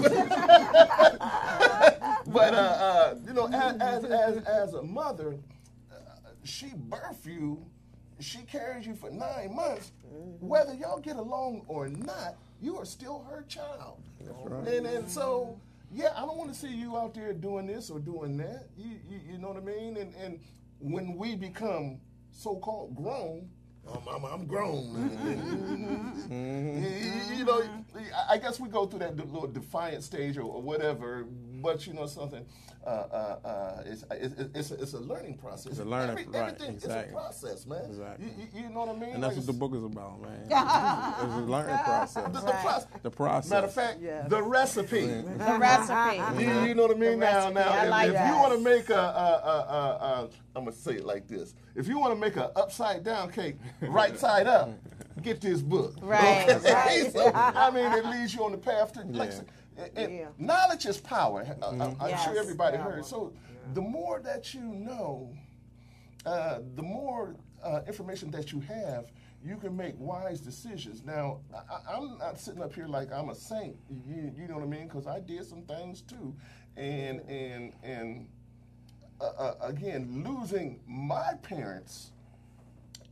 but 2.27 2.53
uh, 2.53 2.57
uh, 2.57 3.15
you 3.27 3.33
know, 3.33 3.47
as, 3.47 3.75
as 3.79 4.03
as 4.05 4.37
as 4.45 4.73
a 4.73 4.81
mother, 4.81 5.37
uh, 5.91 5.95
she 6.43 6.67
birthed 6.67 7.25
you. 7.25 7.63
She 8.19 8.39
carries 8.39 8.85
you 8.85 8.95
for 8.95 9.11
nine 9.11 9.55
months. 9.55 9.91
Whether 10.39 10.73
y'all 10.73 10.99
get 10.99 11.15
along 11.15 11.63
or 11.67 11.87
not, 11.87 12.35
you 12.59 12.75
are 12.77 12.85
still 12.85 13.25
her 13.29 13.45
child. 13.47 14.01
That's 14.19 14.35
right. 14.45 14.67
And 14.67 14.87
and 14.87 15.09
so, 15.09 15.59
yeah, 15.93 16.11
I 16.17 16.21
don't 16.21 16.37
want 16.37 16.51
to 16.51 16.59
see 16.59 16.73
you 16.73 16.97
out 16.97 17.13
there 17.13 17.33
doing 17.33 17.67
this 17.67 17.89
or 17.91 17.99
doing 17.99 18.35
that. 18.37 18.67
You 18.77 18.95
you, 19.07 19.19
you 19.33 19.37
know 19.37 19.49
what 19.49 19.57
I 19.57 19.61
mean? 19.61 19.95
And 19.97 20.13
and 20.15 20.39
when 20.79 21.15
we 21.15 21.35
become 21.35 21.99
so-called 22.31 22.95
grown. 22.95 23.49
I'm, 23.87 24.25
I'm 24.25 24.45
grown. 24.45 24.83
you, 26.29 26.35
mm-hmm. 26.35 27.33
you 27.33 27.45
know, 27.45 27.63
I 28.29 28.37
guess 28.37 28.59
we 28.59 28.69
go 28.69 28.85
through 28.85 28.99
that 28.99 29.17
little 29.17 29.47
defiant 29.47 30.03
stage 30.03 30.37
or 30.37 30.61
whatever. 30.61 31.25
But 31.61 31.85
you 31.87 31.93
know 31.93 32.05
something, 32.07 32.45
uh, 32.85 32.89
uh, 32.89 33.47
uh, 33.47 33.83
it's, 33.85 34.03
it's, 34.11 34.35
it's, 34.55 34.71
a, 34.71 34.81
it's 34.81 34.93
a 34.93 34.99
learning 34.99 35.37
process. 35.37 35.71
It's 35.73 35.79
a 35.79 35.85
learning- 35.85 36.11
Every- 36.19 36.25
right, 36.39 36.53
everything 36.53 36.75
exactly. 36.75 37.03
is 37.05 37.09
a 37.11 37.13
process, 37.13 37.65
man. 37.65 37.85
Exactly. 37.85 38.25
You, 38.25 38.31
you, 38.55 38.63
you 38.63 38.69
know 38.73 38.79
what 38.81 38.89
I 38.89 38.93
mean? 38.99 39.09
And 39.15 39.23
that's 39.23 39.35
Like 39.35 39.37
what 39.37 39.45
the 39.47 39.53
book 39.53 39.75
is 39.75 39.83
about, 39.83 40.21
man. 40.21 40.39
it's, 40.41 41.23
it's 41.23 41.33
a 41.33 41.51
learning 41.51 41.77
process. 41.83 42.23
the, 42.23 42.29
the, 42.39 42.51
process. 42.51 42.87
The 43.03 43.11
process. 43.11 43.51
Matter 43.51 43.67
of 43.67 43.73
fact, 43.73 44.01
the 44.29 44.41
recipe. 44.41 45.05
The 45.05 45.57
recipe. 45.59 46.39
You, 46.39 46.61
you 46.67 46.75
know 46.75 46.83
what 46.87 46.95
I 46.95 46.99
mean? 46.99 47.19
Now, 47.19 47.49
now, 47.49 47.69
I 47.69 47.83
if, 47.85 47.89
like 47.89 48.07
if 48.09 48.13
you 48.13 48.35
want 48.35 48.53
to 48.53 48.59
make 48.59 48.89
a, 48.89 48.93
a, 48.93 48.97
a, 48.97 49.01
a, 49.01 50.23
a, 50.25 50.29
I'm 50.55 50.63
gonna 50.65 50.71
say 50.75 50.93
it 50.95 51.05
like 51.05 51.27
this: 51.27 51.53
if 51.75 51.87
you 51.87 51.99
want 51.99 52.13
to 52.13 52.19
make 52.19 52.35
an 52.37 52.47
upside 52.55 53.03
down 53.03 53.31
cake, 53.31 53.57
right 53.81 54.17
side 54.17 54.47
up, 54.47 54.69
get 55.21 55.41
this 55.41 55.61
book. 55.61 55.95
Right, 56.01 56.49
Okay? 56.49 56.73
right. 56.73 57.11
So, 57.13 57.31
I 57.33 57.69
mean, 57.71 57.91
it 57.91 58.05
leads 58.05 58.33
you 58.33 58.43
on 58.45 58.51
the 58.53 58.57
path 58.57 58.93
to. 58.93 59.01
Like, 59.03 59.31
Yeah. 59.31 59.41
And- 59.79 59.97
and 59.97 60.13
Yeah. 60.13 60.27
Knowledge 60.37 60.85
is 60.85 60.99
power. 60.99 61.41
I- 61.61 61.65
I, 61.65 61.73
am 61.87 61.95
Yes, 62.09 62.23
sure 62.23 62.37
everybody 62.37 62.77
power. 62.77 62.91
heard. 62.93 63.05
So, 63.05 63.33
the 63.73 63.81
more 63.81 64.19
that 64.21 64.53
you 64.53 64.61
know, 64.61 65.33
uh, 66.25 66.59
the 66.75 66.83
more 66.83 67.35
uh, 67.63 67.81
information 67.87 68.31
that 68.31 68.51
you 68.53 68.59
have, 68.61 69.11
you 69.43 69.57
can 69.57 69.75
make 69.75 69.93
wise 69.97 70.39
decisions. 70.41 71.03
Now, 71.03 71.39
I, 71.53 71.93
I'm 71.95 72.17
not 72.17 72.39
sitting 72.39 72.61
up 72.61 72.73
here 72.73 72.87
like 72.87 73.11
I'm 73.11 73.29
a 73.29 73.35
saint. 73.35 73.75
You, 73.89 74.31
you 74.35 74.47
know 74.47 74.55
what 74.55 74.63
I 74.63 74.67
mean? 74.67 74.87
Because 74.87 75.07
I 75.07 75.19
did 75.19 75.45
some 75.45 75.63
things 75.63 76.01
too, 76.01 76.35
and 76.77 77.19
and 77.29 77.73
and 77.83 78.27
uh, 79.21 79.25
uh, 79.25 79.55
again, 79.61 80.23
losing 80.25 80.79
my 80.87 81.33
parents 81.41 82.11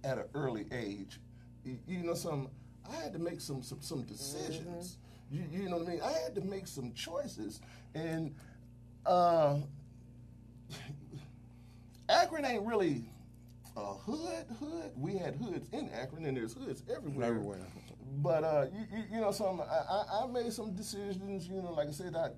at 0.06 0.18
an 0.18 0.26
early 0.34 0.66
age, 0.72 1.20
you, 1.66 1.78
you 1.88 2.04
know, 2.04 2.14
some 2.14 2.50
I 2.90 2.96
had 2.96 3.12
to 3.14 3.20
make 3.20 3.42
some 3.42 3.62
some, 3.64 3.82
some 3.82 4.04
decisions. 4.04 4.98
You, 5.32 5.44
you 5.52 5.70
know 5.70 5.78
what 5.78 5.88
I 5.88 5.92
mean? 5.92 6.02
I 6.02 6.12
had 6.12 6.36
to 6.36 6.42
make 6.42 6.68
some 6.68 6.94
choices, 6.94 7.60
and 7.94 8.34
uh, 9.06 9.58
Akron 12.10 12.46
ain't 12.46 12.66
really 12.66 13.04
a 13.76 13.94
hood. 13.94 14.46
Hood. 14.60 14.92
We 14.96 15.18
had 15.18 15.36
hoods 15.36 15.68
in 15.72 15.90
Akron, 15.90 16.26
and 16.26 16.38
there's 16.38 16.54
hoods 16.54 16.84
everywhere. 16.94 17.28
Everywhere. 17.28 17.68
But 18.20 18.44
uh, 18.44 18.66
you, 18.74 18.98
you, 18.98 19.04
you 19.16 19.22
know, 19.22 19.32
some 19.32 19.62
I, 19.62 19.64
I, 19.64 20.24
I 20.24 20.28
made 20.28 20.54
some 20.54 20.74
decisions. 20.74 21.48
You 21.48 21.62
know, 21.62 21.74
like 21.74 21.90
I 21.90 21.92
said, 21.92 22.16
I 22.16 22.30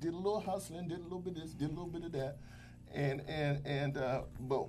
did 0.00 0.12
a 0.12 0.16
little 0.16 0.40
hustling, 0.40 0.88
did 0.88 0.98
a 0.98 1.02
little 1.02 1.20
bit 1.20 1.36
of 1.36 1.42
this, 1.42 1.52
did 1.52 1.68
a 1.68 1.72
little 1.72 1.86
bit 1.86 2.04
of 2.04 2.12
that, 2.12 2.38
and 2.92 3.22
and 3.28 3.64
and 3.64 3.96
uh, 3.96 4.22
but 4.40 4.66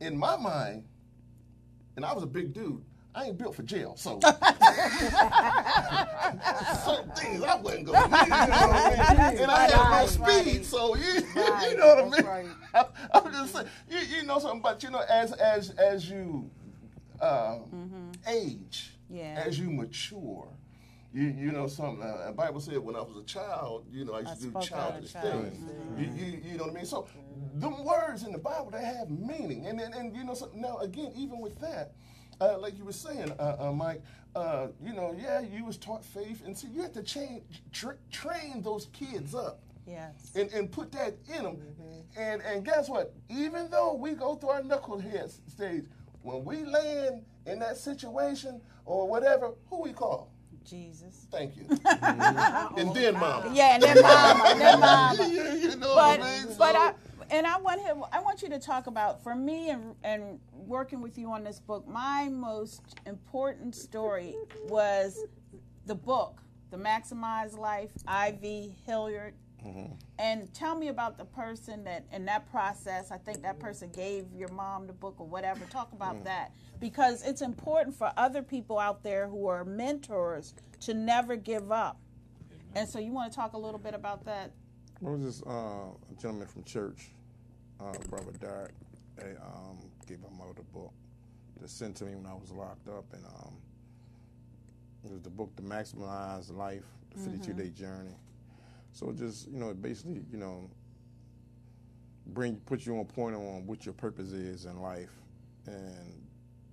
in 0.00 0.18
my 0.18 0.36
mind, 0.36 0.84
and 1.96 2.04
I 2.04 2.12
was 2.12 2.24
a 2.24 2.28
big 2.28 2.52
dude. 2.52 2.84
I 3.14 3.26
ain't 3.26 3.38
built 3.38 3.54
for 3.54 3.62
jail, 3.62 3.94
so 3.96 4.18
certain 6.84 7.10
things 7.16 7.42
I 7.42 7.54
wasn't 7.60 7.86
gonna 7.86 8.08
do. 8.08 8.24
You 8.24 8.28
know 8.30 8.36
I 8.36 9.30
mean? 9.30 9.40
And 9.42 9.50
I 9.50 9.68
had 9.70 10.00
no 10.02 10.06
speed, 10.06 10.56
right. 10.56 10.64
so 10.64 10.96
you, 10.96 11.12
Right, 11.36 11.68
you 11.70 11.76
know 11.78 11.94
what 12.04 12.24
I 12.24 12.42
mean. 12.42 12.50
I, 12.74 12.84
I'm 13.14 13.32
just 13.32 13.52
saying, 13.54 13.68
you, 13.88 13.98
you 13.98 14.22
know 14.24 14.38
something, 14.38 14.60
but 14.60 14.82
you 14.82 14.90
know, 14.90 15.02
as 15.08 15.32
as 15.32 15.70
as 15.70 16.08
you 16.10 16.50
uh, 17.20 17.58
age, 18.26 18.90
Mm-hmm. 19.12 19.16
Yeah. 19.16 19.42
as 19.46 19.58
you 19.58 19.70
mature, 19.70 20.48
you 21.12 21.24
you 21.24 21.52
know 21.52 21.66
something. 21.68 22.02
Uh, 22.02 22.26
the 22.26 22.32
Bible 22.32 22.58
said 22.58 22.78
when 22.78 22.96
I 22.96 23.00
was 23.02 23.16
a 23.16 23.22
child, 23.24 23.84
you 23.92 24.04
know, 24.04 24.14
I 24.14 24.20
used 24.20 24.30
I 24.30 24.34
to 24.36 24.40
do 24.40 24.48
spoke 24.50 24.72
out 24.72 24.94
of 24.96 25.12
childish 25.12 25.12
child. 25.12 25.52
things. 25.52 25.60
You, 25.98 26.06
you, 26.26 26.40
you 26.52 26.56
know 26.58 26.64
what 26.64 26.72
I 26.72 26.76
mean? 26.76 26.86
So, 26.86 27.06
them 27.54 27.84
words 27.84 28.24
in 28.24 28.32
the 28.32 28.38
Bible 28.38 28.70
they 28.72 28.82
have 28.84 29.10
meaning, 29.10 29.66
and 29.66 29.80
and, 29.80 29.94
and 29.94 30.16
you 30.16 30.24
know, 30.24 30.34
something. 30.34 30.60
now 30.60 30.78
again, 30.78 31.12
even 31.16 31.38
with 31.38 31.60
that. 31.60 31.92
Uh, 32.40 32.58
like 32.58 32.76
you 32.76 32.84
were 32.84 32.92
saying, 32.92 33.32
uh, 33.38 33.56
uh, 33.58 33.72
Mike, 33.72 34.02
uh, 34.34 34.68
you 34.84 34.92
know, 34.92 35.14
yeah, 35.20 35.40
you 35.40 35.64
was 35.64 35.76
taught 35.76 36.04
faith, 36.04 36.42
and 36.44 36.56
so 36.56 36.66
you 36.72 36.82
have 36.82 36.92
to 36.92 37.02
change, 37.02 37.42
tra- 37.72 37.96
train 38.10 38.60
those 38.62 38.86
kids 38.92 39.34
up 39.34 39.60
Yes. 39.86 40.32
and, 40.34 40.50
and 40.52 40.70
put 40.70 40.90
that 40.92 41.14
in 41.28 41.44
them. 41.44 41.58
And 42.16 42.42
and 42.42 42.64
guess 42.64 42.88
what? 42.88 43.12
Even 43.28 43.70
though 43.70 43.94
we 43.94 44.12
go 44.12 44.34
through 44.34 44.50
our 44.50 44.62
knucklehead 44.62 45.32
stage, 45.50 45.84
when 46.22 46.44
we 46.44 46.64
land 46.64 47.22
in 47.46 47.58
that 47.60 47.76
situation 47.76 48.60
or 48.86 49.06
whatever, 49.08 49.52
who 49.70 49.82
we 49.82 49.92
call? 49.92 50.30
Jesus. 50.64 51.26
Thank 51.30 51.56
you. 51.56 51.66
and 52.78 52.94
then 52.94 53.14
mama. 53.14 53.50
Yeah, 53.52 53.74
and 53.74 53.82
then 53.82 54.00
mama, 54.02 54.44
and 54.48 54.60
then 54.60 54.80
mama. 54.80 55.28
you, 55.28 55.42
you 55.70 55.76
know 55.76 55.94
but 55.94 56.18
what 56.18 56.22
I 56.22 56.44
mean? 56.44 56.56
but 56.58 56.74
I 56.76 56.94
and 57.30 57.46
I 57.46 57.58
want 57.58 57.80
him. 57.80 58.02
I 58.12 58.20
want 58.20 58.42
you 58.42 58.48
to 58.50 58.58
talk 58.58 58.86
about 58.86 59.22
for 59.22 59.34
me 59.34 59.70
and 59.70 59.94
and 60.02 60.40
working 60.52 61.00
with 61.00 61.18
you 61.18 61.30
on 61.32 61.44
this 61.44 61.60
book. 61.60 61.86
My 61.86 62.28
most 62.28 62.82
important 63.06 63.74
story 63.74 64.34
was 64.68 65.24
the 65.86 65.94
book, 65.94 66.40
The 66.70 66.76
Maximized 66.76 67.58
Life, 67.58 67.90
I.V. 68.06 68.74
Hilliard. 68.86 69.34
Mm-hmm. 69.64 69.94
And 70.18 70.52
tell 70.52 70.74
me 70.74 70.88
about 70.88 71.16
the 71.16 71.24
person 71.24 71.84
that 71.84 72.04
in 72.12 72.26
that 72.26 72.50
process. 72.50 73.10
I 73.10 73.16
think 73.16 73.42
that 73.42 73.58
person 73.58 73.90
gave 73.90 74.26
your 74.34 74.50
mom 74.50 74.86
the 74.86 74.92
book 74.92 75.14
or 75.18 75.26
whatever. 75.26 75.64
Talk 75.66 75.92
about 75.92 76.16
mm. 76.16 76.24
that 76.24 76.52
because 76.80 77.22
it's 77.26 77.40
important 77.40 77.96
for 77.96 78.12
other 78.16 78.42
people 78.42 78.78
out 78.78 79.02
there 79.02 79.26
who 79.26 79.46
are 79.46 79.64
mentors 79.64 80.54
to 80.80 80.92
never 80.92 81.36
give 81.36 81.72
up. 81.72 81.98
And 82.74 82.88
so 82.88 82.98
you 82.98 83.12
want 83.12 83.32
to 83.32 83.36
talk 83.36 83.54
a 83.54 83.58
little 83.58 83.78
bit 83.78 83.94
about 83.94 84.24
that? 84.26 84.50
There 85.04 85.12
was 85.12 85.22
this 85.22 85.42
uh, 85.42 85.90
gentleman 86.18 86.48
from 86.48 86.64
church, 86.64 87.10
uh, 87.78 87.92
Brother 88.08 88.32
Derek. 88.40 88.72
They 89.16 89.32
um, 89.32 89.78
gave 90.08 90.18
my 90.22 90.30
mother 90.30 90.54
the 90.56 90.62
book 90.62 90.94
to 91.60 91.68
send 91.68 91.94
to 91.96 92.04
me 92.06 92.14
when 92.14 92.24
I 92.24 92.32
was 92.32 92.50
locked 92.50 92.88
up, 92.88 93.04
and 93.12 93.22
um, 93.26 93.52
it 95.04 95.12
was 95.12 95.20
the 95.20 95.28
book 95.28 95.54
to 95.56 95.62
maximize 95.62 96.50
life, 96.50 96.86
the 97.14 97.20
52 97.20 97.52
day 97.52 97.68
journey. 97.68 98.16
So 98.92 99.10
it 99.10 99.18
just 99.18 99.46
you 99.48 99.58
know, 99.58 99.68
it 99.68 99.82
basically 99.82 100.22
you 100.32 100.38
know, 100.38 100.70
bring 102.28 102.56
put 102.64 102.86
you 102.86 102.98
on 102.98 103.04
point 103.04 103.36
on 103.36 103.66
what 103.66 103.84
your 103.84 103.92
purpose 103.92 104.32
is 104.32 104.64
in 104.64 104.80
life, 104.80 105.12
and 105.66 106.26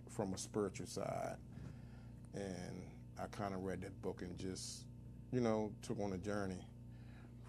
from 0.09 0.33
a 0.33 0.37
spiritual 0.37 0.87
side. 0.87 1.35
And 2.33 2.81
I 3.21 3.25
kind 3.25 3.53
of 3.53 3.63
read 3.63 3.81
that 3.81 4.01
book 4.01 4.21
and 4.21 4.37
just 4.37 4.85
you 5.33 5.41
know 5.41 5.73
took 5.81 5.99
on 5.99 6.13
a 6.13 6.17
journey 6.17 6.65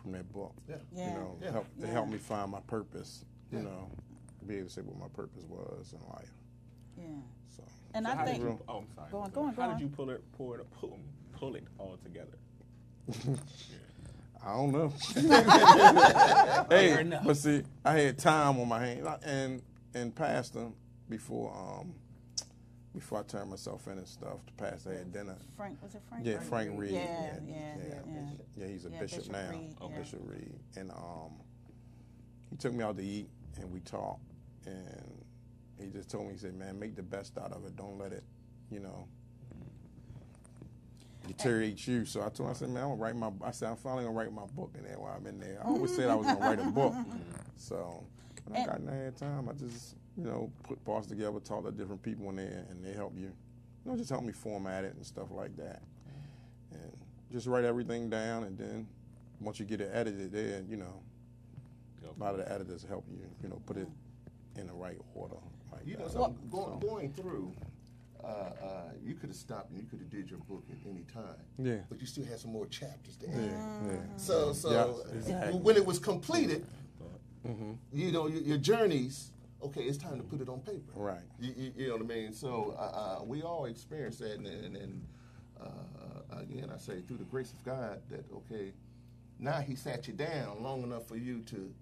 from 0.03 0.13
that 0.13 0.31
book 0.33 0.55
Yeah. 0.69 0.77
Yeah. 0.95 1.09
you 1.09 1.15
know, 1.15 1.37
Yeah. 1.41 1.51
help 1.53 1.67
to 1.81 1.87
Yeah. 1.87 1.93
help 1.93 2.09
me 2.09 2.19
find 2.19 2.51
my 2.51 2.61
purpose. 2.61 3.25
You 3.51 3.61
know, 3.61 3.91
be 4.47 4.57
able 4.57 4.69
to 4.69 4.73
say 4.73 4.81
what 4.83 4.99
my 4.99 5.09
purpose 5.09 5.45
was 5.45 5.93
in 5.93 6.01
life. 6.09 6.33
Yeah. 6.97 7.07
So 7.57 7.63
And 7.95 8.07
So 8.07 8.13
I 8.13 8.25
think 8.25 8.39
you, 8.43 8.59
oh, 8.69 8.79
I'm 8.79 8.87
sorry. 8.95 9.11
Go 9.11 9.19
on, 9.21 9.31
go 9.31 9.43
on, 9.45 9.55
go 9.55 9.63
How 9.63 9.69
on. 9.69 9.75
did 9.79 9.83
you 9.83 9.89
pull 9.89 10.11
it, 10.11 10.23
pull 10.37 10.55
it, 10.55 10.67
pull, 10.81 10.99
pull 11.33 11.55
it 11.55 11.65
all 11.79 11.99
together? 12.03 12.39
I 14.45 14.55
don't 14.55 14.73
know. 14.73 14.93
Hey, 16.71 17.05
but 17.25 17.37
see, 17.37 17.63
I 17.85 17.93
had 17.99 18.19
time 18.19 18.59
on 18.59 18.69
my 18.69 18.81
hands, 18.85 19.07
and 19.25 19.63
and 19.95 20.15
pastor 20.15 20.69
before 21.09 21.53
um 21.55 21.95
before 22.95 23.21
I 23.21 23.23
turned 23.23 23.51
myself 23.51 23.87
in 23.87 23.99
and 23.99 24.07
stuff. 24.09 24.39
The 24.47 24.65
pastor 24.65 24.93
had 24.93 25.13
dinner. 25.13 25.37
Frank 25.57 25.83
was 25.83 25.95
it 25.95 26.03
Frank? 26.09 26.27
Yeah, 26.27 26.39
Frank 26.41 26.79
Reed. 26.79 26.93
Yeah, 26.93 27.01
yeah, 27.01 27.39
yeah, 27.47 27.75
yeah. 27.89 27.95
yeah. 28.07 28.21
Yeah, 28.57 28.67
he's 28.67 28.85
a 28.85 28.91
bishop, 28.91 29.19
Bishop 29.19 29.33
now. 29.33 29.51
Reed. 29.51 29.75
Bishop 29.97 30.21
Reed, 30.25 30.55
and 30.77 30.91
um, 30.91 31.33
he 32.51 32.57
took 32.57 32.75
me 32.75 32.85
out 32.85 32.97
to 32.97 33.03
eat, 33.05 33.29
and 33.61 33.71
we 33.73 33.81
talked, 33.81 34.21
and 34.67 35.25
he 35.81 35.89
just 35.89 36.11
told 36.11 36.27
me, 36.27 36.33
he 36.33 36.39
said, 36.39 36.55
"Man, 36.55 36.79
make 36.79 36.95
the 36.97 37.03
best 37.03 37.39
out 37.39 37.53
of 37.53 37.65
it. 37.65 37.77
Don't 37.77 37.99
let 37.99 38.13
it, 38.13 38.25
you 38.71 38.81
know." 38.81 39.07
Deteriorate 41.27 41.87
you. 41.87 42.05
So 42.05 42.21
I 42.21 42.25
told 42.31 42.41
him, 42.41 42.47
I 42.49 42.53
said, 42.55 42.69
man, 42.71 42.83
I'm 42.83 42.89
gonna 42.91 43.01
write 43.01 43.17
my. 43.17 43.31
I 43.45 43.53
said, 43.53 43.69
I'm 43.71 43.77
finally 43.77 44.05
gonna 44.05 44.17
write 44.17 44.33
my 44.33 44.45
book 44.57 44.73
in 44.77 44.83
there 44.83 44.99
while 44.99 45.15
I'm 45.17 45.25
in 45.27 45.39
there. 45.39 45.61
I 45.65 45.69
always 45.69 45.95
said 45.95 46.11
I 46.11 46.17
was 46.17 46.27
gonna 46.27 46.41
write 46.41 46.59
a 46.59 46.65
book. 46.71 46.95
So 47.57 48.03
when 48.45 48.57
I 48.57 48.61
And- 48.63 48.69
got 48.69 48.79
in 48.81 48.87
there 48.87 49.11
time, 49.13 49.49
I 49.49 49.53
just, 49.53 49.95
you 50.17 50.25
know, 50.25 50.51
put 50.65 50.85
parts 50.85 51.07
together, 51.07 51.39
talk 51.41 51.65
to 51.65 51.71
different 51.73 52.03
people 52.03 52.29
in 52.31 52.37
there, 52.37 52.67
and 52.71 52.85
they 52.85 52.93
help 52.93 53.15
you, 53.17 53.33
you 53.85 53.91
know, 53.91 53.97
just 53.97 54.11
help 54.11 54.23
me 54.25 54.33
format 54.33 54.85
it 54.85 54.95
and 54.95 55.05
stuff 55.07 55.29
like 55.31 55.57
that 55.57 55.83
and 56.73 56.93
just 57.31 57.47
write 57.47 57.65
everything 57.65 58.09
down 58.09 58.45
and 58.45 58.57
then 58.57 58.87
once 59.41 59.59
you 59.61 59.67
get 59.67 59.79
it 59.81 59.91
edited 59.93 60.33
then 60.33 60.67
you 60.71 60.77
know 60.79 61.03
a 62.17 62.19
lot 62.23 62.31
of 62.33 62.39
the 62.39 62.51
editors 62.51 62.83
help 62.89 63.05
you 63.11 63.19
you 63.43 63.49
know 63.51 63.61
put 63.67 63.77
it 63.77 63.87
in 64.57 64.67
the 64.67 64.73
right 64.73 64.97
order 65.15 65.35
like 65.71 65.83
You 65.85 65.97
know, 65.99 66.05
that. 66.05 66.13
so 66.13 66.35
going, 66.51 66.79
going 66.81 67.13
through, 67.13 67.53
uh, 68.23 68.27
uh, 68.27 68.83
you 69.05 69.15
could 69.15 69.29
have 69.31 69.37
stopped 69.37 69.71
and 69.71 69.81
you 69.81 69.87
could 69.87 69.99
have 69.99 70.11
did 70.11 70.31
your 70.31 70.39
book 70.41 70.63
at 70.71 70.77
any 70.91 71.03
time. 71.13 71.25
Yeah. 71.59 71.79
But 71.89 72.01
you 72.01 72.07
still 72.07 72.25
had 72.25 72.39
some 72.39 72.53
more 72.53 72.67
chapters 72.67 73.17
to 73.17 73.29
add. 73.29 73.35
yeah, 73.37 73.93
yeah. 73.93 73.97
So, 74.17 74.53
so 74.53 74.71
Yeah, 74.71 75.17
exactly. 75.17 75.59
when 75.61 75.77
it 75.77 75.85
was 75.85 75.99
completed, 75.99 76.65
you 77.93 78.13
know, 78.13 78.29
your, 78.29 78.43
your 78.43 78.59
journeys. 78.59 79.32
Okay, 79.63 79.83
it's 79.83 79.99
time 79.99 80.17
to 80.19 80.25
put 80.25 80.41
it 80.41 80.49
on 80.49 80.61
paper. 80.61 80.93
Right. 80.95 81.21
You, 81.39 81.55
you, 81.57 81.73
you 81.77 81.87
know 81.89 81.95
what 81.97 82.03
I 82.03 82.07
mean? 82.07 82.33
So 82.33 82.75
uh, 82.79 83.21
uh, 83.21 83.25
we 83.25 83.43
all 83.43 83.67
experience 83.67 84.19
that, 84.19 84.33
and, 84.33 84.47
and, 84.47 84.77
and 84.77 85.07
uh, 85.61 86.39
again, 86.41 86.71
I 86.75 86.79
say 86.79 87.01
through 87.03 87.19
the 87.19 87.25
grace 87.25 87.53
of 87.53 87.63
God 87.65 88.01
that 88.11 88.25
okay, 88.35 88.73
now 89.39 89.61
He 89.61 89.77
sat 89.77 90.09
you 90.09 90.15
down 90.15 90.63
long 90.63 90.83
enough 90.83 91.07
for 91.07 91.17
you 91.17 91.41
to 91.43 91.73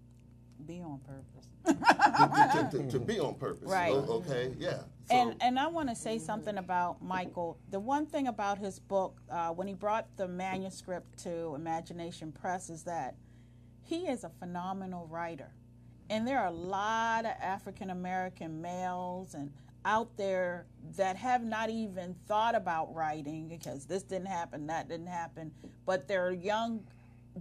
Be 0.66 0.80
on 0.82 1.00
purpose. 1.00 1.48
to, 1.66 2.70
to, 2.70 2.78
to, 2.84 2.90
to 2.90 2.98
be 2.98 3.18
on 3.18 3.34
purpose. 3.34 3.68
Right. 3.68 3.92
O- 3.92 4.22
okay. 4.26 4.52
Yeah. 4.58 4.78
So, 5.08 5.14
And 5.16 5.36
and 5.40 5.58
I 5.58 5.66
want 5.66 5.88
to 5.88 5.94
say 5.94 6.18
something 6.18 6.58
about 6.58 7.02
Michael. 7.02 7.58
The 7.70 7.80
one 7.80 8.06
thing 8.06 8.28
about 8.28 8.58
his 8.58 8.78
book, 8.78 9.20
uh, 9.30 9.50
when 9.50 9.66
he 9.66 9.74
brought 9.74 10.06
the 10.16 10.28
manuscript 10.28 11.18
to 11.24 11.54
Imagination 11.54 12.32
Press, 12.32 12.68
is 12.70 12.82
that 12.84 13.14
he 13.82 14.06
is 14.06 14.24
a 14.24 14.28
phenomenal 14.38 15.06
writer, 15.08 15.50
and 16.10 16.26
there 16.26 16.40
are 16.40 16.48
a 16.48 16.52
lot 16.52 17.24
of 17.24 17.32
African 17.40 17.90
American 17.90 18.60
males 18.60 19.34
and 19.34 19.50
out 19.84 20.14
there 20.18 20.66
that 20.96 21.16
have 21.16 21.42
not 21.42 21.70
even 21.70 22.14
thought 22.26 22.54
about 22.54 22.94
writing 22.94 23.48
because 23.48 23.86
this 23.86 24.02
didn't 24.02 24.26
happen, 24.26 24.66
that 24.66 24.88
didn't 24.88 25.06
happen, 25.06 25.50
but 25.86 26.06
there 26.06 26.26
are 26.26 26.32
young 26.32 26.82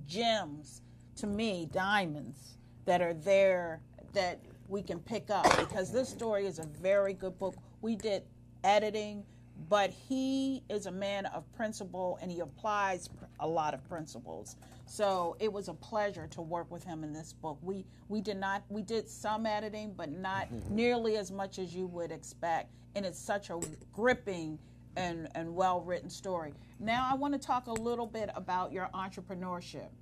gems 0.07 0.81
to 1.17 1.27
me, 1.27 1.67
diamonds 1.73 2.57
that 2.85 3.01
are 3.01 3.13
there 3.13 3.81
that 4.13 4.39
we 4.69 4.81
can 4.81 4.99
pick 4.99 5.29
up 5.29 5.45
because 5.57 5.91
this 5.91 6.07
story 6.07 6.45
is 6.45 6.59
a 6.59 6.65
very 6.81 7.13
good 7.13 7.37
book. 7.39 7.55
We 7.81 7.95
did 7.95 8.23
editing, 8.63 9.25
but 9.67 9.89
he 9.89 10.63
is 10.69 10.85
a 10.85 10.91
man 10.91 11.25
of 11.25 11.51
principle 11.53 12.19
and 12.21 12.31
he 12.31 12.39
applies 12.39 13.09
a 13.39 13.47
lot 13.47 13.73
of 13.73 13.83
principles. 13.89 14.55
So 14.89 15.35
it 15.39 15.53
was 15.53 15.67
a 15.67 15.73
pleasure 15.75 16.25
to 16.31 16.41
work 16.41 16.71
with 16.71 16.83
him 16.83 17.03
in 17.03 17.13
this 17.13 17.31
book. 17.31 17.59
We 17.61 17.85
we 18.07 18.21
did 18.21 18.37
not 18.37 18.63
we 18.69 18.81
did 18.81 19.07
some 19.07 19.45
editing, 19.45 19.93
but 19.95 20.09
not 20.09 20.51
nearly 20.69 21.15
as 21.17 21.31
much 21.31 21.59
as 21.59 21.75
you 21.75 21.85
would 21.85 22.11
expect. 22.11 22.73
And 22.95 23.05
it's 23.05 23.19
such 23.19 23.51
a 23.51 23.59
gripping 23.93 24.57
and, 24.97 25.27
and 25.35 25.53
well 25.53 25.81
written 25.81 26.09
story. 26.09 26.55
Now 26.79 27.07
I 27.09 27.13
want 27.13 27.35
to 27.35 27.39
talk 27.39 27.67
a 27.67 27.73
little 27.73 28.07
bit 28.07 28.31
about 28.35 28.71
your 28.71 28.89
entrepreneurship. 28.93 29.89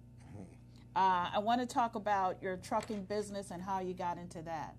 Uh, 0.96 1.30
I 1.36 1.38
want 1.38 1.62
to 1.62 1.68
talk 1.68 1.94
about 1.94 2.42
your 2.42 2.58
trucking 2.58 3.04
business 3.04 3.52
and 3.52 3.62
how 3.62 3.82
you 3.82 3.94
got 3.94 4.18
into 4.18 4.42
that. 4.42 4.76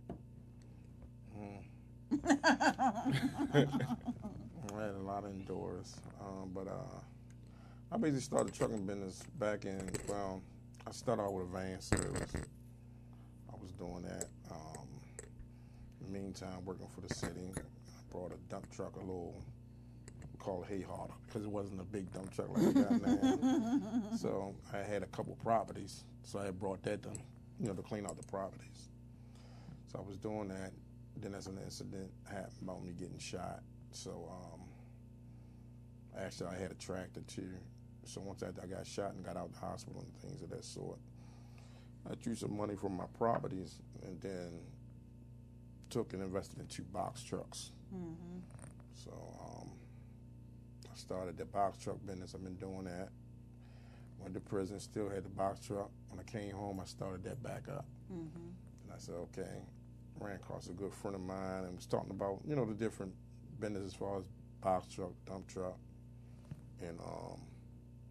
I 2.24 3.60
had 4.74 4.94
a 4.96 5.04
lot 5.04 5.22
of 5.22 5.30
indoors, 5.30 5.94
um, 6.20 6.50
but 6.52 6.66
uh, 6.66 6.98
I 7.90 7.96
basically 7.96 8.20
started 8.20 8.54
trucking 8.54 8.84
business 8.84 9.22
back 9.38 9.64
in. 9.64 9.90
Well, 10.06 10.42
I 10.86 10.92
started 10.92 11.22
out 11.22 11.32
with 11.32 11.46
a 11.46 11.48
van 11.48 11.80
service. 11.80 12.32
I 13.48 13.54
was 13.60 13.72
doing 13.72 14.02
that. 14.02 14.26
Um, 14.50 14.88
meantime, 16.06 16.64
working 16.66 16.86
for 16.94 17.00
the 17.00 17.14
city, 17.14 17.50
I 17.56 17.60
brought 18.12 18.32
a 18.32 18.36
dump 18.50 18.70
truck, 18.74 18.96
a 18.96 19.00
little 19.00 19.42
called 20.38 20.66
hay 20.68 20.82
hauler, 20.82 21.14
because 21.26 21.44
it 21.44 21.50
wasn't 21.50 21.80
a 21.80 21.84
big 21.84 22.12
dump 22.12 22.32
truck 22.34 22.48
like 22.50 22.74
we 22.74 22.82
got 22.82 23.02
now. 23.02 23.80
so 24.18 24.54
I 24.72 24.78
had 24.78 25.02
a 25.02 25.06
couple 25.06 25.34
properties, 25.36 26.04
so 26.22 26.38
I 26.38 26.44
had 26.44 26.58
brought 26.58 26.82
that 26.82 27.02
to, 27.04 27.10
you 27.58 27.68
know, 27.68 27.74
to 27.74 27.82
clean 27.82 28.04
out 28.04 28.16
the 28.16 28.26
properties. 28.26 28.90
So 29.90 29.98
I 29.98 30.02
was 30.06 30.18
doing 30.18 30.48
that. 30.48 30.72
Then 31.16 31.34
as 31.34 31.46
an 31.46 31.58
incident 31.64 32.10
happened 32.28 32.52
about 32.62 32.84
me 32.84 32.92
getting 32.92 33.18
shot. 33.18 33.62
So 33.92 34.30
um, 34.30 34.60
actually, 36.16 36.48
I 36.48 36.60
had 36.60 36.70
a 36.70 36.74
tractor 36.74 37.22
too. 37.26 37.50
So 38.08 38.22
once 38.22 38.42
after 38.42 38.62
I 38.62 38.66
got 38.66 38.86
shot 38.86 39.12
and 39.14 39.24
got 39.24 39.36
out 39.36 39.46
of 39.46 39.52
the 39.52 39.58
hospital 39.60 40.00
and 40.02 40.14
things 40.30 40.42
of 40.42 40.50
that 40.50 40.64
sort, 40.64 40.98
I 42.10 42.14
drew 42.14 42.34
some 42.34 42.56
money 42.56 42.74
from 42.74 42.96
my 42.96 43.04
properties 43.18 43.80
and 44.02 44.18
then 44.22 44.60
took 45.90 46.14
and 46.14 46.22
invested 46.22 46.58
in 46.58 46.66
two 46.68 46.84
box 46.84 47.22
trucks. 47.22 47.70
So 48.94 49.10
um, 49.12 49.68
I 50.90 50.96
started 50.96 51.36
the 51.36 51.44
box 51.44 51.78
truck 51.78 51.98
business. 52.06 52.34
I've 52.34 52.42
been 52.44 52.56
doing 52.56 52.84
that. 52.84 53.10
Went 54.18 54.34
to 54.34 54.40
prison, 54.40 54.80
still 54.80 55.08
had 55.10 55.24
the 55.24 55.28
box 55.28 55.60
truck. 55.66 55.90
When 56.08 56.18
I 56.18 56.24
came 56.24 56.52
home, 56.52 56.80
I 56.80 56.86
started 56.86 57.22
that 57.24 57.42
back 57.42 57.68
up. 57.68 57.84
And 58.84 58.92
I 58.92 58.98
said, 58.98 59.14
okay. 59.14 59.62
Ran 60.18 60.36
across 60.36 60.68
a 60.68 60.72
good 60.72 60.92
friend 60.94 61.14
of 61.14 61.20
mine 61.22 61.64
and 61.64 61.76
was 61.76 61.86
talking 61.86 62.10
about, 62.10 62.40
you 62.46 62.56
know, 62.56 62.64
the 62.64 62.74
different 62.74 63.12
businesses 63.60 63.92
as 63.92 63.94
far 63.94 64.18
as 64.18 64.24
box 64.60 64.92
truck, 64.92 65.12
dump 65.26 65.46
truck, 65.46 65.76
and 66.80 66.98
um, 67.00 67.40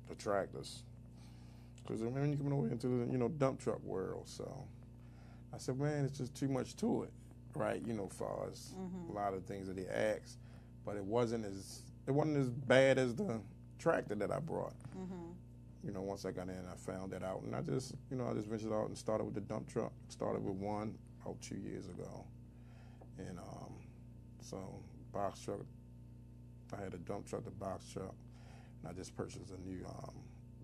the 0.09 0.15
tractors. 0.15 0.83
Because 1.83 2.01
I 2.01 2.05
mean, 2.05 2.31
you 2.31 2.37
come 2.37 2.53
over 2.53 2.69
into 2.69 2.87
the, 2.87 3.11
you 3.11 3.17
know, 3.17 3.29
dump 3.29 3.59
truck 3.61 3.81
world. 3.83 4.23
So 4.27 4.65
I 5.53 5.57
said, 5.57 5.79
man, 5.79 6.05
it's 6.05 6.17
just 6.17 6.35
too 6.35 6.47
much 6.49 6.75
to 6.77 7.03
it, 7.03 7.11
right? 7.55 7.81
You 7.85 7.93
know, 7.93 8.07
far 8.07 8.47
as 8.51 8.73
a 9.09 9.13
lot 9.13 9.33
of 9.33 9.43
things 9.45 9.67
that 9.67 9.77
he 9.77 9.87
asked, 9.87 10.37
but 10.85 10.97
it 10.97 11.03
wasn't 11.03 11.45
as 11.45 11.81
it 12.07 12.11
wasn't 12.11 12.37
as 12.37 12.49
bad 12.49 12.97
as 12.97 13.15
the 13.15 13.39
tractor 13.79 14.15
that 14.15 14.31
I 14.31 14.39
brought. 14.39 14.73
You 15.83 15.91
know, 15.93 16.01
once 16.01 16.25
I 16.25 16.31
got 16.31 16.49
in, 16.49 16.61
I 16.71 16.75
found 16.75 17.11
that 17.13 17.23
out, 17.23 17.43
and 17.43 17.55
I 17.55 17.61
just, 17.61 17.93
you 18.11 18.17
know, 18.17 18.27
I 18.29 18.33
just 18.33 18.47
ventured 18.47 18.73
out 18.73 18.87
and 18.87 18.97
started 18.97 19.23
with 19.23 19.35
the 19.35 19.41
dump 19.41 19.71
truck. 19.71 19.93
Started 20.09 20.43
with 20.43 20.55
one 20.55 20.95
about 21.21 21.39
two 21.41 21.55
years 21.57 21.87
ago, 21.87 22.25
and 23.19 23.37
um, 23.39 23.73
so 24.41 24.57
box 25.13 25.41
truck. 25.41 25.59
I 26.77 26.81
had 26.83 26.93
a 26.93 26.97
dump 26.97 27.27
truck, 27.29 27.45
the 27.45 27.51
box 27.51 27.87
truck, 27.87 28.13
I 28.87 28.93
just 28.93 29.15
purchased 29.15 29.51
a 29.51 29.69
new 29.69 29.85
um, 29.85 30.11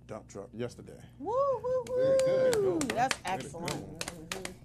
dump 0.07 0.27
truck 0.29 0.49
yesterday. 0.53 0.99
Woo, 1.19 1.33
woo, 1.63 1.85
Very 1.95 2.19
good. 2.19 2.55
woo. 2.63 2.79
That's 2.95 3.17
excellent. 3.25 4.11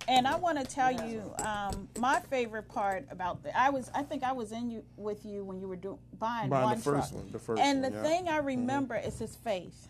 And 0.06 0.26
I 0.26 0.36
want 0.36 0.58
to 0.58 0.64
tell 0.64 0.90
you, 0.90 1.22
um, 1.44 1.88
my 1.98 2.20
favorite 2.20 2.68
part 2.68 3.06
about 3.10 3.42
the, 3.42 3.56
I 3.58 3.68
was, 3.68 3.90
I 3.94 4.02
think 4.02 4.22
I 4.22 4.32
was 4.32 4.52
in 4.52 4.70
you 4.70 4.82
with 4.96 5.26
you 5.26 5.44
when 5.44 5.60
you 5.60 5.68
were 5.68 5.76
doing 5.76 5.98
buying, 6.18 6.48
Buying 6.48 6.78
the 6.78 6.82
first 6.82 7.10
truck. 7.10 7.22
one, 7.22 7.32
the 7.32 7.38
first 7.38 7.60
and 7.60 7.82
one, 7.82 7.92
the 7.92 7.98
yeah. 7.98 8.02
thing 8.02 8.28
I 8.28 8.38
remember 8.38 8.96
is 8.96 9.18
his 9.18 9.36
faith. 9.36 9.88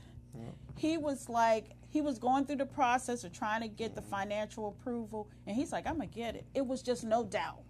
He 0.76 0.96
was 0.96 1.28
like, 1.28 1.70
he 1.90 2.00
was 2.00 2.18
going 2.18 2.46
through 2.46 2.56
the 2.56 2.66
process 2.66 3.24
of 3.24 3.32
trying 3.32 3.62
to 3.62 3.68
get 3.68 3.94
the 3.94 4.02
financial 4.02 4.68
approval, 4.68 5.28
and 5.46 5.56
he's 5.56 5.72
like, 5.72 5.86
I'm 5.86 5.94
gonna 5.94 6.06
get 6.06 6.36
it. 6.36 6.44
It 6.54 6.64
was 6.66 6.82
just 6.82 7.02
no 7.02 7.24
doubt. 7.24 7.60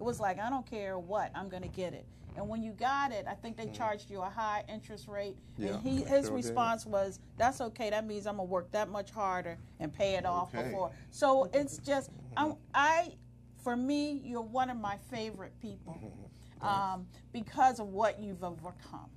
It 0.00 0.02
was 0.02 0.20
like, 0.20 0.38
I 0.38 0.48
don't 0.50 0.68
care 0.68 0.98
what, 0.98 1.30
I'm 1.34 1.48
gonna 1.48 1.68
get 1.68 1.92
it. 1.92 2.06
And 2.36 2.48
when 2.48 2.62
you 2.62 2.70
got 2.72 3.10
it, 3.10 3.26
I 3.28 3.34
think 3.34 3.56
they 3.56 3.66
charged 3.66 4.10
you 4.10 4.20
a 4.20 4.30
high 4.30 4.62
interest 4.68 5.08
rate. 5.08 5.36
Yeah, 5.56 5.70
and 5.70 5.82
he, 5.82 6.02
his 6.02 6.26
sure 6.26 6.36
did. 6.36 6.44
response 6.46 6.86
was, 6.86 7.18
"That's 7.36 7.60
okay. 7.60 7.90
That 7.90 8.06
means 8.06 8.28
I'm 8.28 8.36
gonna 8.36 8.44
work 8.44 8.70
that 8.70 8.88
much 8.88 9.10
harder 9.10 9.58
and 9.80 9.92
pay 9.92 10.14
it 10.14 10.24
off 10.24 10.54
Okay. 10.54 10.68
before." 10.68 10.92
So 11.10 11.50
it's 11.52 11.78
just, 11.78 12.10
I'm, 12.36 12.54
I, 12.72 13.14
for 13.64 13.76
me, 13.76 14.22
you're 14.24 14.40
one 14.40 14.70
of 14.70 14.76
my 14.76 14.98
favorite 15.10 15.52
people 15.60 16.00
um, 16.62 17.08
because 17.32 17.80
of 17.80 17.88
what 17.88 18.20
you've 18.20 18.44
overcome. 18.44 19.10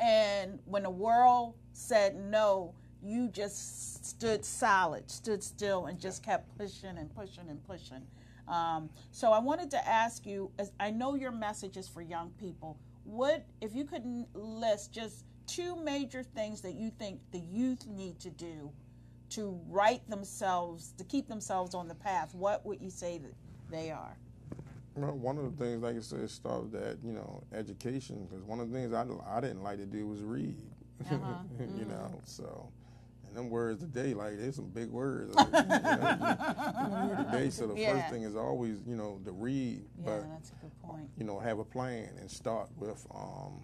And 0.00 0.58
when 0.64 0.84
the 0.84 0.90
world 0.90 1.54
said 1.74 2.16
no, 2.16 2.74
you 3.02 3.28
just 3.28 4.06
stood 4.06 4.44
solid, 4.44 5.10
stood 5.10 5.42
still, 5.42 5.86
and 5.86 5.98
just 5.98 6.22
kept 6.22 6.56
pushing 6.56 6.98
and 6.98 7.14
pushing 7.14 7.48
and 7.48 7.62
pushing. 7.66 8.02
Um, 8.48 8.90
so 9.10 9.32
I 9.32 9.38
wanted 9.38 9.70
to 9.72 9.88
ask 9.88 10.26
you, 10.26 10.50
as 10.58 10.72
I 10.78 10.90
know 10.90 11.14
your 11.14 11.32
message 11.32 11.76
is 11.76 11.88
for 11.88 12.02
young 12.02 12.30
people. 12.38 12.78
What 13.04 13.44
if 13.60 13.74
you 13.74 13.84
could 13.84 14.04
list 14.34 14.92
just 14.92 15.24
two 15.46 15.76
major 15.76 16.22
things 16.22 16.60
that 16.62 16.74
you 16.74 16.90
think 16.98 17.20
the 17.32 17.40
youth 17.40 17.86
need 17.88 18.20
to 18.20 18.30
do 18.30 18.70
to 19.30 19.58
right 19.68 20.08
themselves, 20.08 20.92
to 20.98 21.04
keep 21.04 21.28
themselves 21.28 21.74
on 21.74 21.88
the 21.88 21.94
path? 21.94 22.34
What 22.34 22.64
would 22.64 22.80
you 22.80 22.90
say 22.90 23.18
that 23.18 23.34
they 23.70 23.90
are? 23.90 24.16
Well, 24.94 25.12
one 25.12 25.38
of 25.38 25.56
the 25.56 25.64
things, 25.64 25.82
like 25.82 25.96
I 25.96 26.00
said, 26.00 26.28
start 26.30 26.64
with 26.64 26.72
that, 26.72 26.98
you 27.02 27.12
know, 27.12 27.42
education. 27.54 28.26
Because 28.28 28.44
one 28.44 28.60
of 28.60 28.70
the 28.70 28.78
things 28.78 28.92
I, 28.92 29.06
I 29.26 29.40
didn't 29.40 29.62
like 29.62 29.78
to 29.78 29.86
do 29.86 30.06
was 30.06 30.22
read. 30.22 30.54
Uh-huh. 31.10 31.34
you 31.76 31.86
know, 31.86 32.20
so 32.24 32.68
them 33.34 33.50
words 33.50 33.80
today, 33.80 34.14
like 34.14 34.38
there's 34.38 34.56
some 34.56 34.68
big 34.68 34.88
words. 34.90 35.34
you 35.36 35.44
know, 35.52 37.16
you- 37.18 37.24
today, 37.24 37.50
so 37.50 37.66
the 37.66 37.74
Yeah. 37.80 37.98
first 38.00 38.12
thing 38.12 38.22
is 38.22 38.36
always, 38.36 38.78
you 38.86 38.96
know, 38.96 39.20
to 39.24 39.32
read, 39.32 39.84
Yeah, 39.98 40.04
but 40.04 40.28
that's 40.30 40.50
a 40.50 40.54
good 40.62 40.82
point. 40.82 41.08
you 41.16 41.24
know, 41.24 41.38
have 41.38 41.58
a 41.58 41.64
plan 41.64 42.10
and 42.18 42.30
start 42.30 42.68
with, 42.78 43.06
um, 43.14 43.60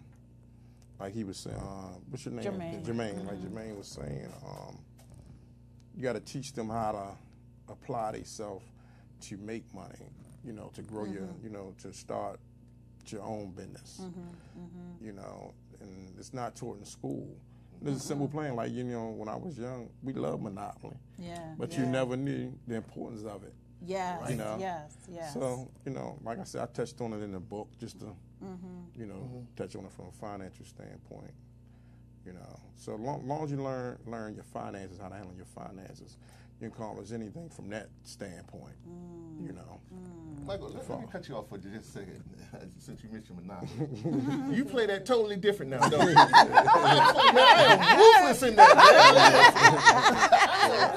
like 1.01 1.13
he 1.15 1.25
was 1.25 1.37
saying, 1.37 1.57
uh, 1.57 1.95
what's 2.11 2.25
your 2.25 2.35
name? 2.35 2.45
Jermaine. 2.45 2.85
Jermaine, 2.85 3.27
like 3.27 3.39
Jermaine 3.39 3.77
was 3.77 3.87
saying, 3.89 4.33
um, 4.47 4.79
you 5.95 6.03
got 6.03 6.15
to 6.15 6.21
teach 6.21 6.53
them 6.53 6.69
how 6.69 6.93
to 6.93 7.73
apply 7.73 8.13
themselves 8.13 8.65
to 9.23 9.37
make 9.39 9.65
money, 9.75 9.95
you 10.45 10.53
know, 10.53 10.71
to 10.75 10.83
grow 10.83 11.05
your, 11.05 11.29
you 11.43 11.51
know, 11.51 11.75
to 11.83 11.93
start 11.93 12.39
your 13.07 13.23
own 13.23 13.51
business, 13.53 14.03
you 15.01 15.13
know, 15.13 15.55
and 15.81 16.13
it's 16.19 16.35
not 16.35 16.55
taught 16.55 16.79
in 16.79 16.85
school. 16.85 17.27
There's 17.81 17.97
a 17.97 18.01
simple 18.01 18.29
plan, 18.29 18.57
like, 18.57 18.73
you 18.73 18.85
know, 18.85 19.11
when 19.11 19.29
I 19.29 19.37
was 19.37 19.59
young, 19.59 19.89
we 20.03 20.13
loved 20.13 20.43
Monopoly, 20.43 20.97
Yeah. 21.19 21.55
but 21.59 21.73
yeah. 21.73 21.81
you 21.81 21.87
never 21.87 22.17
knew 22.17 22.53
the 22.67 22.77
importance 22.77 23.25
of 23.25 23.45
it. 23.45 23.55
Yes. 23.85 24.31
you 24.31 24.37
know. 24.37 24.57
Yes. 24.59 24.97
Yes. 25.09 25.33
So, 25.33 25.71
you 25.85 25.93
know, 25.93 26.19
like 26.23 26.39
I 26.39 26.45
said, 26.45 26.63
I 26.63 26.67
touched 26.67 27.01
on 27.01 27.13
it 27.13 27.23
in 27.23 27.33
the 27.33 27.41
book 27.41 27.69
just 27.79 28.01
to, 28.01 28.07
mm-hmm. 28.07 29.01
you 29.01 29.07
know, 29.07 29.15
mm-hmm. 29.15 29.55
touch 29.57 29.77
on 29.77 29.85
it 29.85 29.93
from 29.93 30.07
a 30.07 30.13
financial 30.13 30.65
standpoint. 30.65 31.33
You 32.27 32.33
know, 32.35 32.61
so 32.77 32.97
long, 32.97 33.27
long 33.27 33.45
as 33.45 33.51
you 33.51 33.63
learn 33.63 33.99
learn 34.05 34.35
your 34.35 34.45
finances, 34.45 34.99
how 35.01 35.09
to 35.09 35.15
handle 35.15 35.35
your 35.35 35.47
finances, 35.47 36.19
you 36.61 36.69
can 36.69 36.77
call 36.77 37.01
us 37.01 37.13
anything 37.13 37.49
from 37.51 37.71
that 37.71 37.89
standpoint. 38.03 38.75
Mm. 38.89 39.47
You 39.47 39.53
know, 39.53 39.81
mm. 39.95 40.45
Michael, 40.45 40.71
let, 40.71 40.91
let 40.91 41.01
me 41.01 41.07
cut 41.11 41.29
you 41.29 41.37
off 41.37 41.49
for 41.49 41.59
just 41.59 41.75
a 41.77 41.83
second, 41.83 42.25
since 42.79 43.03
you 43.05 43.11
mentioned 43.11 43.39
Monopoly. 43.39 44.57
you 44.57 44.65
play 44.65 44.87
that 44.87 45.07
totally 45.07 45.37
different 45.37 45.71
now, 45.71 45.89
don't 45.89 46.09
you? 46.09 46.15
man, 46.15 46.27
I 46.27 47.65
am 47.71 47.99
ruthless 47.99 48.43
in 48.43 48.57
that. 48.57 48.77
Man. 48.77 48.85
I 50.65 50.95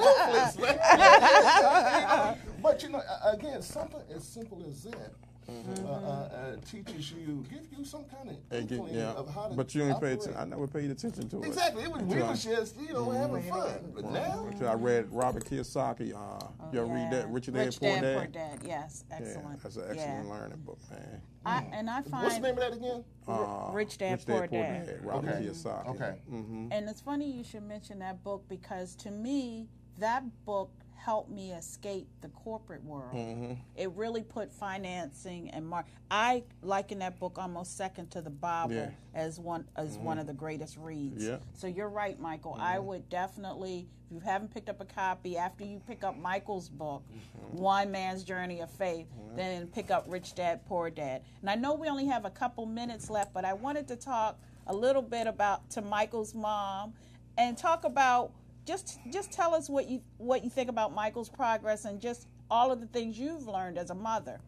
ruthless, 2.34 2.60
but 2.62 2.82
you 2.82 2.88
know, 2.88 3.02
again, 3.24 3.62
something 3.62 4.00
as 4.14 4.24
simple 4.24 4.64
as 4.68 4.82
that 4.84 5.12
uh, 5.48 5.88
uh, 5.88 5.92
uh, 5.92 6.56
teaches 6.70 7.12
you, 7.12 7.44
give 7.50 7.66
you 7.76 7.84
some 7.84 8.04
kind 8.04 8.30
of 8.30 8.36
And 8.50 8.68
get- 8.68 8.92
yeah. 8.92 9.12
of 9.12 9.32
how 9.34 9.48
to. 9.48 9.54
But 9.54 9.74
you 9.74 9.82
ain't 9.82 9.92
paid 9.94 9.96
operate. 9.96 10.12
attention. 10.20 10.40
I 10.40 10.44
never 10.44 10.66
paid 10.66 10.90
attention 10.90 11.28
to 11.28 11.42
it. 11.42 11.46
Exactly, 11.46 11.82
it 11.84 11.92
was, 11.92 12.02
we 12.02 12.22
was 12.22 12.44
just 12.44 12.80
you 12.80 12.92
know 12.92 13.10
having 13.10 13.42
fun, 13.42 13.92
but 13.94 14.04
now. 14.10 14.46
until 14.50 14.68
I 14.68 14.74
read 14.74 15.06
Robert 15.10 15.44
Kiyosaki. 15.44 16.14
Uh, 16.14 16.46
you 16.72 16.80
ever 16.80 16.92
read 16.92 17.10
that? 17.12 17.28
Rich 17.28 17.46
Dad, 17.46 17.56
Oh, 17.56 17.64
Rich 17.64 17.80
Poor 17.80 17.90
Dad, 17.90 18.00
Dad. 18.02 18.16
Poor 18.16 18.26
Dad. 18.26 18.58
Yes, 18.64 19.04
excellent. 19.10 19.46
Yeah, 19.48 19.56
that's 19.62 19.76
an 19.76 19.84
excellent 19.90 20.28
learning 20.30 20.58
book, 20.64 20.78
man. 20.90 21.20
I, 21.44 21.66
and 21.72 21.90
I 21.90 22.02
find 22.02 22.22
What's 22.24 22.36
the 22.36 22.40
name 22.42 22.52
of 22.52 22.58
that 22.60 22.72
again? 22.74 23.04
Uh, 23.26 23.70
Rich 23.72 23.98
Dad, 23.98 24.24
Poor 24.26 24.46
Dad. 24.46 25.00
Robert 25.02 25.28
Okay. 25.34 25.44
Kiyosaki. 25.46 25.88
Okay. 25.88 26.14
And 26.30 26.88
it's 26.88 27.00
funny 27.00 27.30
you 27.30 27.42
should 27.44 27.64
mention 27.64 27.98
that 27.98 28.22
book 28.22 28.44
because 28.48 28.94
to 28.96 29.10
me, 29.10 29.66
that 29.98 30.22
book 30.44 30.70
helped 30.96 31.30
me 31.30 31.52
escape 31.52 32.06
the 32.20 32.28
corporate 32.28 32.84
world. 32.84 33.14
Mm-hmm. 33.14 33.54
It 33.76 33.90
really 33.92 34.22
put 34.22 34.52
financing 34.52 35.50
and 35.50 35.66
mar- 35.66 35.86
I 36.10 36.44
liken 36.62 37.00
that 37.00 37.18
book 37.18 37.38
almost 37.38 37.76
second 37.76 38.10
to 38.12 38.22
the 38.22 38.30
Bible 38.30 38.74
Yeah. 38.74 38.90
as 39.14 39.40
one 39.40 39.66
as 39.76 39.96
one 39.96 40.14
mm-hmm. 40.14 40.20
of 40.20 40.26
the 40.28 40.32
greatest 40.32 40.76
reads. 40.76 41.26
Yeah. 41.26 41.38
So 41.54 41.66
you're 41.66 41.88
right, 41.88 42.18
Michael. 42.20 42.56
I 42.58 42.76
mm-hmm. 42.76 42.86
would 42.86 43.08
definitely, 43.08 43.88
if 44.06 44.12
you 44.12 44.20
haven't 44.20 44.54
picked 44.54 44.68
up 44.68 44.80
a 44.80 44.84
copy, 44.84 45.36
after 45.36 45.64
you 45.64 45.80
pick 45.86 46.04
up 46.04 46.16
Michael's 46.16 46.68
book, 46.68 47.02
mm-hmm. 47.08 47.58
One 47.58 47.90
Man's 47.90 48.22
Journey 48.22 48.60
of 48.60 48.70
Faith, 48.70 49.06
then 49.34 49.66
pick 49.66 49.90
up 49.90 50.04
Rich 50.08 50.34
Dad 50.34 50.64
Poor 50.66 50.88
Dad. 50.90 51.22
And 51.40 51.50
I 51.50 51.54
know 51.54 51.74
we 51.74 51.88
only 51.88 52.06
have 52.06 52.24
a 52.24 52.30
couple 52.30 52.64
minutes 52.66 53.10
left, 53.10 53.32
but 53.34 53.44
I 53.44 53.52
wanted 53.54 53.88
to 53.88 53.96
talk 53.96 54.38
a 54.66 54.74
little 54.74 55.02
bit 55.02 55.26
about 55.26 55.68
to 55.70 55.82
Michael's 55.82 56.34
mom 56.34 56.94
and 57.36 57.56
talk 57.56 57.84
about 57.84 58.32
just 58.66 58.98
just 59.10 59.32
tell 59.32 59.54
us 59.54 59.68
what 59.68 59.88
you 59.88 60.00
what 60.18 60.44
you 60.44 60.50
think 60.50 60.68
about 60.70 60.94
Michael's 60.94 61.28
progress 61.28 61.84
and 61.84 62.00
just 62.00 62.26
all 62.50 62.70
of 62.70 62.80
the 62.80 62.86
things 62.86 63.18
you've 63.18 63.46
learned 63.46 63.78
as 63.78 63.90
a 63.90 63.94
mother. 63.94 64.38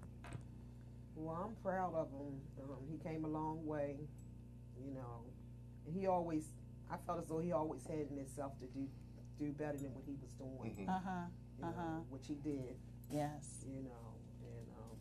Well, 1.17 1.49
I'm 1.49 1.55
proud 1.63 1.95
of 1.95 2.09
him. 2.11 2.41
Um, 2.63 2.77
he 2.91 2.99
came 2.99 3.25
a 3.25 3.29
long 3.29 3.65
way, 3.67 3.97
you 4.85 4.93
know. 4.93 5.23
He 5.93 6.07
always, 6.07 6.45
I 6.91 6.97
felt 7.07 7.21
as 7.21 7.29
though 7.29 7.39
he 7.41 7.53
always 7.53 7.85
had 7.87 8.07
in 8.11 8.17
himself 8.17 8.53
to 8.61 8.67
do 8.67 8.87
do 9.39 9.51
better 9.53 9.79
than 9.79 9.93
what 9.95 10.05
he 10.07 10.15
was 10.23 10.33
doing, 10.35 10.89
Uh 10.89 11.01
huh. 11.05 11.67
Uh 11.67 11.73
huh. 11.77 11.99
which 12.11 12.27
he 12.29 12.35
did, 12.35 12.77
Yes. 13.11 13.65
you 13.67 13.83
know. 13.83 14.15
And 14.43 14.67
um, 14.79 14.97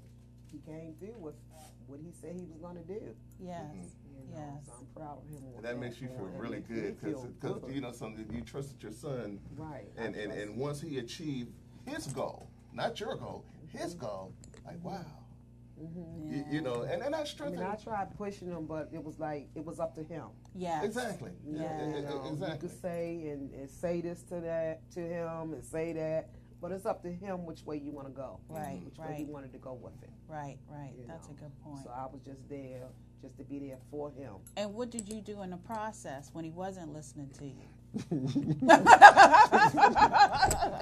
he 0.52 0.60
came 0.60 0.94
through 1.00 1.18
with 1.20 1.36
what 1.88 2.00
he 2.00 2.12
said 2.20 2.36
he 2.36 2.46
was 2.46 2.60
going 2.62 2.76
to 2.78 2.84
do. 2.84 3.16
Yes. 3.40 3.60
You 4.30 4.36
know, 4.36 4.40
Yes. 4.58 4.66
so 4.68 4.74
I'm 4.80 4.86
proud 4.96 5.18
of 5.20 5.30
him. 5.30 5.44
And 5.58 5.66
that 5.66 5.78
makes 5.80 6.02
you 6.02 6.08
feel 6.10 6.30
really 6.38 6.60
good 6.62 6.98
feel 7.00 7.24
because 7.40 7.62
you 7.74 7.82
know 7.82 7.92
something 7.92 8.26
you 8.34 8.42
trusted 8.42 8.82
your 8.82 8.92
son, 8.92 9.40
right. 9.58 9.90
And 9.98 10.16
and, 10.16 10.32
and 10.32 10.58
once 10.58 10.82
he 10.82 10.98
achieved 11.00 11.52
his 11.86 12.08
goal, 12.08 12.48
not 12.74 13.00
your 13.00 13.16
goal, 13.16 13.46
his 13.68 13.94
goal, 13.94 14.34
like 14.66 14.84
wow, 14.84 15.06
Mhm. 15.82 16.32
you, 16.32 16.46
you 16.50 16.62
know, 16.62 16.84
and 16.84 17.02
and 17.02 17.16
I 17.16 17.24
strengthened. 17.24 17.62
mean, 17.62 17.70
I 17.70 17.76
tried 17.76 18.16
pushing 18.18 18.48
him, 18.50 18.66
but 18.66 18.90
it 18.94 19.04
was 19.04 19.20
like 19.20 19.50
it 19.56 19.66
was 19.66 19.80
up 19.80 19.96
to 19.96 20.04
him. 20.04 20.28
Yeah, 20.56 20.84
Exactly. 20.84 21.32
You 21.46 21.58
Yeah, 21.58 21.78
know, 22.02 22.28
e- 22.30 22.36
e- 22.38 22.52
You 22.52 22.58
could 22.60 22.82
say 22.82 23.28
and, 23.30 23.52
and 23.54 23.70
say 23.70 24.02
this 24.02 24.22
to 24.24 24.40
that 24.42 24.90
to 24.92 25.00
him 25.02 25.54
and 25.54 25.64
say 25.64 25.94
that, 25.94 26.30
but 26.62 26.72
it's 26.72 26.86
up 26.86 27.02
to 27.04 27.12
him 27.12 27.46
which 27.46 27.66
way 27.66 27.78
you 27.78 27.92
want 27.92 28.08
to 28.08 28.14
go. 28.14 28.40
Right, 28.50 28.82
Which 28.86 28.98
way 29.00 29.08
right. 29.08 29.16
he 29.18 29.26
wanted 29.26 29.52
to 29.54 29.58
go 29.58 29.74
with 29.74 30.02
it. 30.04 30.10
Right. 30.28 30.58
Right. 30.70 30.94
you 30.98 31.06
That's 31.08 31.28
a 31.28 31.34
good 31.34 31.52
point. 31.64 31.84
So 31.84 31.90
I 31.90 32.06
was 32.06 32.22
just 32.22 32.48
there, 32.50 32.88
just 33.24 33.38
to 33.38 33.44
be 33.46 33.58
there 33.60 33.78
for 33.90 34.12
him. 34.12 34.34
And 34.58 34.74
what 34.76 34.92
did 34.92 35.08
you 35.10 35.22
do 35.22 35.42
in 35.42 35.50
the 35.52 35.58
process 35.58 36.30
when 36.34 36.44
he 36.44 36.52
wasn't 36.52 36.94
listening 36.94 37.30
to 37.40 37.46
you? 37.46 37.56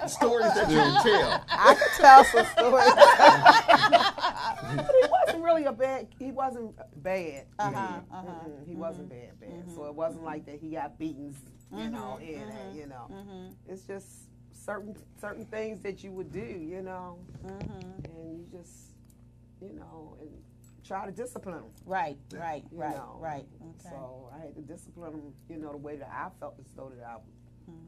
Stories 0.08 0.54
that 0.54 0.66
you 0.70 0.76
can 0.76 1.02
tell. 1.02 1.44
I 1.48 1.74
could 1.74 1.92
tell 2.00 2.24
some 2.24 2.46
stories. 2.46 2.94
but 4.76 4.94
he 5.02 5.08
wasn't 5.10 5.44
really 5.44 5.64
a 5.64 5.72
bad. 5.72 6.08
He 6.18 6.32
wasn't 6.32 6.74
bad. 7.02 7.46
Uh 7.58 7.70
huh. 7.70 8.00
Uh 8.10 8.16
huh. 8.16 8.22
Mm-mm, 8.22 8.66
he 8.66 8.74
wasn't 8.74 9.08
bad, 9.10 9.38
bad. 9.40 9.64
So 9.74 9.84
it 9.86 9.94
wasn't 9.94 10.24
like 10.24 10.46
that. 10.46 10.58
He 10.60 10.70
got 10.70 10.98
beatings, 10.98 11.36
you 11.70 11.88
know, 11.90 12.18
Mm-hmm. 12.20 12.40
and 12.40 12.50
that, 12.50 12.74
you 12.74 12.86
know. 12.86 13.08
It's 13.68 13.82
just 13.82 14.06
certain 14.52 14.96
certain 15.20 15.44
things 15.46 15.80
that 15.82 16.02
you 16.02 16.10
would 16.12 16.32
do, 16.32 16.40
you 16.40 16.82
know, 16.82 17.18
Mm-hmm. 17.46 18.04
and 18.16 18.38
you 18.38 18.46
just, 18.58 18.94
you 19.60 19.72
know, 19.74 20.16
and 20.20 20.30
try 20.84 21.06
to 21.06 21.12
discipline 21.12 21.56
them. 21.56 21.64
Right. 21.86 22.16
Right. 22.34 22.64
You 22.72 22.78
Right. 22.78 22.94
know. 22.96 23.16
Right. 23.20 23.46
Okay. 23.62 23.88
So 23.90 24.28
I 24.34 24.38
had 24.40 24.54
to 24.56 24.62
discipline 24.62 25.12
them, 25.12 25.32
you 25.48 25.56
know, 25.58 25.70
the 25.72 25.76
way 25.78 25.96
that 25.96 26.10
I 26.10 26.28
felt 26.40 26.54
as 26.58 26.66
though 26.74 26.90
that 26.96 27.04
I 27.06 27.16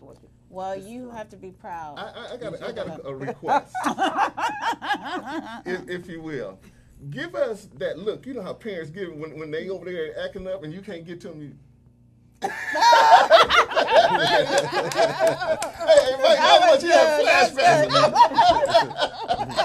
was. 0.00 0.18
well, 0.48 0.76
you 0.76 1.10
have 1.10 1.28
to 1.30 1.36
be 1.36 1.50
proud. 1.50 1.98
I, 1.98 2.02
I, 2.02 2.34
I 2.34 2.36
got 2.36 2.54
a, 2.54 2.66
I 2.68 2.72
got 2.72 2.86
a, 2.88 3.06
a 3.08 3.14
request, 3.14 3.74
if, 5.66 5.88
if 5.88 6.08
you 6.08 6.20
will. 6.22 6.58
Give 7.10 7.34
us 7.34 7.68
that 7.74 7.98
look. 7.98 8.24
You 8.24 8.34
know 8.34 8.42
how 8.42 8.54
parents 8.54 8.90
give 8.90 9.08
it 9.08 9.16
when, 9.16 9.38
when 9.38 9.50
they 9.50 9.68
over 9.68 9.84
there 9.84 10.18
acting 10.24 10.46
up 10.46 10.62
and 10.64 10.72
you 10.72 10.80
can't 10.80 11.04
get 11.04 11.20
to 11.22 11.28
them. 11.28 11.42
You... 11.42 11.52
hey, 12.42 12.50
hey, 15.88 16.16
Mike, 16.22 16.38
how 16.38 16.60
much 16.60 16.82
you 16.82 16.90
have 16.90 17.20
flashbacks? 17.22 17.90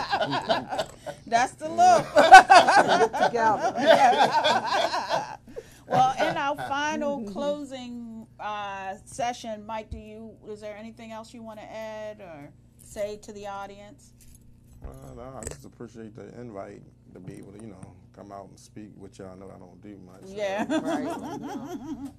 That's 1.27 1.53
the 1.53 1.69
look. 1.69 2.05
Together. 3.25 3.73
well, 5.87 6.13
in 6.19 6.37
our 6.37 6.55
final 6.67 7.23
closing 7.31 8.27
uh, 8.39 8.95
session, 9.05 9.65
Mike, 9.65 9.89
do 9.89 9.97
you 9.97 10.31
is 10.49 10.61
there 10.61 10.75
anything 10.77 11.11
else 11.11 11.33
you 11.33 11.41
want 11.41 11.59
to 11.59 11.65
add 11.71 12.19
or 12.21 12.49
say 12.83 13.17
to 13.23 13.31
the 13.31 13.47
audience? 13.47 14.13
Uh, 14.83 15.13
no, 15.15 15.21
I 15.39 15.43
just 15.45 15.65
appreciate 15.65 16.15
the 16.15 16.27
invite 16.39 16.81
to 17.13 17.19
be 17.19 17.33
able 17.35 17.51
to, 17.53 17.59
you 17.61 17.67
know, 17.69 17.95
come 18.15 18.31
out 18.31 18.47
and 18.49 18.59
speak, 18.59 18.91
which 18.95 19.19
y'all 19.19 19.35
know 19.35 19.51
I 19.53 19.59
don't 19.59 19.81
do 19.81 19.97
much. 20.05 20.21
so, 20.29 20.35
Yeah. 20.35 20.65
right. 20.81 22.11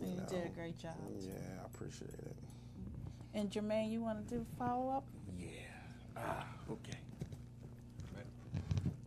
You 0.00 0.16
know, 0.16 0.24
did 0.28 0.44
a 0.46 0.48
great 0.50 0.78
job. 0.78 0.94
Yeah, 1.20 1.32
I 1.62 1.66
appreciate 1.66 2.10
it. 2.10 2.36
And 3.34 3.50
Jermaine, 3.50 3.90
you 3.90 4.00
want 4.00 4.26
to 4.28 4.34
do 4.34 4.46
follow 4.58 4.90
up? 4.90 5.04
Yeah. 5.36 5.48
Ah, 6.16 6.46
okay. 6.70 6.98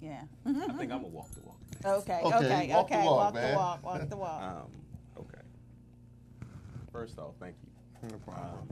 Yeah. 0.02 0.22
I 0.45 0.52
think 0.52 0.82
I'm 0.82 0.88
gonna 0.89 1.08
walk 1.08 1.30
the 1.32 1.41
walk. 1.41 1.58
Okay. 1.86 2.22
Okay, 2.24 2.36
Okay. 2.36 2.68
walk 2.74 2.88
the 2.89 2.97
Okay. 2.97 3.06
walk, 3.06 3.34
Walk 3.34 3.34
the 3.34 3.56
walk. 3.56 3.84
Walk 3.84 4.10
the 4.10 4.18
walk. 4.18 4.41
Um, 4.41 4.72
okay. 5.18 5.41
First 6.91 7.18
off, 7.18 7.34
thank 7.39 7.56
you. 7.64 8.10
No 8.10 8.18
problem. 8.18 8.45
Um, 8.47 8.70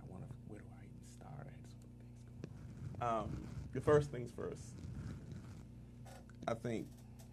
I 0.00 0.10
want 0.10 0.22
to. 0.22 0.28
Where 0.48 0.60
do 0.60 0.66
I 0.72 0.84
even 0.84 1.06
start? 1.16 1.32
I 1.36 1.44
had 1.44 1.66
so 1.68 1.76
many 1.82 1.94
things 2.40 3.00
going. 3.00 3.10
Um, 3.10 3.30
the 3.72 3.80
first 3.80 4.10
things 4.10 4.30
first. 4.34 4.62
I 6.48 6.54
think 6.54 6.86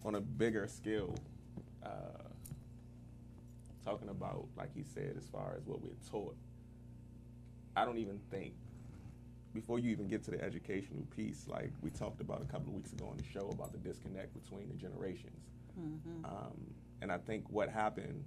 on 0.04 0.14
a 0.16 0.20
bigger 0.20 0.68
scale, 0.68 1.14
uh, 1.84 1.88
talking 3.84 4.08
about 4.08 4.46
like 4.56 4.72
he 4.74 4.82
said, 4.84 5.14
as 5.16 5.26
far 5.26 5.54
as 5.56 5.66
what 5.66 5.80
we're 5.82 5.90
taught, 6.10 6.36
I 7.76 7.84
don't 7.84 7.98
even 7.98 8.20
think 8.30 8.52
before 9.52 9.78
you 9.78 9.90
even 9.90 10.06
get 10.06 10.22
to 10.24 10.30
the 10.30 10.42
educational 10.42 11.02
piece, 11.14 11.46
like 11.48 11.72
we 11.82 11.90
talked 11.90 12.20
about 12.20 12.40
a 12.42 12.44
couple 12.44 12.68
of 12.68 12.74
weeks 12.74 12.92
ago 12.92 13.08
on 13.10 13.16
the 13.16 13.24
show 13.24 13.48
about 13.50 13.72
the 13.72 13.78
disconnect 13.78 14.32
between 14.40 14.68
the 14.68 14.74
generations. 14.74 15.48
Mm-hmm. 15.78 16.24
Um, 16.24 16.74
and 17.02 17.10
I 17.10 17.18
think 17.18 17.44
what 17.50 17.68
happened 17.68 18.24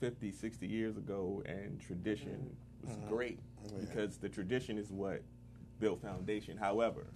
50, 0.00 0.32
60 0.32 0.66
years 0.66 0.96
ago 0.96 1.42
and 1.46 1.80
tradition 1.80 2.54
was 2.82 2.96
mm-hmm. 2.96 3.08
great 3.08 3.38
oh, 3.64 3.70
Yeah. 3.72 3.86
because 3.86 4.16
the 4.18 4.28
tradition 4.28 4.76
is 4.76 4.90
what 4.90 5.22
built 5.80 6.02
foundation. 6.02 6.56
However, 6.56 7.06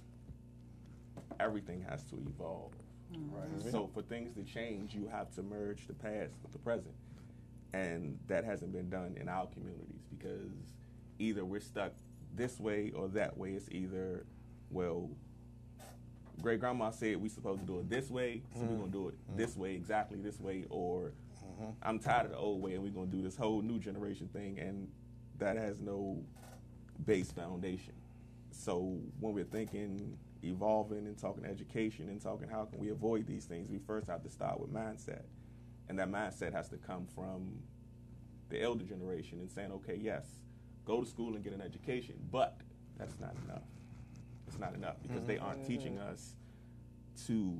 everything 1.38 1.84
has 1.88 2.04
to 2.04 2.16
evolve. 2.26 2.72
Right. 3.10 3.58
Mm-hmm. 3.58 3.70
So 3.70 3.90
for 3.92 4.02
things 4.02 4.34
to 4.34 4.42
change, 4.42 4.94
you 4.94 5.08
have 5.10 5.34
to 5.34 5.42
merge 5.42 5.86
the 5.86 5.94
past 5.94 6.34
with 6.42 6.52
the 6.52 6.58
present. 6.58 6.94
And 7.72 8.18
that 8.28 8.44
hasn't 8.44 8.72
been 8.72 8.88
done 8.88 9.16
in 9.20 9.28
our 9.28 9.46
communities 9.46 10.06
because 10.10 10.77
either 11.18 11.44
we're 11.44 11.60
stuck 11.60 11.92
this 12.34 12.58
way 12.60 12.92
or 12.94 13.08
that 13.08 13.36
way. 13.36 13.52
It's 13.52 13.68
either, 13.70 14.24
well, 14.70 15.10
great 16.40 16.60
grandma 16.60 16.90
said 16.90 17.16
we 17.16 17.28
supposed 17.28 17.60
to 17.60 17.66
do 17.66 17.78
it 17.80 17.90
this 17.90 18.10
way, 18.10 18.42
so 18.54 18.60
we're 18.62 18.76
gonna 18.76 18.90
do 18.90 19.08
it 19.08 19.14
mm-hmm. 19.14 19.36
this 19.36 19.56
way, 19.56 19.74
exactly 19.74 20.18
this 20.20 20.38
way, 20.40 20.64
or 20.70 21.12
mm-hmm. 21.44 21.70
I'm 21.82 21.98
tired 21.98 22.26
of 22.26 22.32
the 22.32 22.38
old 22.38 22.62
way 22.62 22.74
and 22.74 22.82
we're 22.82 22.90
gonna 22.90 23.06
do 23.06 23.22
this 23.22 23.36
whole 23.36 23.62
new 23.62 23.78
generation 23.78 24.28
thing 24.32 24.58
and 24.58 24.88
that 25.38 25.56
has 25.56 25.80
no 25.80 26.22
base 27.04 27.32
foundation. 27.32 27.94
So 28.50 28.98
when 29.20 29.34
we're 29.34 29.44
thinking 29.44 30.16
evolving 30.44 31.06
and 31.06 31.18
talking 31.18 31.44
education 31.44 32.08
and 32.08 32.20
talking 32.20 32.48
how 32.48 32.64
can 32.64 32.78
we 32.78 32.90
avoid 32.90 33.26
these 33.26 33.44
things, 33.44 33.68
we 33.68 33.78
first 33.78 34.08
have 34.08 34.22
to 34.22 34.30
start 34.30 34.60
with 34.60 34.72
mindset. 34.72 35.22
And 35.88 35.98
that 35.98 36.10
mindset 36.10 36.52
has 36.52 36.68
to 36.68 36.76
come 36.76 37.06
from 37.14 37.58
the 38.48 38.62
elder 38.62 38.84
generation 38.84 39.40
and 39.40 39.50
saying, 39.50 39.72
okay, 39.72 39.98
yes, 40.00 40.26
go 40.88 41.02
to 41.02 41.08
school 41.08 41.34
and 41.34 41.44
get 41.44 41.52
an 41.52 41.60
education, 41.60 42.14
but 42.32 42.56
that's 42.98 43.14
not 43.20 43.34
enough. 43.44 43.62
It's 44.48 44.58
not 44.58 44.74
enough 44.74 44.96
because 45.02 45.24
they 45.24 45.38
aren't 45.38 45.60
mm-hmm. 45.60 45.68
teaching 45.68 45.98
us 45.98 46.34
to 47.26 47.54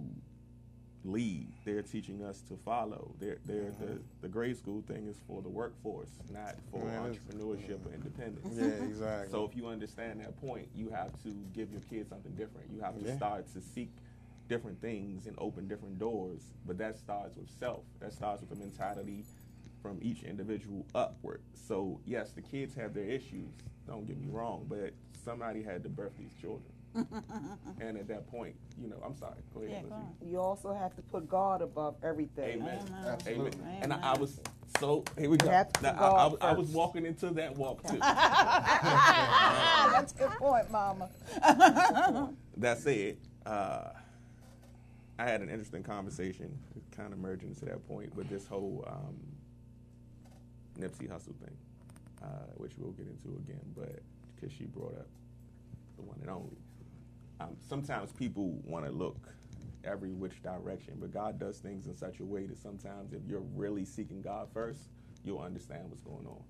lead. 1.05 1.53
They're 1.65 1.83
teaching 1.83 2.25
us 2.25 2.41
to 2.49 2.57
follow. 2.65 3.15
They're, 3.21 3.39
they're, 3.45 3.73
the, 3.79 4.01
the 4.23 4.29
grade 4.29 4.57
school 4.57 4.83
thing 4.89 5.07
is 5.07 5.21
for 5.29 5.43
the 5.43 5.49
workforce, 5.49 6.09
not 6.33 6.57
for 6.73 6.85
Yeah, 6.85 7.05
it 7.05 7.11
is. 7.11 7.19
entrepreneurship 7.19 7.87
or 7.87 7.95
independence. 7.95 8.55
Yeah, 8.57 8.87
exactly. 8.87 9.31
So 9.31 9.45
if 9.45 9.55
you 9.55 9.67
understand 9.69 10.21
that 10.21 10.41
point, 10.41 10.69
you 10.75 10.89
have 10.89 11.13
to 11.23 11.29
give 11.55 11.71
your 11.71 11.83
kids 11.83 12.09
something 12.09 12.33
different. 12.33 12.71
You 12.73 12.81
have 12.81 12.99
to 12.99 13.05
Yeah. 13.05 13.17
start 13.17 13.53
to 13.53 13.61
seek 13.61 13.91
different 14.49 14.81
things 14.81 15.27
and 15.27 15.37
open 15.39 15.69
different 15.69 15.99
doors. 15.99 16.41
But 16.67 16.79
that 16.79 16.97
starts 16.97 17.37
with 17.37 17.51
self. 17.51 17.85
That 18.01 18.15
starts 18.15 18.41
with 18.41 18.49
the 18.49 18.57
mentality 18.57 19.25
from 19.89 19.99
each 20.03 20.23
individual 20.23 20.87
upward. 20.95 21.41
So 21.55 21.99
yes, 22.05 22.33
the 22.33 22.43
kids 22.43 22.75
have 22.75 22.93
their 22.93 23.07
issues. 23.07 23.49
Don't 23.87 24.07
get 24.07 24.21
me 24.21 24.29
wrong, 24.29 24.67
but 24.69 24.93
somebody 25.25 25.63
had 25.63 25.83
to 25.85 25.89
birth 25.89 26.13
these 26.19 26.35
children. 26.39 26.71
and 27.81 27.97
at 27.97 28.07
that 28.09 28.27
point, 28.27 28.55
you 28.79 28.89
know, 28.89 29.01
I'm 29.05 29.17
sorry. 29.17 29.37
Go 29.55 29.63
ahead. 29.63 29.85
Yeah, 29.85 29.89
go. 29.97 30.03
You 30.27 30.41
also 30.41 30.75
have 30.75 30.95
to 30.97 31.03
put 31.03 31.27
God 31.29 31.63
above 31.63 31.97
everything. 32.03 32.61
Amen. 32.61 32.81
Absolutely. 33.07 33.59
Amen. 33.61 33.79
And 33.83 33.93
I, 33.95 34.15
I 34.15 34.19
was 34.19 34.41
so 34.79 35.05
here 35.19 35.31
we 35.31 35.39
go. 35.39 35.49
have 35.49 35.73
to 35.75 35.83
Now, 35.83 35.95
I, 35.99 36.25
I 36.25 36.27
was- 36.27 36.39
I 36.43 36.53
was 36.53 36.69
walking 36.69 37.07
into 37.07 37.31
that 37.31 37.57
walk 37.57 37.83
too. 37.89 37.97
That's 39.93 40.13
a 40.13 40.17
good 40.17 40.31
point, 40.33 40.71
Mama. 40.71 41.09
that 42.59 42.79
said, 42.79 43.17
uh, 43.47 43.85
I 45.19 45.25
had 45.25 45.41
an 45.41 45.49
interesting 45.49 45.83
conversation, 45.83 46.57
kind 46.95 47.13
of 47.13 47.19
merging 47.19 47.55
to 47.57 47.65
that 47.67 47.87
point, 47.89 48.15
with 48.15 48.29
this 48.29 48.47
whole 48.47 48.85
um, 48.87 49.17
Nipsey 50.81 51.09
Hussle 51.09 51.35
thing, 51.37 51.57
uh, 52.23 52.27
which 52.57 52.73
we'll 52.79 52.93
get 52.93 53.07
into 53.07 53.37
again, 53.39 53.61
but 53.77 54.01
because 54.35 54.55
she 54.57 54.65
brought 54.65 54.95
up 54.95 55.09
the 55.97 56.03
one 56.03 56.19
and 56.21 56.31
only. 56.31 56.57
Um, 57.41 57.57
sometimes 57.69 58.13
people 58.13 58.59
want 58.65 58.85
to 58.85 58.91
look 58.91 59.17
every 59.85 60.13
which 60.13 60.43
direction, 60.43 60.95
but 61.01 61.13
God 61.13 61.39
does 61.39 61.59
things 61.59 61.87
in 61.87 61.95
such 61.97 62.21
a 62.21 62.25
way 62.25 62.47
that 62.47 62.59
sometimes 62.59 63.13
if 63.13 63.21
you're 63.29 63.45
really 63.55 63.85
seeking 63.85 64.21
God 64.21 64.49
first, 64.53 64.81
you'll 65.25 65.41
understand 65.41 65.89
what's 65.89 66.03
going 66.03 66.27
on. 66.27 66.43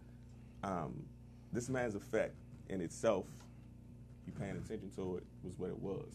Um, 0.71 1.03
this 1.53 1.69
man's 1.69 1.95
effect 1.95 2.35
in 2.69 2.81
itself, 2.81 3.27
you're 4.27 4.37
paying 4.37 4.57
attention 4.57 4.91
to 4.97 5.17
it, 5.17 5.25
was 5.43 5.55
what 5.59 5.71
it 5.71 5.79
was. 5.79 6.09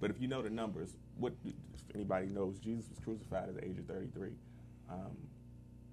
But 0.00 0.10
if 0.10 0.20
you 0.20 0.28
know 0.28 0.42
the 0.42 0.50
numbers, 0.50 0.96
what 1.18 1.34
if 1.44 1.52
anybody 1.94 2.26
knows, 2.26 2.58
Jesus 2.58 2.88
was 2.88 2.98
crucified 3.00 3.48
at 3.48 3.56
the 3.56 3.64
age 3.64 3.78
of 3.78 3.86
33. 3.86 4.30
Um, 4.88 5.16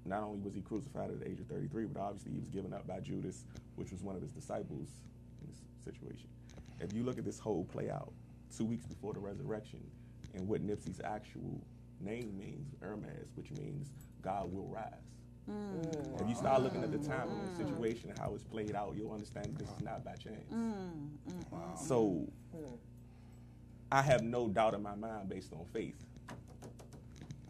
not 0.08 0.24
only 0.24 0.40
was 0.40 0.54
he 0.54 0.62
crucified 0.62 1.10
at 1.10 1.20
the 1.20 1.30
age 1.30 1.40
of 1.40 1.48
33, 1.48 1.86
but 1.86 2.02
obviously 2.02 2.32
he 2.32 2.40
was 2.40 2.50
given 2.50 2.74
up 2.74 2.88
by 2.88 3.00
Judas, 3.00 3.46
which 3.76 3.92
was 3.92 4.02
one 4.02 4.16
of 4.16 4.22
his 4.22 4.32
disciples 4.32 4.90
in 5.42 5.50
this 5.50 5.62
situation. 5.84 6.28
If 6.80 6.94
you 6.94 7.04
look 7.04 7.18
at 7.18 7.26
this 7.26 7.40
whole 7.40 7.66
play 7.66 7.90
out, 7.90 8.14
two 8.56 8.66
weeks 8.66 8.86
before 8.86 9.14
the 9.14 9.20
resurrection, 9.20 9.82
and 10.34 10.48
what 10.48 10.66
Nipsey's 10.66 11.02
actual 11.04 11.62
name 12.00 12.38
means, 12.38 12.76
Ermias, 12.82 13.36
which 13.36 13.52
means 13.52 13.90
God 14.22 14.52
will 14.52 14.68
rise. 14.68 14.94
Mm. 15.50 16.22
If 16.22 16.28
you 16.28 16.36
start 16.36 16.62
looking 16.62 16.84
at 16.84 16.92
the 16.92 16.98
time 16.98 17.30
and 17.30 17.58
the 17.58 17.64
mm. 17.64 17.70
situation 17.70 18.10
and 18.10 18.20
how 18.20 18.34
it's 18.36 18.44
played 18.44 18.76
out, 18.76 18.96
you'll 18.98 19.14
understand 19.14 19.56
this 19.58 19.70
is 19.70 19.82
not 19.82 20.04
by 20.04 20.14
chance. 20.16 20.54
Mm, 20.54 21.78
so 21.78 22.28
I 23.92 24.02
have 24.02 24.24
no 24.24 24.50
doubt 24.50 24.74
in 24.74 24.84
my 24.84 24.96
mind 24.96 25.30
based 25.30 25.54
on 25.54 25.66
faith 25.72 26.07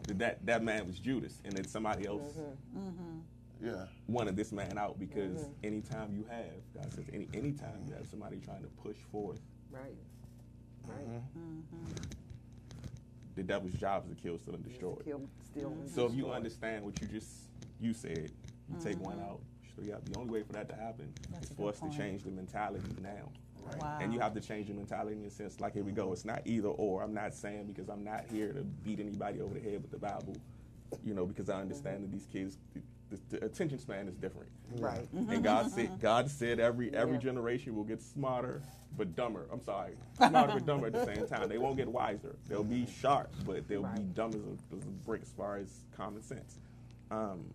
that 0.07 0.19
that, 0.19 0.45
that 0.45 0.63
man 0.63 0.87
was 0.87 0.99
Judas 0.99 1.41
and 1.45 1.53
that 1.55 1.69
somebody 1.69 2.07
else 2.07 2.23
mm-hmm. 2.23 2.79
Mm-hmm. 2.79 3.65
Yeah. 3.67 3.85
wanted 4.07 4.35
this 4.35 4.51
man 4.51 4.77
out 4.77 4.99
because 4.99 5.41
mm-hmm. 5.41 5.65
anytime 5.65 6.13
you 6.15 6.25
have, 6.29 6.45
God 6.75 6.93
says, 6.93 7.05
any 7.13 7.27
anytime 7.33 7.83
you 7.87 7.93
have 7.93 8.07
somebody 8.07 8.37
trying 8.37 8.61
to 8.61 8.69
push 8.83 8.97
forth, 9.11 9.39
Right. 9.71 9.95
Right. 10.87 11.21
the 13.35 13.43
devil's 13.43 13.73
job 13.73 14.05
is 14.09 14.15
to 14.15 14.21
kill, 14.21 14.37
steal, 14.39 14.55
and 14.55 14.63
destroy. 14.63 14.95
Kill, 15.03 15.21
steal, 15.51 15.67
and 15.67 15.89
So 15.89 16.05
if 16.05 16.13
you 16.13 16.19
destroy. 16.23 16.35
understand 16.35 16.85
what 16.85 17.01
you 17.01 17.07
just 17.07 17.29
you 17.81 17.93
said, 17.93 18.31
you 18.69 18.79
take 18.81 18.99
one 18.99 19.19
out. 19.19 19.41
So 19.75 19.83
yeah, 19.83 19.95
the 20.05 20.17
only 20.17 20.31
way 20.33 20.43
for 20.43 20.53
that 20.53 20.69
to 20.69 20.75
happen 20.75 21.13
That's 21.31 21.45
is 21.47 21.51
a 21.51 21.55
for 21.55 21.61
good 21.63 21.69
us 21.73 21.79
point. 21.79 21.91
to 21.93 21.97
change 21.97 22.23
the 22.23 22.31
mentality 22.31 22.89
now. 23.01 23.29
Wow. 23.81 23.97
And 24.01 24.13
you 24.13 24.19
have 24.19 24.33
to 24.33 24.41
change 24.41 24.67
your 24.67 24.77
mentality 24.77 25.17
in 25.17 25.25
a 25.25 25.29
sense, 25.29 25.59
like 25.59 25.73
here 25.73 25.83
we 25.83 25.91
go. 25.91 26.11
It's 26.13 26.25
not 26.25 26.41
either 26.45 26.69
or. 26.69 27.03
I'm 27.03 27.13
not 27.13 27.33
saying 27.33 27.65
because 27.67 27.89
I'm 27.89 28.03
not 28.03 28.25
here 28.31 28.53
to 28.53 28.63
beat 28.63 28.99
anybody 28.99 29.41
over 29.41 29.53
the 29.53 29.59
head 29.59 29.81
with 29.81 29.91
the 29.91 29.97
Bible, 29.97 30.35
you 31.03 31.13
know, 31.13 31.25
because 31.25 31.49
I 31.49 31.53
mm-hmm. 31.53 31.61
understand 31.63 32.03
that 32.03 32.11
these 32.11 32.27
kids, 32.31 32.57
the, 32.73 32.81
the, 33.09 33.37
the 33.37 33.45
attention 33.45 33.79
span 33.79 34.07
is 34.07 34.15
different. 34.15 34.49
Right. 34.77 35.07
And 35.13 35.27
mm-hmm. 35.27 35.41
God 35.41 35.65
mm-hmm. 35.67 35.75
said, 35.75 36.01
God 36.01 36.29
said 36.29 36.59
every 36.59 36.93
every 36.93 37.15
Yeah. 37.15 37.21
generation 37.21 37.75
will 37.75 37.83
get 37.83 38.01
smarter 38.01 38.61
but 38.97 39.15
dumber. 39.15 39.47
I'm 39.51 39.61
sorry, 39.61 39.93
smarter 40.15 40.53
but 40.53 40.65
dumber 40.65 40.87
at 40.87 40.93
the 40.93 41.05
same 41.05 41.27
time. 41.27 41.49
They 41.49 41.57
won't 41.57 41.77
get 41.77 41.87
wiser. 41.87 42.35
They'll 42.47 42.63
be 42.63 42.87
sharp, 43.01 43.31
but 43.45 43.67
they'll 43.67 43.83
be 43.83 44.01
dumb 44.13 44.29
as 44.29 44.41
a, 44.41 44.77
as 44.77 44.83
a 44.83 44.87
brick 45.05 45.21
as 45.21 45.29
far 45.29 45.57
as 45.57 45.69
common 45.95 46.23
sense. 46.23 46.59
Um, 47.11 47.45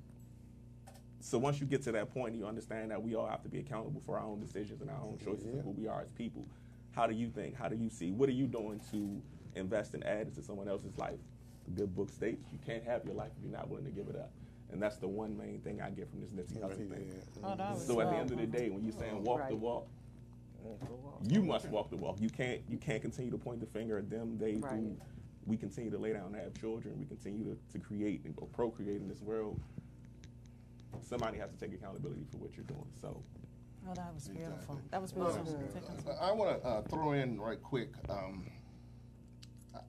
so 1.23 1.39
once 1.39 1.61
you 1.61 1.67
get 1.67 1.83
to 1.85 1.93
that 1.93 2.13
point, 2.13 2.35
you 2.35 2.47
understand 2.47 2.91
that 2.91 3.01
we 3.01 3.15
all 3.15 3.27
have 3.27 3.43
to 3.45 3.49
be 3.49 3.61
accountable 3.61 4.03
for 4.05 4.19
our 4.19 4.25
own 4.25 4.41
decisions 4.41 4.81
and 4.81 4.91
our 4.91 5.01
own 5.01 5.19
choices 5.25 5.47
and 5.47 5.63
who 5.63 5.71
we 5.71 5.87
are 5.87 6.01
as 6.01 6.11
people. 6.11 6.45
How 6.91 7.07
do 7.07 7.15
you 7.15 7.31
think? 7.31 7.57
How 7.57 7.69
do 7.69 7.77
you 7.77 7.89
see? 7.89 8.11
What 8.11 8.29
are 8.29 8.33
you 8.33 8.47
doing 8.47 8.81
to 8.91 9.23
invest 9.55 9.95
and 9.95 10.05
add 10.05 10.27
into 10.27 10.43
someone 10.43 10.69
else's 10.69 10.99
life? 10.99 11.21
The 11.65 11.71
good 11.71 11.95
book 11.95 12.11
states 12.11 12.45
you 12.53 12.59
can't 12.67 12.85
have 12.85 13.05
your 13.05 13.15
life 13.15 13.31
if 13.39 13.45
you're 13.45 13.57
not 13.57 13.69
willing 13.69 13.85
to 13.85 13.93
give 13.93 14.09
it 14.09 14.17
up. 14.17 14.33
And 14.73 14.83
that's 14.83 14.97
the 14.97 15.07
one 15.07 15.39
main 15.39 15.61
thing 15.61 15.81
I 15.81 15.91
get 15.91 16.11
from 16.11 16.21
this 16.21 16.31
Nipsey 16.31 16.61
Hussle 16.61 16.91
thing. 16.91 17.13
Oh, 17.45 17.55
that 17.55 17.71
was 17.75 17.87
So 17.87 18.01
at 18.01 18.11
the 18.11 18.17
end 18.17 18.33
of 18.33 18.39
the 18.39 18.47
day, 18.47 18.71
when 18.71 18.83
you're 18.83 18.93
saying 18.93 19.23
walk 19.23 19.49
the 19.49 19.55
walk, 19.55 19.87
you 21.29 21.43
must 21.43 21.69
walk 21.69 21.91
the 21.91 21.97
walk. 21.97 22.17
You 22.21 22.31
can't 22.31 22.61
you 22.69 22.79
can't 22.79 23.01
continue 23.01 23.31
to 23.31 23.39
point 23.39 23.61
the 23.61 23.67
finger 23.67 23.99
at 23.99 24.11
them. 24.11 24.39
They 24.39 24.57
Right. 24.57 24.81
do. 24.83 24.97
We 25.47 25.57
continue 25.57 25.91
to 25.91 25.99
lay 25.99 26.13
down 26.13 26.27
and 26.27 26.37
have 26.37 26.55
children. 26.55 26.99
We 26.99 27.05
continue 27.05 27.45
to, 27.45 27.57
to 27.73 27.79
create 27.79 28.23
and 28.25 28.35
or 28.39 28.47
procreate 28.49 29.01
in 29.01 29.09
this 29.09 29.21
world. 29.21 29.61
Somebody 31.01 31.39
has 31.39 31.51
to 31.51 31.57
take 31.57 31.73
accountability 31.75 32.25
for 32.31 32.37
what 32.39 32.57
you're 32.57 32.67
doing. 32.67 32.87
So 33.01 33.23
Oh, 33.89 33.95
that 33.95 34.15
was 34.15 34.29
beautiful. 34.29 34.81
That 34.93 35.03
was 35.03 35.11
beautiful. 35.13 35.45
Take 35.75 35.91
us- 35.91 36.17
I 36.21 36.31
want 36.31 36.63
to 36.63 36.69
uh, 36.69 36.83
throw 36.83 37.13
in 37.13 37.41
right 37.41 37.61
quick. 37.61 37.91
Um, 38.09 38.47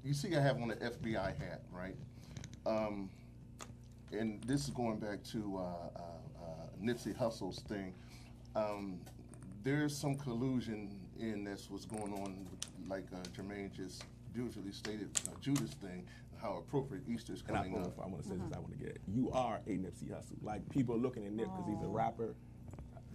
you 0.04 0.14
see, 0.16 0.36
I 0.36 0.42
have 0.42 0.58
on 0.60 0.70
the 0.70 0.76
FBI 0.78 1.38
hat, 1.38 1.62
right? 1.72 1.96
Um, 2.66 3.10
and 4.12 4.44
this 4.46 4.64
is 4.64 4.70
going 4.72 4.98
back 5.00 5.24
to 5.26 5.58
uh, 5.58 5.62
uh, 5.62 6.02
uh, 6.44 6.46
Nipsey 6.82 7.16
Hussle's 7.16 7.60
thing. 7.60 7.94
Um, 8.56 9.00
there's 9.64 9.96
some 9.96 10.16
collusion 10.16 11.00
in 11.20 11.44
this 11.44 11.68
what's 11.70 11.86
going 11.86 12.14
on, 12.14 12.48
like 12.88 13.06
uh, 13.14 13.18
Jermaine 13.38 13.72
just 13.72 14.04
beautifully 14.34 14.72
stated, 14.72 15.10
uh, 15.28 15.40
Judas 15.40 15.72
thing, 15.76 16.04
how 16.44 16.58
appropriate 16.58 17.04
Easter's 17.10 17.42
and 17.48 17.58
I, 17.58 17.64
coming 17.64 17.82
up. 17.82 17.98
I 18.04 18.06
want 18.06 18.22
to 18.22 18.28
say 18.28 18.36
this. 18.36 18.44
I 18.44 18.46
mm-hmm. 18.48 18.62
want 18.62 18.72
to 18.74 18.78
get. 18.78 18.96
It. 18.96 19.02
You 19.08 19.32
are 19.32 19.62
a 19.66 19.70
Nipsey 19.72 20.12
Hussle. 20.12 20.36
Like 20.44 20.70
people 20.70 20.94
are 20.96 21.00
looking 21.00 21.26
at 21.26 21.32
Nip 21.32 21.48
because 21.48 21.66
he's 21.74 21.82
a 21.82 21.88
oh. 21.88 21.92
rapper, 21.92 22.36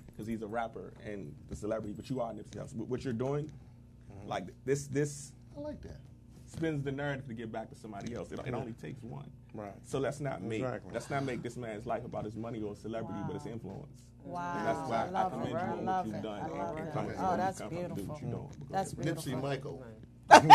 because 0.06 0.26
he's 0.26 0.42
a 0.42 0.46
rapper 0.46 0.94
and 1.04 1.34
the 1.50 1.54
celebrity. 1.54 1.92
But 1.94 2.08
you 2.10 2.20
are 2.20 2.32
Nipsey 2.32 2.56
Hussle. 2.56 2.74
What- 2.76 2.88
What 2.88 3.04
you're 3.04 3.12
doing, 3.12 3.44
mm-hmm. 3.44 4.28
like 4.28 4.46
this, 4.64 4.86
this 4.86 5.32
I 5.56 5.60
like 5.60 5.80
that. 5.82 6.00
spins 6.46 6.82
the 6.82 6.92
narrative 6.92 7.28
to 7.28 7.34
get 7.34 7.52
back 7.52 7.68
to 7.68 7.76
somebody 7.76 8.14
else. 8.14 8.32
It, 8.32 8.40
it 8.46 8.54
only 8.54 8.72
takes 8.72 9.02
one. 9.02 9.30
Right. 9.54 9.74
So 9.84 9.98
let's 9.98 10.20
not 10.20 10.42
make 10.42 10.60
Exactly. 10.60 10.90
let's 10.92 11.10
not 11.10 11.24
make 11.24 11.42
this 11.42 11.56
man's 11.56 11.86
life 11.86 12.04
about 12.04 12.24
his 12.24 12.36
money 12.36 12.62
or 12.62 12.74
celebrity, 12.74 13.20
but 13.26 13.34
his 13.34 13.46
influence. 13.46 14.02
Wow. 14.24 14.54
And 14.56 14.66
that's 14.66 14.88
why 14.88 14.96
I 14.96 15.06
I, 15.06 15.10
love 15.10 15.32
commend 15.32 15.48
it. 15.48 15.52
you 15.52 15.58
I 15.58 15.68
on 15.68 15.84
love 15.84 16.06
what 16.06 16.06
you've 16.06 16.16
it. 16.16 16.22
done 16.22 16.40
and, 16.40 16.52
and 16.52 17.16
Oh, 17.18 17.36
that's 17.36 17.60
where 17.60 17.72
you 17.72 17.88
come 17.88 17.96
from, 17.96 17.96
do 17.96 18.02
what 18.04 18.20
you're 18.20 18.30
beautiful. 18.30 18.66
That's 18.70 18.92
beautiful. 18.94 19.32
Nipsey 19.32 19.42
Michael. 19.42 19.84
Crazy. 20.30 20.48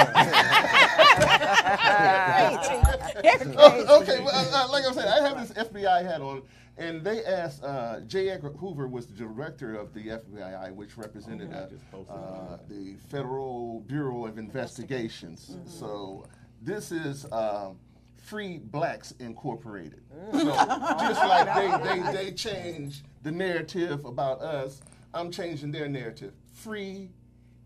Oh, 3.56 4.02
okay, 4.02 4.20
well, 4.20 4.50
uh, 4.54 4.68
like 4.72 4.86
I 4.86 4.92
said, 4.94 5.08
I 5.08 5.22
have 5.28 5.48
this 5.48 5.52
FBI 5.68 6.04
hat 6.06 6.22
on, 6.22 6.42
and 6.78 7.04
they 7.04 7.24
asked 7.24 7.64
uh, 7.64 8.00
J. 8.02 8.30
Edgar 8.30 8.50
Hoover 8.52 8.88
was 8.88 9.06
the 9.08 9.14
director 9.14 9.76
of 9.76 9.94
the 9.94 10.08
FBI, 10.08 10.74
which 10.74 10.98
represented 10.98 11.54
Okay. 11.54 11.76
uh, 11.94 12.14
uh, 12.14 12.58
the 12.68 12.96
Federal 13.10 13.82
Bureau 13.82 14.26
of 14.26 14.38
Investigations. 14.38 15.58
So 15.66 16.26
this 16.62 16.92
is 16.92 17.26
um, 17.32 17.78
Free 18.18 18.58
Blacks 18.58 19.12
Incorporated. 19.20 20.02
So 20.32 20.46
just 20.46 21.22
like 21.24 21.56
they, 21.56 22.02
they, 22.02 22.12
they 22.26 22.32
changed 22.32 23.04
the 23.24 23.32
narrative 23.32 24.04
about 24.06 24.42
us, 24.42 24.82
I'm 25.14 25.32
changing 25.32 25.72
their 25.72 25.88
narrative. 25.88 26.34
Free 26.52 27.10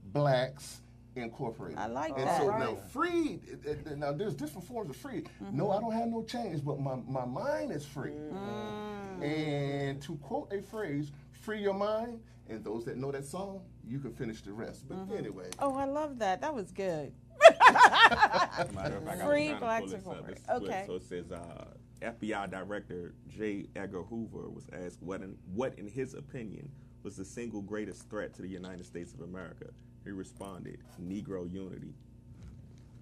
Blacks 0.05 0.81
Incorporated. 1.21 1.77
I 1.77 1.87
like 1.87 2.17
and 2.17 2.27
that. 2.27 2.41
so 2.41 2.47
Right. 2.47 2.59
now 2.59 2.75
free 2.75 3.41
it- 3.47 3.65
it- 3.65 3.97
now 3.97 4.11
there's 4.11 4.35
different 4.35 4.67
forms 4.67 4.89
of 4.89 4.95
free 4.95 5.23
no 5.51 5.71
i 5.71 5.75
mm-hmm. 5.75 5.85
don't 5.85 5.93
have 5.93 6.07
no 6.07 6.23
chains 6.23 6.61
but 6.61 6.79
my, 6.79 6.95
my 7.07 7.25
mind 7.25 7.71
is 7.71 7.85
free 7.85 8.11
mm. 8.11 9.23
and 9.23 10.01
to 10.01 10.15
quote 10.17 10.51
a 10.53 10.61
phrase 10.61 11.11
free 11.31 11.61
your 11.61 11.73
mind 11.73 12.19
and 12.49 12.63
those 12.63 12.85
that 12.85 12.97
know 12.97 13.11
that 13.11 13.25
song 13.25 13.61
you 13.85 13.99
can 13.99 14.13
finish 14.13 14.41
the 14.41 14.51
rest 14.51 14.87
but 14.87 14.97
mm-hmm. 14.97 15.17
anyway 15.17 15.49
Oh, 15.59 15.75
I 15.75 15.85
love 15.85 16.19
that. 16.19 16.41
That 16.41 16.53
was 16.53 16.71
good. 16.71 17.11
Fact, 17.39 19.21
Free 19.23 19.47
trying 19.47 19.53
to 19.53 19.59
Blacks 19.59 19.81
pull 19.81 19.89
this 19.89 20.07
up. 20.07 20.17
Incorporated. 20.17 20.29
It's 20.29 20.41
split. 20.41 20.63
Okay. 20.63 20.83
So 20.87 20.95
it 20.95 21.03
says 21.03 21.31
uh, 21.31 21.65
FBI 22.01 22.49
Director 22.49 23.15
J. 23.27 23.67
Edgar 23.75 24.03
Hoover 24.03 24.49
was 24.49 24.67
asked 24.73 25.01
what, 25.01 25.21
in, 25.21 25.37
what, 25.53 25.77
in 25.77 25.87
his 25.87 26.13
opinion, 26.13 26.69
was 27.03 27.15
the 27.15 27.25
single 27.25 27.61
greatest 27.61 28.09
threat 28.09 28.33
to 28.35 28.41
the 28.41 28.47
United 28.47 28.85
States 28.85 29.13
of 29.13 29.21
America. 29.21 29.67
He 30.07 30.13
responded, 30.13 30.79
Negro 31.05 31.51
unity. 31.51 31.93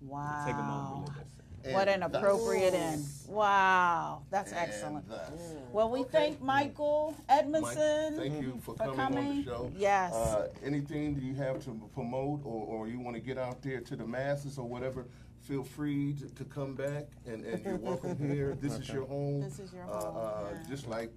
Wow. 0.01 0.43
Take 0.47 0.55
a 0.55 0.63
moment 0.63 1.05
to 1.05 1.11
listen. 1.13 1.73
What 1.73 1.87
an 1.87 2.01
appropriate 2.01 2.73
end. 2.73 3.05
Wow. 3.27 4.23
That's 4.31 4.51
and 4.51 4.59
excellent. 4.59 5.07
thus. 5.07 5.29
Well, 5.71 5.91
we 5.91 5.99
Okay. 5.99 6.09
thank 6.11 6.41
Michael 6.41 7.13
Mike, 7.29 7.37
Edmondson. 7.39 8.17
thank 8.17 8.41
you 8.41 8.57
for, 8.59 8.75
for 8.75 8.93
coming, 8.95 9.17
on 9.27 9.35
the 9.37 9.43
show. 9.43 9.71
Yes. 9.77 10.13
Uh, 10.13 10.47
anything 10.63 11.13
that 11.13 11.23
you 11.23 11.35
have 11.35 11.63
to 11.65 11.79
promote 11.93 12.41
or, 12.43 12.65
or 12.65 12.87
you 12.87 12.99
want 12.99 13.15
to 13.15 13.21
get 13.21 13.37
out 13.37 13.61
there 13.61 13.81
to 13.81 13.95
the 13.95 14.05
masses 14.05 14.57
or 14.57 14.67
whatever, 14.67 15.05
feel 15.41 15.63
free 15.63 16.13
to, 16.13 16.27
to 16.33 16.43
come 16.45 16.73
back 16.73 17.05
and, 17.27 17.45
and 17.45 17.63
you're 17.63 17.77
welcome 17.77 18.17
here. 18.31 18.57
This 18.59 18.73
is 18.79 18.89
your 18.89 19.05
home. 19.05 19.41
This 19.41 19.59
is 19.59 19.71
your 19.73 19.83
Uh, 19.85 19.99
home, 20.05 20.17
uh, 20.17 20.49
yeah. 20.53 20.69
Just 20.69 20.87
like, 20.87 21.11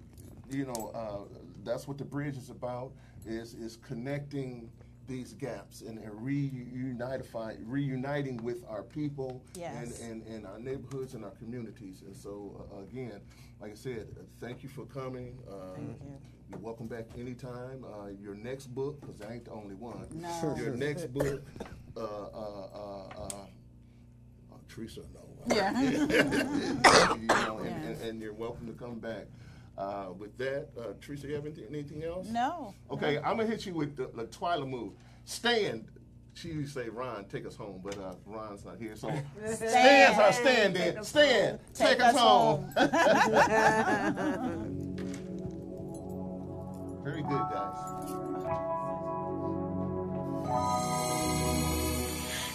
you 0.51 0.65
know, 0.67 0.91
uh, 0.93 1.33
that's 1.63 1.87
what 1.87 1.97
the 1.97 2.05
bridge 2.05 2.37
is 2.37 2.51
about, 2.51 2.91
is, 3.25 3.55
is 3.55 3.75
connecting 3.77 4.69
these 5.09 5.33
gaps 5.33 5.81
and, 5.81 5.97
and 5.97 6.11
reunify, 6.13 7.57
reuniting 7.65 8.37
with 8.37 8.63
our 8.69 8.83
people 8.83 9.43
Yes. 9.55 9.99
and, 9.99 10.23
and, 10.23 10.27
and 10.27 10.45
our 10.45 10.59
neighborhoods 10.59 11.15
and 11.15 11.25
our 11.25 11.31
communities. 11.31 12.03
And 12.05 12.15
so, 12.15 12.65
uh, 12.73 12.83
again, 12.83 13.19
like 13.59 13.71
I 13.71 13.75
said, 13.75 14.07
uh, 14.17 14.23
thank 14.39 14.63
you 14.63 14.69
for 14.69 14.85
coming. 14.85 15.37
Um, 15.51 15.57
Thank 15.75 15.89
you. 16.03 16.17
You're 16.51 16.59
welcome 16.59 16.87
back 16.87 17.05
anytime. 17.17 17.83
Uh, 17.83 18.07
your 18.19 18.33
next 18.35 18.67
book, 18.73 19.01
because 19.01 19.21
I 19.21 19.33
ain't 19.33 19.45
the 19.45 19.51
only 19.51 19.75
one. 19.75 20.07
No. 20.13 20.55
Your 20.57 20.75
next 20.75 21.05
book, 21.13 21.43
uh, 21.95 21.99
uh, 21.99 22.03
uh, 22.03 23.07
uh, 23.19 23.25
uh, 23.27 24.55
Teresa, 24.67 25.01
no. 25.13 25.55
Yeah. 25.55 25.79
you 25.81 25.97
know, 27.27 27.59
and, 27.59 27.65
Yeah. 27.65 27.89
and, 27.89 28.01
and 28.01 28.21
you're 28.21 28.33
welcome 28.33 28.65
to 28.65 28.73
come 28.73 28.97
back. 28.99 29.27
Uh, 29.79 30.07
with 30.17 30.37
that, 30.37 30.67
uh, 30.77 30.87
Teresa, 30.99 31.27
you 31.27 31.35
have 31.35 31.45
anything, 31.45 31.63
anything 31.69 32.03
else? 32.03 32.27
No. 32.27 32.73
Okay, 32.91 33.17
I'm 33.19 33.37
gonna 33.37 33.45
hit 33.45 33.65
you 33.65 33.73
with 33.73 33.95
the, 33.95 34.09
the 34.13 34.25
Twyla 34.25 34.67
move. 34.67 34.91
Stand. 35.23 35.87
She 36.33 36.49
used 36.49 36.73
to 36.73 36.83
say, 36.83 36.89
"Ron, 36.89 37.23
take 37.25 37.45
us 37.45 37.55
home," 37.55 37.79
but 37.81 37.97
uh, 37.97 38.15
Ron's 38.25 38.65
not 38.65 38.77
here, 38.77 38.97
so 38.97 39.07
stand. 39.55 40.19
our 40.19 40.33
stand. 40.33 40.75
Then 40.75 41.01
stand. 41.03 41.59
Take, 41.73 42.01
us, 42.01 42.17
home. 42.17 42.69
Very 47.03 47.21
good, 47.21 47.45
guys. 47.49 47.77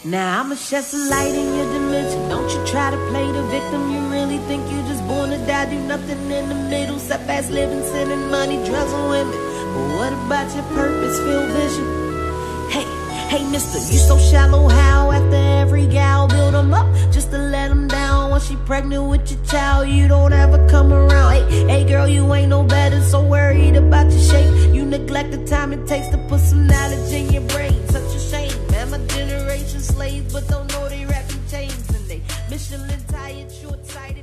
Now 0.05 0.41
I'ma 0.43 0.57
shed 0.57 0.85
some 0.85 1.09
light 1.09 1.35
in 1.35 1.57
your 1.57 1.73
dimension. 1.73 2.29
Don't 2.29 2.51
you 2.51 2.67
try 2.67 2.91
to 2.91 2.97
play 3.09 3.27
the 3.33 3.43
victim. 3.45 3.91
You 3.91 4.01
really 4.09 4.37
think 4.47 4.71
you 4.71 4.83
just 4.83 4.94
born 5.07 5.31
to 5.31 5.39
die, 5.47 5.67
do 5.71 5.79
nothing 5.81 6.31
in 6.31 6.49
the 6.49 6.55
middle. 6.55 6.99
Set 6.99 7.27
fast 7.27 7.51
living, 7.51 7.83
sending 7.83 8.31
money, 8.31 8.57
drugs, 8.65 8.93
and 8.93 9.11
women. 9.11 9.39
But 9.75 9.85
what 9.97 10.13
about 10.13 10.55
your 10.55 10.65
purpose, 10.75 11.19
field 11.19 11.51
vision? 11.51 11.87
Hey, 12.71 12.87
hey, 13.29 13.51
mister, 13.51 13.79
you 13.93 13.99
so 13.99 14.19
shallow. 14.19 14.69
How 14.69 15.11
after 15.11 15.37
every 15.37 15.87
gal 15.87 16.29
build 16.29 16.55
them 16.55 16.73
up 16.73 16.87
just 17.13 17.31
to 17.31 17.39
let 17.39 17.69
them 17.69 17.89
down? 17.89 18.31
Once 18.31 18.49
she 18.49 18.57
pregnant 18.67 19.05
with 19.11 19.31
your 19.31 19.45
child, 19.47 19.89
you 19.89 20.09
don't 20.09 20.33
ever 20.33 20.59
come 20.69 20.93
around. 20.93 21.33
Hey, 21.33 21.67
hey, 21.69 21.85
girl, 21.85 22.09
you 22.09 22.33
ain't 22.35 22.49
no 22.49 22.63
better, 22.63 23.01
so 23.03 23.23
worried 23.23 23.77
about 23.77 24.11
your 24.11 24.21
shape. 24.21 24.75
You 24.75 24.85
neglect 24.85 25.31
the 25.33 25.45
time 25.47 25.73
it 25.73 25.87
takes 25.87 26.09
to 26.09 26.19
put 26.29 26.41
some 26.41 26.67
knowledge 26.67 27.13
in 27.13 27.33
your 27.33 27.47
brain. 27.49 27.87
Such 27.89 28.15
a 28.15 28.19
shame, 28.19 28.67
man. 28.71 28.91
My 28.91 28.99
generation 29.09 29.81
slaves, 29.81 30.33
but 30.33 30.49
don't 30.49 30.71
know 30.73 30.89
they 30.89 31.05
rapping 31.07 31.43
chains 31.49 31.89
and 31.91 32.07
they 32.09 32.23
Michelin 32.51 33.01
tired, 33.09 33.51
short 33.51 33.85
sighted. 33.87 34.14